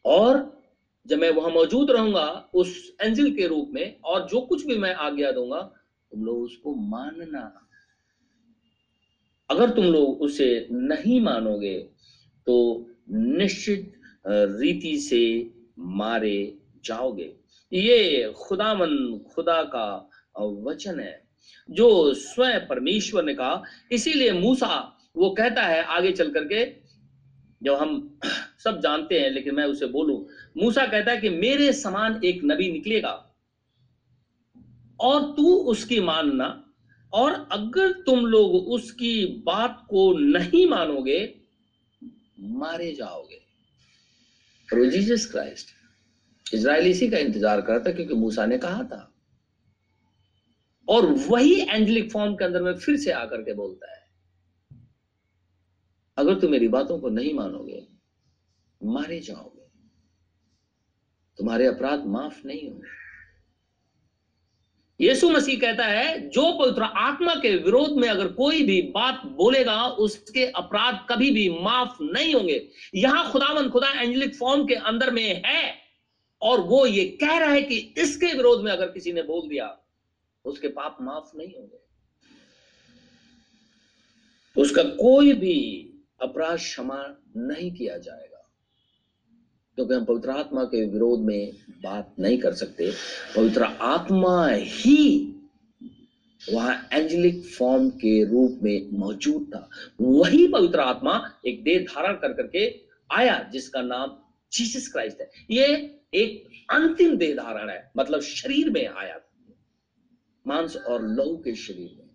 और 0.05 0.62
जब 1.05 1.19
मैं 1.19 1.29
वहाँ 1.29 1.49
मौजूद 1.51 1.91
रहूँगा, 1.91 2.49
उस 2.53 2.95
एंजिल 3.01 3.33
के 3.35 3.47
रूप 3.47 3.71
में, 3.73 3.99
और 4.01 4.27
जो 4.27 4.41
कुछ 4.41 4.65
भी 4.65 4.77
मैं 4.77 4.93
आज्ञा 4.95 5.31
दूँगा, 5.31 5.61
तुम 6.11 6.23
लोग 6.25 6.41
उसको 6.41 6.75
मानना। 6.75 7.51
अगर 9.49 9.69
तुम 9.69 9.85
लोग 9.85 10.21
उसे 10.21 10.67
नहीं 10.71 11.19
मानोगे 11.21 11.77
तो 12.47 12.55
निश्चित 13.09 13.93
रीति 14.27 14.97
से 14.99 15.51
मारे 15.79 16.57
जाओगे। 16.85 17.33
ये 17.71 18.33
खुदामन 18.37 19.19
खुदा 19.33 19.61
का 19.65 20.09
वचन 20.39 20.99
है। 20.99 21.21
जो 21.69 22.13
स्वयं 22.13 22.67
परमेश्वर 22.67 23.23
ने 23.23 23.33
कहा, 23.33 23.63
इसीलिए 23.91 24.31
मूसा 24.31 24.99
वो 25.15 25.29
कहता 25.29 25.61
है 25.61 25.83
आगे 25.85 26.11
चल 26.11 26.31
करके 26.31 26.63
जब 27.63 27.73
हम 27.73 28.19
सब 28.63 28.81
जानते 28.81 29.19
हैं, 29.19 29.29
लेकिन 29.29 29.55
मैं 29.55 29.65
उसे 29.65 29.85
बोलूँ, 29.85 30.27
मूसा 30.57 30.85
कहता 30.85 31.11
है 31.11 31.17
कि 31.17 31.29
मेरे 31.29 31.73
समान 31.73 32.21
एक 32.25 32.41
नबी 32.43 32.71
निकलेगा। 32.71 33.29
और 34.99 35.21
तू 35.21 35.55
उसकी 35.55 35.99
मानना, 35.99 36.73
और 37.13 37.49
अगर 37.51 37.91
तुम 37.91 38.25
लोग 38.25 38.55
उसकी 38.55 39.25
बात 39.25 39.87
को 39.89 40.13
नहीं 40.17 40.67
मानोगे, 40.67 41.35
मारे 42.39 42.91
जाओगे। 42.91 43.39
जीसस 44.89 45.25
क्राइस्ट 45.31 45.67
इसराइल 46.53 46.87
इसी 46.87 47.09
का 47.09 47.17
इंतज़ार 47.17 47.61
करता 47.61 47.91
क्योंकि 47.91 48.13
मूसा 48.13 48.45
ने 48.45 48.57
कहा 48.57 48.83
था। 48.83 49.13
और 50.89 51.05
वही 51.05 51.61
एंजलिक 51.61 52.11
फॉर्म 52.11 52.35
के 52.35 52.45
अंदर 52.45 52.61
में 52.61 52.77
फिर 52.77 52.97
से 52.97 53.11
आकर 53.11 53.41
के 53.41 53.53
बोलता 53.53 53.91
है। 53.91 54.02
अगर 56.17 56.39
तुम 56.39 56.51
मेरी 56.51 56.67
बातों 56.67 56.99
को 56.99 57.09
नहीं 57.09 57.33
मानोगे, 57.33 57.87
मारे 58.83 59.19
जाओगे। 59.19 59.63
तुम्हारे 61.37 61.67
अपराध 61.67 62.05
माफ़ 62.05 62.47
नहीं 62.47 62.69
होंगे। 62.69 63.03
यीशु 64.99 65.29
मसीह 65.29 65.59
कहता 65.59 65.85
है, 65.85 66.29
जो 66.29 66.59
पवित्र 66.59 66.83
आत्मा 66.83 67.35
के 67.35 67.55
विरोध 67.55 67.91
में 67.91 68.09
अगर 68.09 68.27
कोई 68.27 68.63
भी 68.63 68.81
बात 68.81 69.21
बोलेगा, 69.25 69.87
उसके 69.87 70.45
अपराध 70.45 71.07
कभी 71.09 71.31
भी 71.31 71.49
माफ़ 71.49 71.97
नहीं 72.01 72.33
होंगे। 72.33 72.69
यहाँ 72.95 73.31
खुदावन 73.31 73.69
खुदा 73.69 74.01
एंजलिक 74.01 74.35
फॉर्म 74.35 74.65
के 74.65 74.75
अंदर 74.75 75.11
में 75.11 75.41
है, 75.45 75.75
और 76.41 76.59
वो 76.59 76.85
ये 76.85 77.05
कह 77.05 77.37
रहा 77.37 77.49
है 77.49 77.61
कि 77.61 77.93
इसके 77.97 78.25
विरोध 78.25 78.63
में 78.63 78.71
अगर 78.71 78.91
किसी 78.91 79.13
ने 79.13 79.23
बोल 79.23 79.49
दिया, 79.49 79.79
उसके 80.45 80.67
पाप 80.67 80.97
माफ़ 81.01 81.37
नहीं 81.37 81.53
होंगे। 81.53 81.77
उसका 84.61 84.83
कोई 84.83 85.33
भी 85.33 85.89
अपराध 86.23 86.57
क्षमा 86.57 87.15
नहीं 87.37 87.71
किया 87.71 87.97
जाएगा। 87.97 88.39
क्योंकि 89.75 89.93
हम 89.93 90.05
पवित्र 90.05 90.29
आत्मा 90.29 90.63
के 90.63 90.85
विरोध 90.85 91.19
में 91.19 91.53
बात 91.83 92.15
नहीं 92.19 92.37
कर 92.37 92.53
सकते, 92.53 92.91
पवित्र 93.35 93.63
आत्मा 93.63 94.47
ही 94.51 95.29
वहाँ 96.53 96.87
एंजेलिक 96.93 97.45
फॉर्म 97.45 97.89
के 97.89 98.23
रूप 98.25 98.59
में 98.63 98.89
मौजूद 98.91 99.51
था। 99.55 99.69
वही 100.01 100.47
पवित्र 100.47 100.79
आत्मा 100.79 101.39
एक 101.45 101.63
देह 101.63 101.79
धारण 101.79 102.13
कर 102.13 102.33
करके 102.33 102.81
आया, 103.11 103.49
जिसका 103.53 103.81
नाम 103.81 104.17
जीसस 104.53 104.87
क्राइस्ट 104.87 105.21
है। 105.21 105.29
ये 105.51 105.99
एक 106.13 106.49
अंतिम 106.69 107.15
देह 107.17 107.35
धारण 107.35 107.69
है 107.69 107.91
मतलब 107.97 108.21
शरीर 108.21 108.69
में 108.69 108.87
आया। 108.87 109.19
मांस 110.47 110.75
और 110.75 111.07
लहू 111.07 111.37
के 111.37 111.55
शरीर 111.55 111.95
में। 111.99 112.09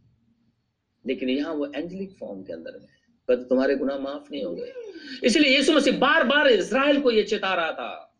लेकिन 1.06 1.28
यहाँ 1.28 1.54
वो 1.54 1.66
एंजेलिक 1.66 2.16
फॉर्म 2.20 2.42
के 2.42 2.52
अंदर 2.52 2.78
में 2.78 2.97
पर 3.28 3.42
तुम्हारे 3.42 3.74
गुनाह 3.76 3.98
माफ़ 3.98 4.28
नहीं 4.30 4.44
होंगे 4.44 4.74
इसलिए 5.24 5.56
यीशु 5.56 5.72
मसीह 5.72 5.98
बार 5.98 6.24
बार 6.24 6.48
इसराइल 6.48 7.00
को 7.00 7.10
यह 7.10 7.24
चेता 7.24 7.54
रहा 7.54 7.72
था। 7.72 8.14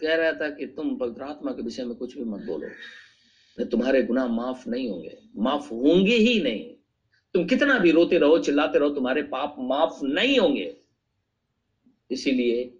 कह 0.00 0.14
रहा 0.14 0.32
था 0.32 0.50
कि 0.50 0.66
तुम 0.66 0.96
पवित्र 0.96 1.22
आत्मा 1.22 1.52
के 1.52 1.62
विषय 1.62 1.84
में 1.84 1.94
कुछ 1.94 2.18
भी 2.18 2.24
मत 2.24 2.40
बोलो। 2.40 3.64
तुम्हारे 3.64 4.02
गुनाह 4.02 4.26
माफ़ 4.26 4.68
नहीं 4.68 4.90
होंगे। 4.90 5.18
माफ़ 5.36 5.74
होंगे 5.74 6.16
ही 6.16 6.42
नहीं। 6.42 6.74
तुम 7.34 7.46
कितना 7.46 7.78
भी 7.78 7.90
रोते 7.90 8.18
रहो, 8.18 8.38
चिल्लाते 8.38 8.78
रहो, 8.78 8.90
तुम्हारे 8.90 9.22
पाप 9.22 9.56
माफ़ 9.58 10.04
नहीं 10.04 10.38
होंगे। 10.38 10.76
इसीलिए 12.10 12.78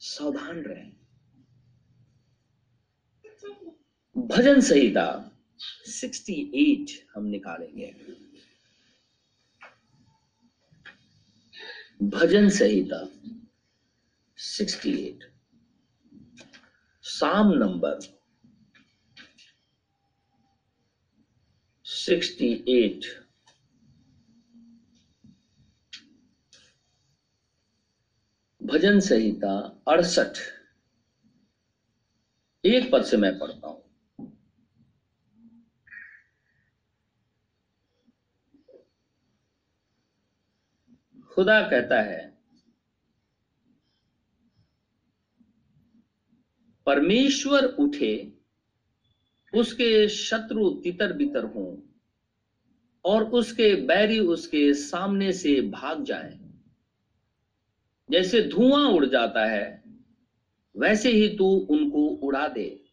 सावधान 0.00 0.60
रहे। 0.60 1.04
भजन 4.16 4.60
संहिता 4.60 5.32
68 5.88 6.90
हम 7.14 7.24
निकालेंगे। 7.24 8.23
भजन 12.02 12.48
संहिता 12.48 12.98
68 14.38 15.24
साम 17.02 17.52
नंबर 17.52 18.00
68 21.86 23.04
भजन 28.62 29.00
संहिता 29.00 29.82
अड़सठ। 29.88 30.38
एक 32.64 32.90
पद 32.92 33.04
से 33.04 33.16
मैं 33.16 33.38
पढ़ता 33.38 33.68
हूँ। 33.68 33.83
खुदा 41.34 41.62
कहता 41.62 42.00
है, 42.00 42.34
परमेश्वर 46.86 47.64
उठे, 47.64 48.32
उसके 49.54 50.08
शत्रु 50.08 50.70
तितर 50.70 51.12
बितर 51.12 51.44
हों 51.44 51.76
और 53.04 53.24
उसके 53.24 53.74
बैरी 53.74 54.18
उसके 54.18 54.74
सामने 54.74 55.32
से 55.32 55.60
भाग 55.60 56.04
जाए। 56.04 56.38
जैसे 58.10 58.42
धुआँ 58.42 58.88
उड़ 58.88 59.06
जाता 59.06 59.44
है, 59.44 59.84
वैसे 60.76 61.10
ही 61.10 61.36
तू 61.36 61.44
उनको 61.70 62.06
उड़ा 62.08 62.48
दे। 62.48 62.84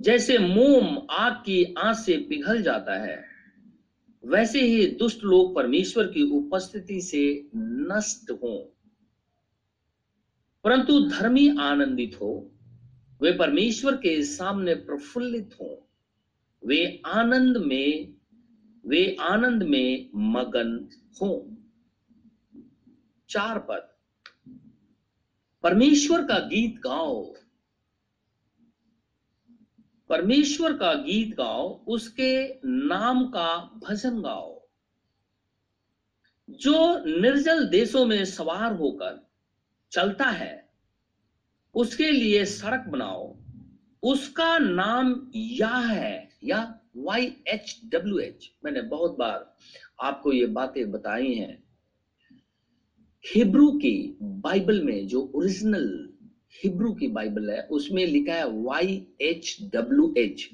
जैसे 0.00 0.38
मोम 0.38 1.06
आग 1.10 1.32
की 1.32 1.74
आँच 1.78 1.96
से 1.96 2.16
पिघल 2.16 2.62
जाता 2.62 2.94
है 2.94 3.33
वैसे 4.24 4.60
ही 4.60 4.86
दुष्ट 4.86 5.24
लोग 5.24 5.54
परमेश्वर 5.54 6.06
की 6.06 6.22
उपस्थिति 6.22 7.00
से 7.00 7.48
नष्ट 7.56 8.30
हो। 8.30 8.72
परंतु 10.64 11.00
धर्मी 11.00 11.56
आनंदित 11.58 12.20
हो, 12.20 12.50
वे 13.22 13.32
परमेश्वर 13.32 13.96
के 13.96 14.22
सामने 14.22 14.74
प्रफुल्लित 14.74 15.50
हो। 15.60 15.88
वे 16.66 17.02
आनंद 17.06 17.56
में, 17.56 18.14
वे 18.86 19.16
आनंद 19.20 19.62
में 19.62 20.10
मगन 20.14 20.88
हो। 21.22 21.56
चार 23.30 23.58
पद। 23.58 23.88
परमेश्वर 25.62 26.24
का 26.24 26.38
गीत 26.38 26.80
गाओ। 26.80 27.34
परमेश्वर 30.08 30.72
का 30.72 30.94
गीत 30.94 31.36
गाओ, 31.36 31.84
उसके 31.86 32.60
नाम 32.64 33.24
का 33.24 33.80
भजन 33.88 34.20
गाओ। 34.22 34.68
जो 36.50 37.04
निर्जल 37.20 37.66
देशों 37.66 38.06
में 38.06 38.24
सवार 38.24 38.72
होकर 38.72 39.30
चलता 39.92 40.24
है, 40.24 40.68
उसके 41.74 42.10
लिए 42.10 42.44
सड़क 42.44 42.84
बनाओ। 42.88 43.36
उसका 44.02 44.58
नाम 44.58 45.30
या 45.34 45.76
है, 45.76 46.28
या 46.44 46.80
वाई 46.96 47.36
एच 47.48 47.80
डब्ल्यू 47.84 48.18
एच 48.18 48.50
मैंने 48.64 48.82
बहुत 48.82 49.16
बार 49.18 49.54
आपको 50.00 50.32
ये 50.32 50.46
बातें 50.46 50.90
बताई 50.90 51.34
हैं। 51.34 51.64
हिब्रू 53.24 53.70
की 53.72 54.18
बाइबल 54.22 54.82
में 54.82 55.06
जो 55.06 55.32
ओरिजिनल 55.34 56.13
हिब्रू 56.54 56.92
की 56.94 57.08
बाइबल 57.08 57.50
है, 57.50 57.60
उसमें 57.62 58.06
लिखा 58.06 58.34
है 58.34 58.50
वाई 58.50 59.06
एच 59.20 59.56
डब्ल्यू 59.72 60.12
एच 60.18 60.48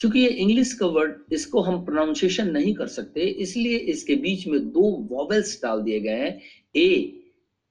चूँकि 0.00 0.20
ये 0.20 0.28
इंग्लिश 0.28 0.72
का 0.72 0.86
वर्ड, 0.86 1.14
इसको 1.32 1.60
हम 1.60 1.84
प्रोनाउंसिएशन 1.84 2.50
नहीं 2.50 2.74
कर 2.74 2.86
सकते, 2.86 3.20
इसलिए 3.20 3.78
इसके 3.92 4.14
बीच 4.16 4.46
में 4.46 4.60
दो 4.72 4.90
वॉवेल्स 5.10 5.60
डाल 5.62 5.82
दिए 5.82 6.00
गए 6.00 6.18
हैं। 6.18 6.40
ए 6.76 7.14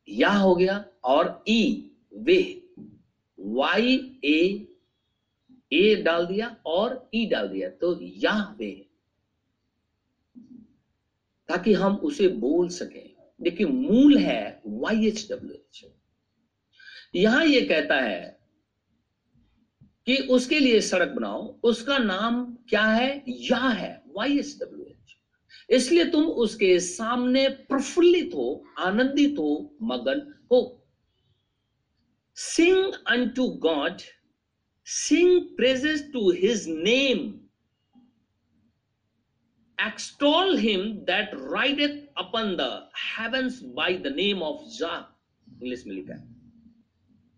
या 0.07 0.29
हो 0.29 0.55
गया, 0.55 0.83
और 1.03 1.43
ई 1.47 1.91
वे। 2.15 2.39
वाई 3.39 4.19
ए 4.25 4.67
ए 5.71 5.95
डाल 5.95 6.25
दिया, 6.25 6.47
और 6.65 7.09
ई 7.15 7.25
डाल 7.25 7.47
दिया 7.47 7.69
तो 7.71 7.97
या, 8.01 8.55
वे। 8.59 8.71
ताकि 11.49 11.73
हम 11.73 11.95
उसे 11.95 12.27
बोल 12.27 12.69
सकें। 12.69 13.09
देखिए, 13.41 13.67
मूल 13.67 14.17
है 14.17 14.61
वाई 14.67 15.07
एच 15.07 15.27
डब्ल्यू 15.31 15.53
एच 15.53 15.85
यहाँ 17.13 17.43
यह 17.45 17.67
कहता 17.67 17.99
है 18.01 18.35
कि 20.07 20.15
उसके 20.31 20.59
लिए 20.59 20.81
सड़क 20.81 21.09
बनाओ, 21.09 21.59
उसका 21.63 21.97
नाम 21.97 22.45
क्या 22.69 22.83
है? 22.83 23.23
या 23.27 23.57
है 23.59 24.03
वाई 24.17 24.37
एस 24.39 24.57
डब्ल्यू 24.61 24.85
एच 24.85 25.15
इसलिए 25.69 26.05
तुम 26.11 26.25
उसके 26.43 26.79
सामने 26.79 27.47
प्रफुल्लित 27.49 28.33
हो, 28.35 28.63
आनंदित 28.79 29.37
हो, 29.39 29.77
मगन 29.83 30.21
हो। 30.51 30.61
Sing 32.37 32.93
unto 33.29 33.47
God 33.63 34.01
sing 34.87 35.41
praises 35.57 36.09
to 36.13 36.29
his 36.31 36.67
name 36.69 37.27
extol 39.77 40.57
him 40.59 40.91
that 41.05 41.31
rideth 41.35 41.99
upon 42.17 42.55
the 42.59 42.69
heavens 42.97 43.61
by 43.75 43.97
the 43.97 44.13
name 44.15 44.41
of 44.43 44.65
Jah 44.77 44.95
English 45.47 45.85
में 45.87 45.95
लिखा 45.95 46.13
है। 46.13 46.36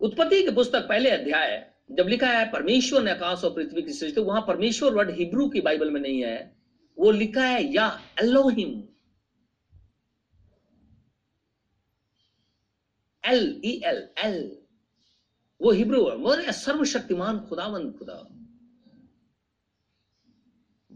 उत्पत्ति 0.00 0.42
के 0.42 0.50
पुस्तक 0.50 0.88
पहले 0.88 1.10
अध्याय, 1.10 1.72
जब 1.90 2.06
लिखा 2.06 2.26
है, 2.26 2.50
परमेश्वर 2.50 3.02
ने 3.02 3.10
आकाश 3.10 3.44
और 3.44 3.54
पृथ्वी 3.54 3.82
की 3.82 3.92
सृष्टि 3.92 4.20
वहाँ 4.20 4.44
परमेश्वर 4.48 4.94
वर्ड 4.94 5.10
हिब्रू 5.10 5.48
की 5.48 5.60
बाइबल 5.60 5.90
में 5.90 6.00
नहीं 6.00 6.24
है। 6.24 6.56
वो 6.98 7.10
लिखा 7.10 7.44
है, 7.44 7.74
या 7.74 8.00
Elohim. 8.22 8.82
L, 13.24 13.62
E, 13.64 13.82
L 13.84 14.08
L. 14.18 14.58
वो 15.60 15.70
हिब्रू 15.70 16.04
वर्ड 16.04 16.50
सर्वशक्तिमान 16.50 17.40
खुदावंद 17.40 17.98
खुदा। 17.98 18.35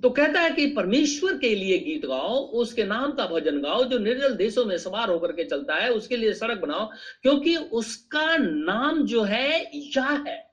तो 0.03 0.11
कहता 0.11 0.41
है 0.41 0.51
कि 0.51 0.67
परमेश्वर 0.67 1.39
के 1.39 1.55
लिए 1.55 1.79
गीत 1.79 2.07
गाओ, 2.07 2.37
उसके 2.37 2.85
नाम 2.85 3.13
का 3.13 3.27
भजन 3.27 3.61
गाओ, 3.61 3.85
जो 3.85 3.99
निर्जल 3.99 4.35
देशों 4.35 4.65
में 4.65 4.79
सवार 4.79 5.11
होकर 5.11 5.33
के 5.33 5.45
चलता 5.45 5.75
है, 5.75 5.91
उसके 5.91 6.17
लिए 6.17 6.33
सड़क 6.33 6.59
बनाओ, 6.59 6.91
क्योंकि 7.23 7.57
उसका 7.57 8.37
नाम 8.37 9.07
जो 9.07 9.23
है, 9.23 9.71
या 9.75 10.25
है। 10.29 10.51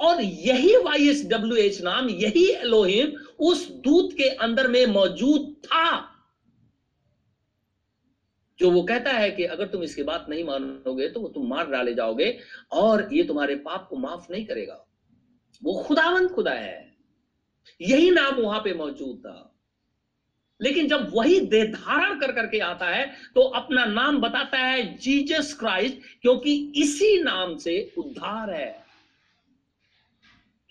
और 0.00 0.22
यही 0.22 0.76
वाई 0.76 1.08
एस 1.08 1.26
डब्ल्यू 1.26 1.56
एच 1.56 1.82
नाम, 1.82 2.08
यही 2.08 2.46
एलोहिम 2.50 3.12
उस 3.40 3.70
दूत 3.70 4.12
के 4.12 4.28
अंदर 4.28 4.68
में 4.68 4.86
मौजूद 4.86 5.54
था। 5.66 6.06
जो 8.58 8.70
वो 8.70 8.82
कहता 8.82 9.10
है 9.10 9.30
कि 9.30 9.44
अगर 9.44 9.66
तुम 9.66 9.82
इसकी 9.82 10.02
बात 10.02 10.26
नहीं 10.28 10.44
मानोगे 10.44 11.08
तो 11.08 11.20
वो 11.20 11.28
तुम 11.28 11.48
मार 11.48 11.66
डाले 11.66 11.94
जाओगे, 11.94 12.38
और 12.72 13.08
ये 13.12 13.24
तुम्हारे 13.24 13.54
पाप 13.56 13.86
को 13.90 13.96
माफ़ 13.96 14.32
नहीं 14.32 14.46
करेगा। 14.46 14.86
वो 15.62 15.82
खुदावंत 15.82 16.30
खुदा 16.30 16.52
है। 16.52 16.89
यही 17.80 18.10
नाम 18.10 18.34
वहाँ 18.34 18.60
पे 18.60 18.74
मौजूद 18.74 19.18
था। 19.18 19.46
लेकिन 20.60 20.88
जब 20.88 21.10
वही 21.14 21.40
देह 21.40 21.64
धारण 21.64 22.18
कर 22.20 22.32
करके 22.32 22.58
आता 22.58 22.86
है 22.86 23.06
तो 23.34 23.40
अपना 23.40 23.84
नाम 23.84 24.20
बताता 24.20 24.58
है 24.58 24.98
जीसस 24.98 25.54
क्राइस्ट, 25.58 25.96
क्योंकि 26.22 26.72
इसी 26.76 27.22
नाम 27.22 27.56
से 27.56 27.92
उद्धार 27.98 28.50
है। 28.50 28.84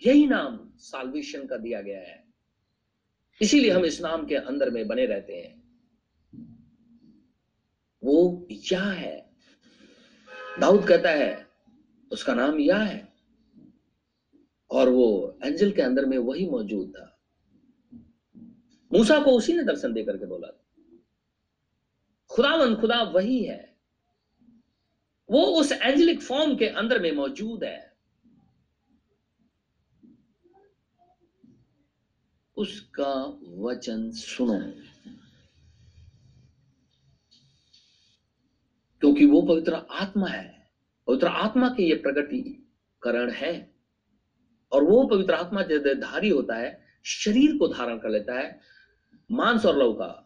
यही 0.02 0.28
नाम 0.28 0.60
साल्वेशन 0.78 1.46
का 1.48 1.58
दिया 1.58 1.82
गया 1.82 2.00
है। 2.00 2.24
इसीलिए 3.42 3.72
हम 3.72 3.86
इस 3.86 4.02
नाम 4.02 4.26
के 4.26 4.36
अंदर 4.36 4.70
में 4.70 4.88
बने 4.88 5.06
रहते 5.06 5.34
हैं। 5.34 5.60
वो 8.04 8.48
या 8.74 8.84
है। 8.84 9.30
दाऊद 10.60 10.88
कहता 10.88 11.10
है, 11.10 11.48
उसका 12.12 12.34
नाम 12.34 12.60
या 12.60 12.78
है। 12.78 13.09
और 14.72 14.90
वो 14.90 15.40
एंजल 15.44 15.72
के 15.72 15.82
अंदर 15.82 16.06
में 16.06 16.18
वही 16.18 16.50
मौजूद 16.50 16.90
था। 16.90 17.20
मूसा 18.94 19.24
को 19.24 19.32
उसी 19.32 19.54
ने 19.54 19.64
दर्शन 19.64 19.94
देकर 19.94 20.18
के 20.18 20.26
बोला 20.26 20.66
खुदावन 22.30 22.76
खुदा 22.76 23.04
वही 23.04 23.44
है। 23.44 23.78
वो 25.32 25.44
उस 25.46 25.72
एंजलिक 25.72 26.22
फॉर्म 26.22 26.56
के 26.56 26.68
अंदर 26.68 27.02
में 27.02 27.12
मौजूद 27.12 27.64
है। 27.64 27.98
उसका 32.58 33.40
वचन 33.44 34.12
सुनो। 34.12 34.60
क्योंकि 39.00 39.26
वो 39.26 39.42
पवित्र 39.42 39.74
आत्मा 39.74 40.28
है, 40.28 40.72
पवित्र 41.08 41.28
आत्मा 41.28 41.70
के 41.70 41.84
ये 41.84 41.96
प्रगटीकरण 41.96 43.32
है। 43.32 43.79
और 44.72 44.84
वो 44.84 45.04
पवित्र 45.04 45.34
आत्मा 45.34 45.62
धारी 45.62 46.30
होता 46.30 46.56
है, 46.56 46.78
शरीर 47.06 47.58
को 47.58 47.68
धारण 47.68 47.98
कर 47.98 48.10
लेता 48.10 48.40
है, 48.40 48.60
मांस 49.32 49.66
और 49.66 49.78
लव 49.78 49.94
का 49.94 50.26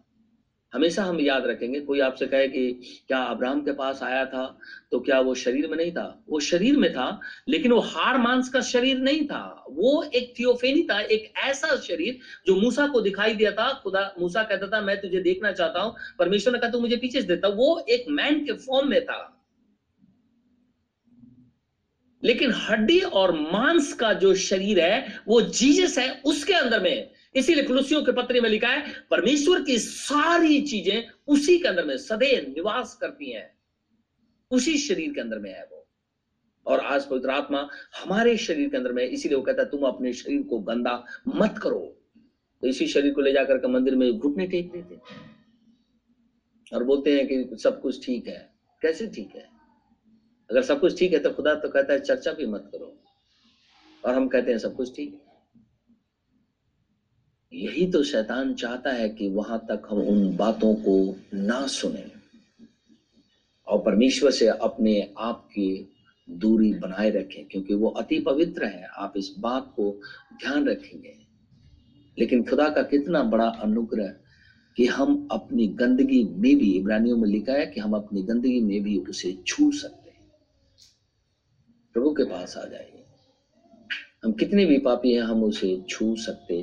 हमेशा 0.74 1.04
हम 1.04 1.20
याद 1.20 1.46
रखेंगे, 1.46 1.80
कोई 1.80 2.00
आपसे 2.00 2.28
कहे 2.28 2.48
कि 2.48 3.04
क्या 3.08 3.18
अब्राहम 3.24 3.62
के 3.62 3.72
पास 3.72 4.02
आया 4.04 4.26
था 4.26 4.46
तो 4.91 5.00
क्या 5.00 5.20
वो 5.20 5.34
शरीर 5.36 5.68
में 5.68 5.76
नहीं 5.78 5.91
था? 5.91 6.24
वो 6.30 6.39
शरीर 6.39 6.78
में 6.78 6.91
था, 6.94 7.20
लेकिन 7.48 7.72
वो 7.72 7.80
हार 7.80 8.18
मांस 8.18 8.50
का 8.50 8.62
शरीर 8.62 8.98
नहीं 8.98 9.26
था। 9.28 9.66
वो 9.70 10.04
एक 10.06 10.34
थियोफेनी 10.39 10.82
था, 10.84 11.00
एक 11.00 11.32
ऐसा 11.38 11.76
शरीर 11.78 12.18
जो 12.48 12.56
मूसा 12.56 12.88
को 12.88 13.02
दिखाई 13.02 13.34
दिया 13.34 13.52
था। 13.52 13.72
खुदा, 13.74 14.14
मूसा 14.20 14.44
कहता 14.44 14.68
था, 14.68 14.82
मैं 14.82 15.00
तुझे 15.02 15.20
देखना 15.20 15.52
चाहता 15.52 15.82
हूँ। 15.82 15.96
परमेश्वर 16.20 16.54
ने 16.54 16.60
कहा, 16.60 16.70
तू 16.70 16.80
मुझे 16.80 16.96
पीछे 16.96 17.22
देता 17.22 17.48
वो 17.48 17.86
एक 17.89 18.06
मैन 18.10 18.44
के 18.46 18.54
फॉर्म 18.54 18.89
में 18.89 19.04
था। 19.06 19.43
लेकिन 22.24 22.51
हड्डी 22.51 22.99
और 22.99 23.32
मांस 23.51 23.93
का 23.93 24.13
जो 24.13 24.36
शरीर 24.36 24.80
है, 24.80 25.19
वो 25.28 25.41
जीजस 25.41 25.97
है 25.97 26.21
उसके 26.26 26.53
अंदर 26.53 26.80
में। 26.80 27.11
इसीलिए 27.36 27.63
कुलसियों 27.63 28.03
के 28.03 28.11
पत्र 28.11 28.41
में 28.41 28.49
लिखा 28.49 28.67
है, 28.67 28.93
परमेश्वर 29.09 29.61
की 29.61 29.78
सारी 29.78 30.61
चीज़ें 30.61 31.09
उसी 31.28 31.59
के 31.59 31.67
अंदर 31.67 31.86
में, 31.86 31.97
सदैव 31.97 32.49
निवास 32.49 32.97
करती 33.01 33.32
हैं। 33.32 33.57
उसी 34.51 34.78
शरीर 34.78 35.13
के 35.13 35.21
अंदर 35.21 35.39
में 35.39 35.53
है 35.53 35.67
वो। 35.71 35.88
और 36.65 36.80
आज 36.80 37.05
पवित्र 37.05 37.30
आत्मा 37.30 37.69
हमारे 38.03 38.38
शरीर 38.38 38.69
के 38.69 38.78
अंदर 38.78 38.91
में 38.91 39.03
इसीलिए 39.03 39.38
वो 39.38 39.43
कहता 39.43 39.61
है, 39.61 39.69
तुम 39.69 39.84
अपने 39.84 40.13
शरीर 40.13 40.41
को 40.41 40.59
गंदा 40.59 41.05
मत 41.28 41.55
करो। 41.63 41.99
तो 42.61 42.67
इसी 42.67 42.88
शरीर 42.88 43.13
को 43.13 43.21
ले 43.21 43.34
जाकर 43.34 43.57
के 43.57 43.67
मंदिर 43.67 43.95
में 43.95 44.17
घुटने 44.17 44.47
टेक 44.47 44.71
देते 44.71 44.99
और 46.76 46.84
बोलते 46.84 47.17
हैं 47.17 47.28
कि 47.28 47.57
सब 47.57 47.82
कुछ 47.82 48.05
ठीक 48.05 48.28
है। 48.28 48.53
कैसे 48.82 49.07
ठीक 49.07 49.36
है? 49.36 49.53
अगर 50.54 50.62
सब 50.62 50.80
कुछ 50.80 50.97
ठीक 50.99 51.14
है 51.14 51.20
तो 51.20 51.30
खुदा 51.30 51.54
तो 51.56 51.70
कहता 51.70 51.93
है, 51.93 51.99
चर्चा 51.99 52.32
भी 52.32 52.45
मत 52.45 52.70
करो। 52.72 52.93
और 54.04 54.16
हम 54.16 54.28
कहते 54.28 54.51
हैं, 54.51 54.58
सब 54.58 54.76
कुछ 54.76 54.95
ठीक 54.95 55.22
यही 57.54 57.86
तो 57.91 58.01
शैतान 58.04 58.54
चाहता 58.54 58.91
है 58.91 59.08
कि 59.10 59.30
वहाँ 59.30 59.58
तक 59.70 59.88
हम 59.89 59.99
उन 59.99 60.36
बातों 60.38 60.74
को 60.76 61.16
ना 61.34 61.66
सुने 61.68 62.04
और 63.68 63.80
परमेश्वर 63.80 64.32
से 64.32 64.47
अपने 64.47 65.14
आप 65.18 65.43
की 65.49 65.95
दूरी 66.30 66.74
बनाए 66.74 67.10
रखें, 67.10 67.45
क्योंकि 67.45 67.74
वो 67.74 67.89
अति 67.89 68.20
पवित्र 68.20 68.66
है। 68.66 68.88
आप 68.97 69.14
इस 69.18 69.34
बात 69.39 69.74
को 69.76 69.91
ध्यान 70.34 70.68
रखेंगे। 70.68 71.16
लेकिन 72.18 72.43
खुदा 72.43 72.70
का 72.70 72.84
कितना 72.84 73.24
बड़ा 73.24 73.47
अनुग्रह 73.47 74.14
कि 74.78 74.86
हम 74.86 75.28
अपनी 75.32 75.68
गंदगी 75.68 76.24
में 76.24 76.56
भी, 76.58 76.72
इब्रानियों 76.74 77.18
में 77.18 77.30
लिखा 77.30 77.54
है 77.54 77.66
कि 77.66 77.80
हम 77.80 77.93
अपनी 77.93 78.24
गंदगी 78.24 78.62
में 78.62 78.82
भी 78.84 78.97
उसे 78.99 79.38
छू 79.47 79.72
सकते 79.72 80.03
प्रभु 81.94 82.14
के 82.14 82.24
पास 82.24 82.58
आ 82.58 82.66
जाइए 82.66 83.06
हम 84.24 84.32
कितने 84.32 84.66
भी 84.66 84.78
पापी 84.78 85.14
हैं, 85.14 85.22
हम 85.22 85.44
उसे 85.44 85.82
छू 85.89 86.16
सकते 86.16 86.56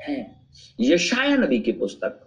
हैं। 0.00 0.48
यशाया 0.80 1.36
नबी 1.36 1.60
की 1.60 1.72
पुस्तक। 1.72 2.20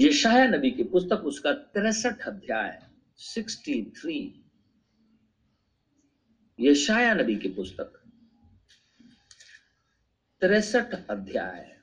यशाया 0.00 0.46
नबी 0.46 0.70
की 0.70 0.82
पुस्तक 0.84 1.24
उसका 1.24 1.52
तिरसठ 1.52 2.28
अध्याय 2.28 2.82
सिक्सटी 3.16 3.82
थ्री 3.82 4.44
यशाया 6.60 7.14
नबी 7.14 7.36
की 7.36 7.48
पुस्तक। 7.48 8.02
तिरसठ 10.40 11.10
अध्याय। 11.10 11.81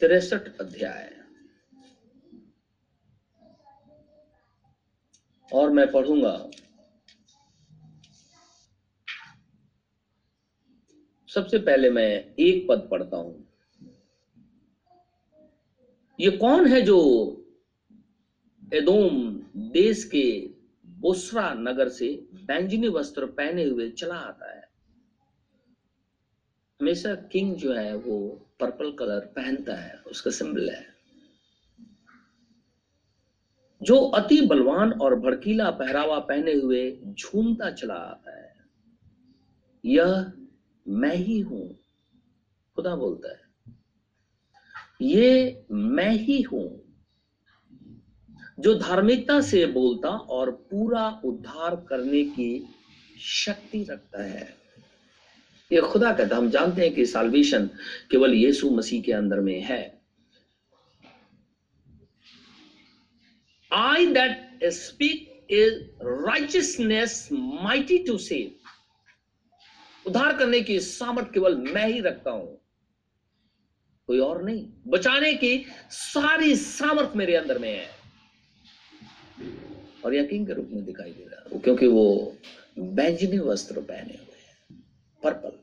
तिरसठ 0.00 0.60
अध्याय। 0.60 1.20
और 5.52 5.70
मैं 5.70 5.92
पढ़ूँगा। 5.92 6.50
सबसे 11.28 11.58
पहले 11.58 11.90
मैं 11.90 12.34
एक 12.38 12.66
पद 12.68 12.88
पढ़ता 12.90 13.16
हूँ। 13.16 13.48
ये 16.20 16.30
कौन 16.30 16.66
है 16.66 16.82
जो 16.82 16.98
एदोम 18.74 19.42
देश 19.56 20.04
के 20.04 20.48
बोसरा 20.86 21.54
नगर 21.54 21.88
से 21.88 22.28
बैंजनी 22.34 22.88
वस्त्र 22.88 23.26
पहने 23.26 23.64
हुए 23.64 23.90
चला 23.90 24.14
आता 24.14 24.56
है? 24.56 24.69
हमेशा 26.80 27.14
किंग 27.32 27.54
जो 27.56 27.72
है 27.74 27.94
वो 27.96 28.18
पर्पल 28.60 28.90
कलर 28.92 29.20
पहनता 29.36 29.74
है, 29.74 29.94
उसका 30.06 30.30
सिंबल 30.30 30.70
है। 30.70 30.86
जो 33.80 33.96
अति 34.10 34.40
बलवान 34.40 34.92
और 34.92 35.18
भड़कीला 35.20 35.70
पहरावा 35.70 36.18
पहने 36.18 36.52
हुए 36.52 36.90
झूमता 37.04 37.70
चला 37.70 37.94
आता 37.94 38.36
है, 38.36 38.54
यह 39.84 40.32
मैं 40.86 41.14
ही 41.16 41.38
हूँ, 41.40 41.68
खुदा 42.76 42.94
बोलता 42.96 43.32
है। 43.32 43.48
ये 45.02 45.64
मैं 45.70 46.10
ही 46.10 46.40
हूँ, 46.42 46.68
जो 48.60 48.74
धार्मिकता 48.74 49.40
से 49.40 49.64
बोलता 49.66 50.08
और 50.08 50.50
पूरा 50.70 51.08
उद्धार 51.24 51.76
करने 51.88 52.24
की 52.24 52.50
शक्ति 53.18 53.82
रखता 53.84 54.22
है। 54.22 54.59
ये 55.72 55.80
खुदा 55.80 56.12
कहता 56.12 56.36
हम 56.36 56.50
जानते 56.50 56.82
हैं 56.82 56.94
कि 56.94 57.06
साल्वेशन 57.06 57.66
केवल 58.10 58.34
यीशु 58.34 58.70
मसीह 58.70 59.02
के 59.02 59.12
अंदर 59.12 59.40
में 59.40 59.60
है। 59.62 59.82
I 63.70 64.06
that 64.06 64.64
speak 64.64 65.28
is 65.52 65.72
righteousness 66.24 67.14
mighty 67.62 67.96
to 68.08 68.14
save. 68.24 68.50
उद्धार 70.06 70.36
करने 70.38 70.60
की 70.60 70.78
सामर्थ 70.80 71.32
केवल 71.34 71.56
मैं 71.74 71.86
ही 71.86 72.00
रखता 72.00 72.30
हूँ। 72.30 72.56
कोई 74.08 74.18
और 74.18 74.42
नहीं। 74.44 74.64
बचाने 74.86 75.32
की 75.34 75.66
सारी 75.90 76.54
सामर्थ 76.56 77.16
मेरे 77.16 77.34
अंदर 77.36 77.58
में 77.58 77.68
है। 77.68 77.88
और 80.04 80.14
यकीन 80.14 80.46
के 80.46 80.52
रूप 80.52 80.68
में 80.72 80.84
दिखाई 80.84 81.10
दे 81.10 81.24
रहा 81.24 81.42
है, 81.42 81.60
क्योंकि 81.60 81.86
वो 81.86 82.36
बैंजनी 82.78 83.38
वस्त्र 83.40 83.80
पहने 83.80 84.14
हुए 84.14 84.29
पर्पल। 85.22 85.58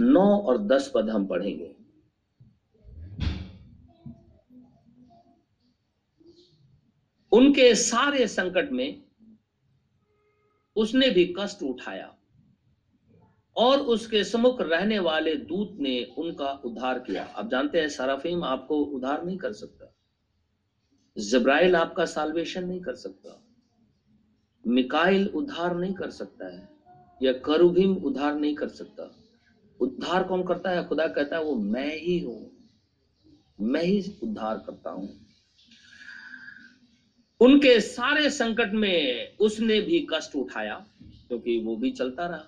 नौ 0.00 0.38
और 0.38 0.58
दस 0.58 0.92
पद 0.94 1.10
हम 1.10 1.26
पढ़ेंगे। 1.26 1.76
उनके 7.32 7.74
सारे 7.74 8.26
संकट 8.26 8.70
में 8.72 9.04
उसने 10.76 11.10
भी 11.10 11.34
कष्ट 11.38 11.62
उठाया 11.62 12.16
और 13.56 13.78
उसके 13.78 14.24
समुख 14.24 14.60
रहने 14.60 14.98
वाले 14.98 15.36
दूत 15.36 15.76
ने 15.80 16.04
उनका 16.04 16.52
उद्धार 16.52 16.98
किया। 16.98 17.24
आप 17.24 17.50
जानते 17.50 17.80
हैं, 17.80 17.88
सराफीम 17.88 18.44
आपको 18.44 18.78
उद्धार 18.78 19.24
नहीं 19.24 19.38
कर 19.38 19.52
सकता। 19.52 19.94
जब्राइल 21.18 21.76
आपका 21.76 22.04
साल्वेशन 22.04 22.64
नहीं 22.64 22.80
कर 22.80 22.94
सकता। 22.94 23.43
मिकाइल 24.66 25.28
उद्धार 25.28 25.76
नहीं 25.76 25.94
कर 25.94 26.10
सकता 26.10 26.46
है, 26.46 26.68
या 27.22 27.32
करुभिम 27.32 27.96
उद्धार 27.96 28.34
नहीं 28.34 28.54
कर 28.54 28.68
सकता। 28.68 29.16
उद्धार 29.80 30.22
कौन 30.22 30.42
करता 30.42 30.70
है? 30.70 30.88
खुदा 30.88 31.06
कहता 31.06 31.36
है, 31.36 31.44
वो 31.44 31.54
मैं 31.54 31.96
ही 31.96 32.18
हूँ। 32.18 32.50
मैं 33.60 33.82
ही 33.82 34.16
उद्धार 34.22 34.56
करता 34.56 34.90
हूँ। 34.90 35.26
उनके 37.40 37.80
सारे 37.80 38.30
संकट 38.30 38.72
में 38.72 39.36
उसने 39.36 39.80
भी 39.80 40.06
कष्ट 40.14 40.36
उठाया, 40.36 40.86
क्योंकि 41.28 41.58
वो 41.58 41.76
भी 41.76 41.90
चलता 41.90 42.26
रहा। 42.26 42.44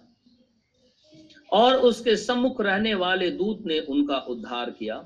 और 1.53 1.77
उसके 1.77 2.17
सम्मुख 2.17 2.61
रहने 2.61 2.95
वाले 2.95 3.31
दूत 3.31 3.63
ने 3.67 3.81
उनका 3.81 4.19
उद्धार 4.19 4.71
किया। 4.71 4.97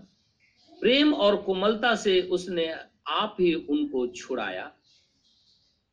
प्रेम 0.80 1.14
और 1.14 1.36
कोमलता 1.36 1.94
से 1.94 2.20
उसने 2.20 2.74
आप 3.08 3.36
ही 3.40 3.54
उनको 3.54 4.06
छुड़ाया। 4.06 4.72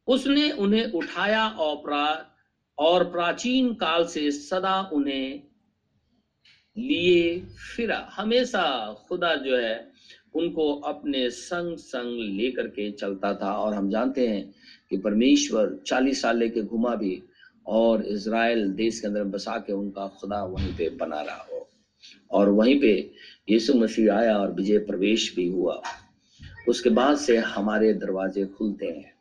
उसने 0.08 0.52
उन्हें 0.52 0.92
उठाया 0.92 1.48
और 1.48 1.76
प्रा, 1.76 2.34
और 2.78 3.04
प्राचीन 3.04 3.74
काल 3.74 4.06
से 4.06 4.32
सदा 4.32 4.90
उन्हें 4.94 5.44
लिए 6.78 7.40
फिरा। 7.40 8.10
हमेशा 8.12 8.94
खुदा 9.08 9.36
जो 9.36 9.58
है, 9.58 9.92
उनको 10.36 10.74
अपने 10.74 11.30
संग 11.30 11.78
संग 11.78 12.38
लेकर 12.40 12.68
के 12.68 12.92
चलता 12.92 13.34
था। 13.34 13.52
और 13.52 13.74
हम 13.74 13.90
जानते 13.90 14.28
हैं 14.28 14.54
कि 14.90 14.98
परमेश्वर 14.98 15.84
चालीस 15.88 16.22
साल 16.22 16.38
लेके 16.38 16.62
घुमा 16.62 16.96
भी 16.96 17.24
और 17.68 18.06
इज़राइल 18.06 18.70
देश 18.72 19.00
के 19.00 19.08
अंदर 19.08 19.24
बसा 19.24 19.58
के 19.58 19.74
उनका 19.74 20.08
खुदा 20.08 20.44
वहीं 20.44 20.74
पे 20.74 20.90
बना 20.90 21.22
रहा 21.22 21.48
हो। 21.52 21.70
और 22.32 22.50
वहीं 22.50 22.80
पे 22.82 23.12
यीशु 23.50 23.74
मसीह 23.74 24.14
आया 24.14 24.38
और 24.38 24.52
विजय 24.52 24.78
प्रवेश 24.78 25.36
भी 25.36 25.48
हुआ। 25.48 25.82
उसके 26.70 26.90
बाद 26.90 27.18
से 27.18 27.38
हमारे 27.38 27.94
दरवाजे 27.94 28.46
खुलते 28.46 28.86
हैं। 28.86 29.17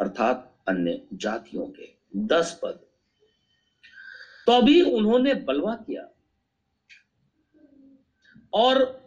अर्थात 0.00 0.56
अन्य 0.68 1.06
जातियों 1.12 1.66
के 1.66 1.88
दस 2.16 2.60
पद। 2.62 2.80
तो 4.46 4.52
अभी 4.52 4.82
उन्होंने 4.82 5.34
बलवा 5.34 5.74
किया। 5.74 6.08
और 8.52 9.04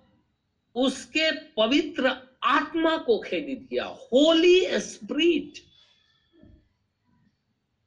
उसके 0.75 1.31
पवित्र 1.31 2.15
आत्मा 2.43 2.97
को 2.97 3.19
खेदित 3.19 3.67
किया। 3.69 3.85
होली 3.85 4.79
स्प्रिट 4.79 5.53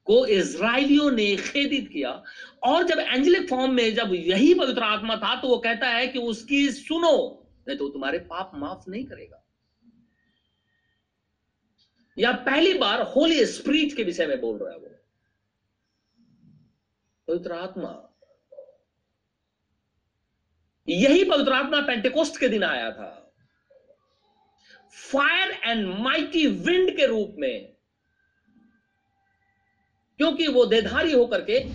को 0.05 0.27
इज़राइलियों 0.27 1.11
ने 1.11 1.37
खेदित 1.37 1.89
किया। 1.93 2.25
और 2.63 2.83
जब 2.83 2.99
एंजलिक 2.99 3.51
फॉर्म 3.51 3.73
में 3.73 3.95
जब 3.95 4.15
यही 4.15 4.55
पवित्र 4.55 4.83
आत्मा 4.83 5.17
था 5.17 5.41
तो 5.41 5.49
वो 5.49 5.59
कहता 5.59 5.89
है 5.89 6.09
कि 6.09 6.19
उसकी 6.19 6.71
सुनो, 6.71 7.47
नहीं 7.69 7.79
तो 7.79 7.89
तुम्हारे 7.89 8.19
पाप 8.19 8.53
माफ़ 8.55 8.91
नहीं 8.91 9.05
करेगा। 9.05 9.40
या 12.21 12.33
पहली 12.33 12.75
बार 12.75 13.03
होली 13.03 13.47
स्प्रिट 13.47 13.97
के 13.97 14.03
विषय 14.03 14.27
में 14.27 14.41
बोल 14.41 14.59
रहा 14.59 14.71
है 14.71 14.79
वो। 14.79 14.91
पवित्र 17.29 17.53
आत्मा। 17.53 18.07
यही 20.89 21.25
पवित्र 21.25 21.53
आत्मा 21.53 21.81
पेंटेकोस्ट 21.81 22.41
के 22.41 22.49
दिन 22.49 22.65
आया 22.65 22.91
था। 22.93 23.33
फायर 24.93 25.51
एंड 25.65 25.87
माइटी 25.87 26.47
विंड 26.47 26.97
के 26.97 27.07
रूप 27.07 27.35
में। 27.39 27.73
क्योंकि 30.17 30.47
वो 30.47 30.67
देधारी 30.67 31.13
होकर 31.13 31.41
के 31.41 31.69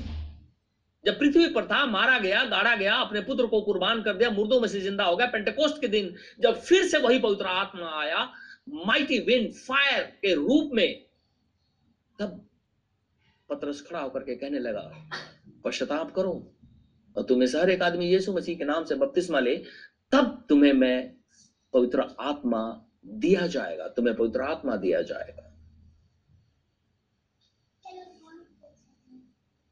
जब 1.06 1.20
पृथ्वी 1.20 1.48
पर 1.48 1.66
था, 1.66 1.86
मारा 1.86 2.20
गया, 2.20 2.46
गाड़ा 2.46 2.76
गया, 2.76 2.96
अपने 2.96 3.22
पुत्र 3.22 3.48
को 3.48 3.62
कुर्बान 3.62 4.04
कर 4.04 4.14
दिया, 4.14 4.30
मुर्दों 4.30 4.62
में 4.62 4.68
से 4.68 4.80
ज़िंदा 4.82 5.04
हो 5.04 5.16
गया। 5.16 5.28
पेंटेकोस्ट 5.28 5.82
के 5.82 5.88
दिन 5.88 6.16
जब 6.40 6.62
फिर 6.62 6.88
से 6.88 6.98
वही 6.98 7.20
पवित्र 7.20 7.46
आत्मा 7.46 8.02
आया 8.02 8.34
माइटी 8.70 9.20
विंड 9.20 9.54
फायर 9.54 10.04
के 10.04 10.34
रूप 10.34 10.72
में, 10.74 11.06
तब 12.20 12.50
पत्रस 13.50 13.82
खड़ा 13.82 14.00
होकर 14.00 14.20
के 14.20 14.36
कहने 14.36 14.60
लगा, 14.60 15.10
पश्चाताप 15.66 16.14
करो। 16.16 16.52
और 17.18 17.24
तुम्हें 17.24 17.48
से 17.48 17.60
हर 17.60 17.70
एक 17.70 17.82
आदमी 17.82 18.06
यीशु 18.06 18.34
मसीह 18.34 18.58
के 18.58 18.64
नाम 18.64 18.86
से 18.86 18.96
बपतिस्मा 18.96 19.40
ले, 19.40 19.56
तब 20.12 20.46
तुम्हें 20.50 20.74
मैं 20.74 21.16
पवित्र 21.74 22.16
आत्मा 22.20 22.86
दिया 23.06 23.48
जाएगा, 23.48 23.88
तुम्हें 23.88 24.16
पवित्र 24.16 24.42
आत्मा 24.42 24.76
दिया 24.76 25.02
जाएगा। 25.02 25.55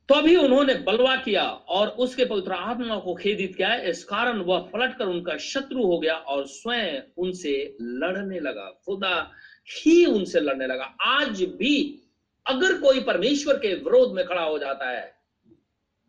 तो 0.09 0.15
अभी 0.15 0.35
उन्होंने 0.35 0.73
बलवा 0.75 1.15
किया 1.15 1.43
और 1.43 1.87
उसके 1.87 2.25
पवित्र 2.25 2.51
आत्मा 2.51 2.97
को 2.99 3.13
खेदित 3.15 3.55
किया। 3.55 3.75
इस 3.75 4.03
कारण 4.03 4.39
वह 4.39 4.59
पलटकर 4.59 5.05
उनका 5.05 5.37
शत्रु 5.37 5.83
हो 5.83 5.99
गया 5.99 6.15
और 6.15 6.45
स्वयं 6.47 7.01
उनसे 7.17 7.77
लड़ने 7.81 8.39
लगा। 8.39 8.69
खुदा 8.85 9.31
ही 9.69 10.05
उनसे 10.05 10.39
लड़ने 10.39 10.67
लगा। 10.67 10.83
आज 11.01 11.43
भी 11.43 11.99
अगर 12.47 12.77
कोई 12.77 12.99
परमेश्वर 12.99 13.57
के 13.57 13.73
विरोध 13.73 14.13
में 14.13 14.25
खड़ा 14.25 14.43
हो 14.43 14.59
जाता 14.59 14.89
है 14.89 15.11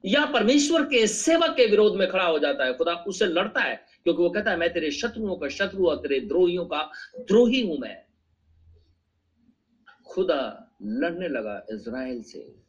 या 0.04 0.24
परमेश्वर 0.26 0.82
के 0.82 1.06
सेवक 1.06 1.50
के 1.50 1.66
विरोध 1.66 1.96
में 1.96 2.08
खड़ा 2.08 2.24
हो 2.24 2.38
जाता 2.38 2.64
है, 2.64 2.74
खुदा 2.74 2.94
उससे 3.08 3.26
लड़ता 3.26 3.60
है, 3.60 3.76
क्योंकि 4.04 4.22
वो 4.22 4.30
कहता 4.30 4.50
है, 4.50 4.56
मैं 4.56 4.72
तेरे 4.72 4.90
शत्रुओं 4.90 5.36
का 5.36 5.48
शत्रु 5.48 5.86
और 5.86 5.96
तेरे 5.96 6.20
द्रोहियों 6.20 6.64
का 6.64 6.90
द्रोही 7.18 7.60
हूँ 7.66 7.78
मैं। 7.78 7.96
खुदा 10.06 10.72
लड़ने 10.82 11.28
लगा 11.28 11.66
इज़राइल 11.70 12.22
से। 12.22 12.63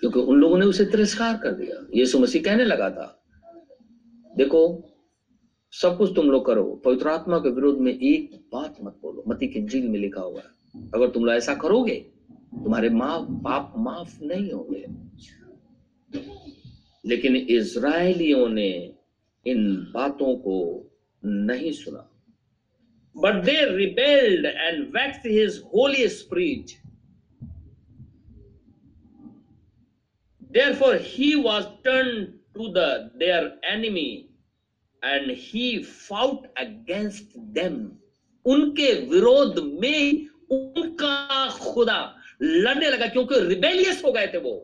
क्योंकि 0.00 0.20
उन 0.20 0.38
लोगों 0.38 0.58
ने 0.58 0.66
उसे 0.66 0.84
तिरस्कार 0.84 1.36
कर 1.36 1.52
दिया। 1.52 1.86
यीशु 1.94 2.18
मसीह 2.18 2.42
कहने 2.42 2.64
लगा 2.64 2.90
था, 2.90 3.24
देखो, 4.36 4.90
सब 5.72 5.96
कुछ 5.98 6.12
तुम 6.16 6.30
लोग 6.30 6.46
करो, 6.46 6.64
पवित्र 6.84 7.08
आत्मा 7.08 7.38
के 7.38 7.50
विरोध 7.50 7.78
में 7.78 7.92
एक 7.92 8.48
बात 8.52 8.76
मत 8.84 8.98
बोलो। 9.02 9.24
मती 9.28 9.48
के 9.48 9.60
जील 9.60 9.88
में 9.88 9.98
लिखा 9.98 10.20
हुआ 10.20 10.40
है, 10.40 10.88
अगर 10.94 11.08
तुम 11.08 11.24
लोग 11.24 11.34
ऐसा 11.34 11.54
करोगे, 11.54 11.96
तुम्हारे 12.54 12.88
माँ 12.88 13.20
पाप 13.44 13.74
माफ़ 13.78 14.22
नहीं 14.22 14.52
होंगे। 14.52 14.86
लेकिन 17.06 17.36
इसराइलियों 17.36 18.48
ने 18.48 18.94
इन 19.46 19.74
बातों 19.94 20.36
को 20.36 20.90
नहीं 21.24 21.72
सुना। 21.72 22.10
But 23.16 23.44
they 23.44 23.76
rebelled 23.76 24.46
and 24.46 24.84
vexed 24.88 25.18
his 25.26 25.62
Holy 25.66 26.08
Spirit 26.08 26.83
Therefore, 30.54 30.96
he 30.96 31.34
was 31.34 31.64
turned 31.82 32.34
to 32.56 32.72
the 32.72 33.10
their 33.20 33.54
enemy 33.64 34.30
and 35.02 35.30
he 35.30 35.82
fought 35.82 36.46
against 36.56 37.32
them. 37.54 37.78
उनके 38.44 38.92
विरोध 39.10 39.58
में 39.82 40.28
उनका 40.50 41.48
खुदा 41.58 41.98
लड़ने 42.42 42.90
लगा 42.90 43.06
क्योंकि 43.06 43.40
रिबेलियस 43.40 44.02
हो 44.04 44.12
गए 44.12 44.26
थे 44.26 44.38
वो। 44.38 44.54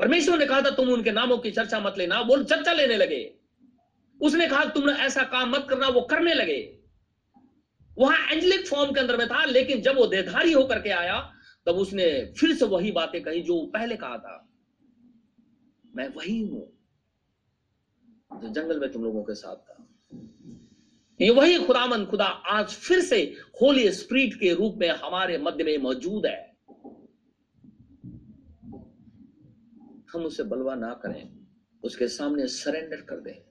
परमेश्वर 0.00 0.38
ने 0.38 0.46
कहा 0.46 0.60
था 0.62 0.70
तुम 0.70 0.88
उनके 0.88 1.12
नामों 1.12 1.38
की 1.38 1.50
चर्चा 1.50 1.80
मत 1.80 1.98
लेना 1.98 2.20
वो 2.20 2.42
चर्चा 2.42 2.72
लेने 2.72 2.96
लगे। 2.96 3.22
उसने 4.20 4.48
कहा 4.48 4.64
तुमने 4.74 4.92
ऐसा 5.04 5.22
काम 5.22 5.50
मत 5.50 5.66
करना 5.70 5.88
वो 5.88 6.00
करने 6.10 6.34
लगे। 6.34 6.58
वहाँ 7.98 8.18
एंजलिक 8.32 8.66
फॉर्म 8.66 8.92
के 8.92 9.00
अंदर 9.00 9.16
में 9.16 9.26
था 9.28 9.44
लेकिन 9.44 9.80
जब 9.82 9.96
वो 9.96 10.06
देधारी 10.06 10.52
होकर 10.52 10.80
के 10.80 10.90
आया 10.90 11.18
तब 11.66 11.76
उसने 11.76 12.34
फिर 12.38 12.54
से 12.54 12.64
वही 12.64 12.92
बातें 12.92 13.22
कही 13.22 13.40
जो 13.42 13.60
पहले 13.74 13.96
कहा 13.96 14.18
था। 14.18 14.36
मैं 15.96 16.08
वही 16.08 16.46
हूँ। 16.46 16.72
जो 18.42 18.48
जंगल 18.48 18.80
में 18.80 18.92
तुम 18.92 19.04
लोगों 19.04 19.22
के 19.22 19.34
साथ 19.34 19.56
था। 19.56 19.88
ये 21.20 21.30
वही 21.30 21.58
खुदामन 21.58 22.04
खुदा 22.04 22.24
आज 22.24 22.66
फिर 22.66 23.00
से 23.00 23.34
होली 23.62 23.92
स्प्रीट 23.92 24.34
के 24.34 24.54
रूप 24.54 24.74
में 24.76 24.88
हमारे 24.88 25.38
मध्य 25.38 25.64
में 25.64 25.78
मौजूद 25.78 26.26
है। 26.26 26.56
हम 30.12 30.24
उसे 30.24 30.42
बलवा 30.42 30.74
ना 30.74 30.94
करें, 30.94 31.46
उसके 31.82 32.08
सामने 32.08 32.46
सरेंडर 32.46 32.96
कर 32.96 33.16
दें। 33.16 33.46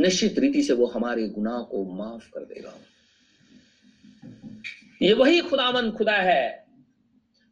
निश्चित 0.00 0.38
रीति 0.38 0.62
से 0.62 0.72
वो 0.72 0.86
हमारे 0.86 1.28
गुनाह 1.28 1.62
को 1.62 1.84
माफ़ 1.84 2.30
कर 2.30 2.44
देगा। 2.44 2.78
ये 5.02 5.12
वही 5.12 5.40
खुदामन 5.40 5.90
खुदा 5.90 6.16
है 6.16 6.66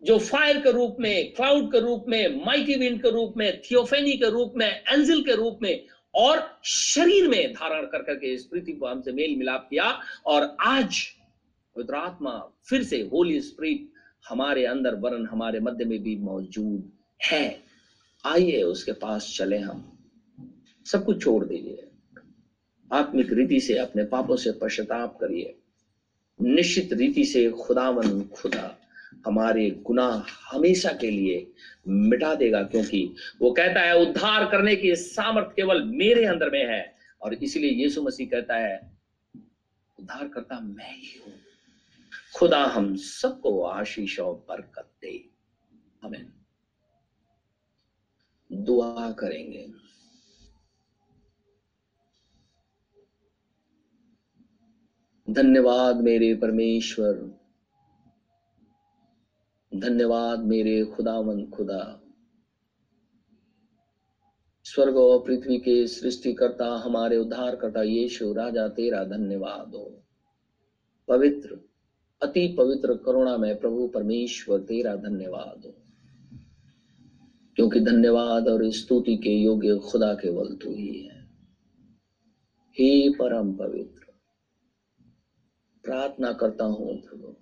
जो 0.02 0.18
फायर 0.18 0.60
के 0.60 0.72
रूप 0.72 0.96
में, 1.00 1.32
क्लाउड 1.32 1.72
के 1.72 1.80
रूप 1.80 2.04
में, 2.08 2.46
माइटी 2.46 2.74
विंड 2.74 3.02
के 3.02 3.10
रूप 3.10 3.34
में, 3.36 3.60
थियोफेनी 3.60 4.12
के 4.12 4.30
रूप 4.30 4.52
में, 4.56 4.66
एंजिल 4.66 5.22
के 5.22 5.36
रूप 5.36 5.58
में 5.62 5.84
और 6.14 6.60
शरीर 6.64 7.28
में 7.28 7.52
धारण 7.52 7.86
कर 7.86 8.02
करके 8.02 8.34
इस 8.34 8.44
पृथ्वी 8.44 8.72
को 8.72 8.86
हमसे 8.86 9.12
मेल 9.12 9.36
मिलाप 9.36 9.66
किया 9.70 10.00
और 10.26 10.56
आज 10.60 11.06
पवित्र 11.76 11.94
आत्मा 11.94 12.48
फिर 12.64 12.82
से 12.82 12.96
होली 13.12 13.40
स्प्रिट 13.40 13.92
हमारे 14.28 14.66
अंदर, 14.66 14.94
वरन 14.94 15.26
हमारे 15.26 15.60
मध्य 15.60 15.84
में 15.84 16.02
भी 16.02 16.16
मौजूद 16.16 16.92
है। 17.22 17.62
आइए 18.26 18.62
उसके 18.62 18.92
पास 18.92 19.34
चले 19.36 19.58
हम। 19.58 19.98
सब 20.86 21.04
कुछ 21.04 21.24
छोड़ 21.24 21.44
दीजिए। 21.44 21.88
आत्मिक 22.92 23.32
रीति 23.32 23.60
से 23.60 23.74
अपने 23.74 24.04
पापों 24.04 24.36
से 24.36 24.52
पश्चाताप 24.52 25.18
करिए। 25.20 25.54
निश्चित 26.42 26.92
रीति 26.92 27.24
से 27.24 27.50
खुदावन 27.50 28.22
खुदा। 28.22 28.79
हमारे 29.26 29.70
गुनाह 29.70 30.24
हमेशा 30.52 30.92
के 30.92 31.10
लिए 31.10 31.52
मिटा 31.88 32.34
देगा, 32.34 32.62
क्योंकि 32.62 33.14
वो 33.42 33.50
कहता 33.50 33.80
है, 33.80 33.96
उद्धार 33.96 34.50
करने 34.50 34.76
की 34.76 34.96
सामर्थ 34.96 35.56
केवल 35.56 35.82
मेरे 35.82 36.24
अंदर 36.24 36.50
में 36.50 36.66
है। 36.66 36.96
और 37.22 37.34
इसलिए 37.34 37.70
यीशु 37.70 38.02
मसीह 38.02 38.28
कहता 38.28 38.56
है 38.56 38.98
उद्धार 39.98 40.28
करता 40.28 40.60
मैं 40.60 40.96
ही 40.96 41.22
हूँ। 41.26 41.32
खुदा 42.34 42.64
हम 42.64 42.96
सबको 42.96 43.62
आशीष 43.62 44.20
और 44.20 44.34
बरकत 44.48 44.90
दे। 45.02 45.30
हमें 46.02 46.32
दुआ 48.52 49.12
करेंगे। 49.12 49.66
धन्यवाद 55.30 55.96
मेरे 55.96 56.34
परमेश्वर। 56.34 57.39
धन्यवाद 59.74 60.40
मेरे 60.40 60.84
खुदावन 60.84 61.46
खुदा। 61.46 62.00
स्वर्ग 64.64 64.96
और 64.96 65.24
पृथ्वी 65.24 65.58
के 65.58 65.86
सृष्टिकर्ता, 65.86 66.76
हमारे 66.76 67.16
उद्धार 67.16 67.56
करता 67.56 67.82
यीशु, 67.82 68.32
राजा 68.32 68.68
तेरा 68.68 69.04
धन्यवाद 69.04 69.74
हो। 69.74 70.02
पवित्र, 71.08 71.58
अति 72.22 72.54
पवित्र 72.58 72.94
करुणा 72.94 73.36
में 73.36 73.60
प्रभु 73.60 73.88
परमेश्वर 73.88 74.60
तेरा 74.60 74.96
धन्यवाद 74.96 75.66
हो। 75.66 75.74
क्योंकि 77.56 77.80
धन्यवाद 77.80 78.48
और 78.48 78.70
स्तुति 78.70 79.16
के 79.16 79.30
योग्य 79.30 79.76
खुदा 79.76 80.14
केवल 80.14 80.54
तू 80.54 80.74
ही 80.74 81.02
है। 81.02 81.30
हे 82.72 83.10
परम 83.10 83.52
पवित्र, 83.52 84.12
प्रार्थना 85.84 86.32
करता 86.32 86.64
हूँ 86.64 86.96
प्रभु 87.00 87.36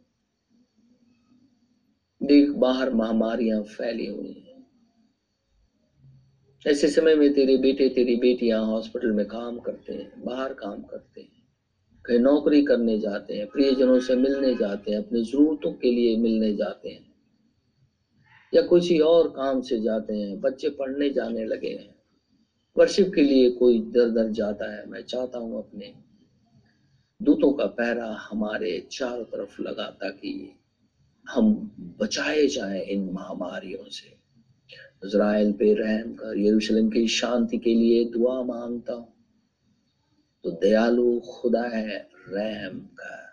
देख 2.22 2.50
बाहर 2.50 2.90
महामारियाँ 2.90 3.62
फैली 3.62 4.06
हुई 4.06 4.32
हैं। 4.32 4.64
ऐसे 6.66 6.88
समय 6.88 7.14
में 7.14 7.32
तेरे 7.32 7.56
बेटे, 7.56 7.88
तेरी 7.88 8.16
बेटियाँ 8.16 8.64
हॉस्पिटल 8.64 9.12
में 9.12 9.26
काम 9.26 9.58
करते 9.58 9.92
हैं, 9.92 10.24
बाहर 10.24 10.52
काम 10.52 10.82
करते 10.82 11.20
हैं, 11.20 11.42
कहीं 12.04 12.18
नौकरी 12.18 12.62
करने 12.62 12.98
जाते 12.98 13.34
हैं, 13.34 13.46
प्रियजनों 13.46 14.00
से 14.00 14.14
मिलने 14.14 14.54
जाते 14.54 14.90
हैं, 14.90 14.98
अपनी 14.98 15.22
जरूरतों 15.22 15.72
के 15.72 15.90
लिए 15.90 16.16
मिलने 16.16 16.54
जाते 16.54 16.88
हैं, 16.88 17.12
या 18.54 18.62
कुछ 18.62 18.90
ही 18.90 18.98
और 18.98 19.28
काम 19.28 19.60
से 19.60 19.80
जाते 19.80 20.14
हैं, 20.14 20.40
बच्चे 20.40 20.68
पढ़ने 20.68 21.10
जाने 21.10 21.44
लगे 21.44 21.68
हैं। 21.68 21.94
वर्शिप 22.76 23.12
के 23.14 23.22
लिए 23.22 23.50
कोई 23.50 23.78
दर 23.80 24.10
दर 24.10 24.28
जाता 24.28 24.76
है, 24.76 24.86
मैं 24.86 25.02
चाहता 25.02 25.38
हूँ 25.38 25.58
अपने 25.58 25.94
दूतों 27.22 27.52
का 27.52 27.66
पहरा 27.66 28.18
हमारे 28.30 28.88
चारों 28.92 29.24
तरफ़ 29.24 29.62
लगा 29.62 29.84
ताकि 29.84 30.57
हम 31.28 31.70
बचाए 32.00 32.46
जाएँ 32.46 32.82
इन 32.82 33.10
महामारियों 33.12 33.90
से। 33.90 34.18
इज़राइल 35.06 35.52
पे 35.52 35.74
रहम 35.74 36.12
कर, 36.12 36.38
यरूशलेम 36.38 36.88
की 36.88 37.09
शांति 37.09 37.59
के 37.59 37.74
लिए 37.74 38.05
दुआ 38.05 38.42
माँगता 38.42 38.92
हूँ। 38.92 39.12
तो 40.44 40.50
दयालु 40.50 41.20
खुदा 41.20 41.62
है, 41.62 42.09
रहम 42.28 42.78
कर। 42.78 43.28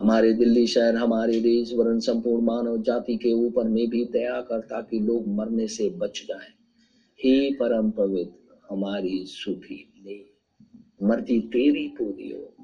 हमारे 0.00 0.32
दिल्ली 0.32 0.66
शहर, 0.66 0.96
हमारे 0.96 1.40
देश 1.40 1.72
वरण 1.74 1.98
संपूर्ण 1.98 2.44
मानव 2.44 2.82
जाति 2.82 3.16
के 3.16 3.32
ऊपर 3.32 3.64
में 3.64 3.88
भी 3.88 4.04
दया 4.04 4.40
कर, 4.40 4.60
ताकि 4.60 5.00
लोग 5.00 5.28
मरने 5.28 5.66
से 5.66 5.90
बच 5.90 6.24
जाएँ। 6.28 6.52
हे 7.24 7.54
परम 7.54 7.90
पवित्र, 7.90 8.60
हमारी 8.70 9.24
सुधी 9.26 9.92
ले 10.06 10.36
मर्ज़ी 11.06 11.40
तेरी 11.40 11.88
पूरी 11.88 12.30
हो 12.30 12.55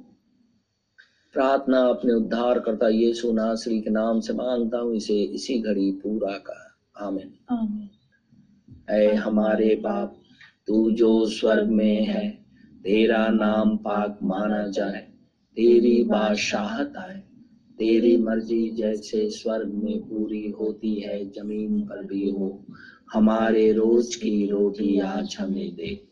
प्रार्थना 1.34 1.78
अपने 1.80 2.12
उद्धार 2.12 2.58
करता 2.58 2.88
यीशु 2.88 3.32
नासरी 3.32 3.80
के 3.80 3.90
नाम 3.90 4.20
से 4.20 4.32
माँगता 4.32 4.78
हूँ 4.78 4.96
इसे 4.96 5.14
इसी 5.14 5.58
घड़ी 5.62 5.90
पूरा 5.92 6.32
कर। 6.32 6.70
आमीन। 7.04 7.32
आमीन। 7.50 7.88
ऐ 8.90 9.14
हमारे 9.14 9.74
बाप 9.76 10.16
तू 10.66 10.90
जो 10.90 11.26
स्वर्ग 11.26 11.68
में 11.68 12.04
है 12.04 12.28
तेरा 12.82 13.28
नाम 13.28 13.76
पाक 13.76 14.18
माना 14.22 14.66
जाए। 14.66 15.00
तेरी 15.56 16.02
बादशाहत 16.04 16.92
आए। 16.96 17.18
तेरी 17.78 18.16
मर्ज़ी 18.16 18.70
जैसे 18.70 19.30
स्वर्ग 19.30 19.72
में 19.74 20.00
पूरी 20.00 20.50
होती 20.50 20.94
है 21.00 21.24
ज़मीन 21.30 21.80
पर 21.80 22.04
भी 22.04 22.30
हो। 22.30 22.66
हमारे 23.12 23.72
रोज 23.72 24.14
की 24.14 24.46
रोटी 24.46 24.98
आज 25.00 25.36
हमें 25.40 25.74
दे। 25.74 26.11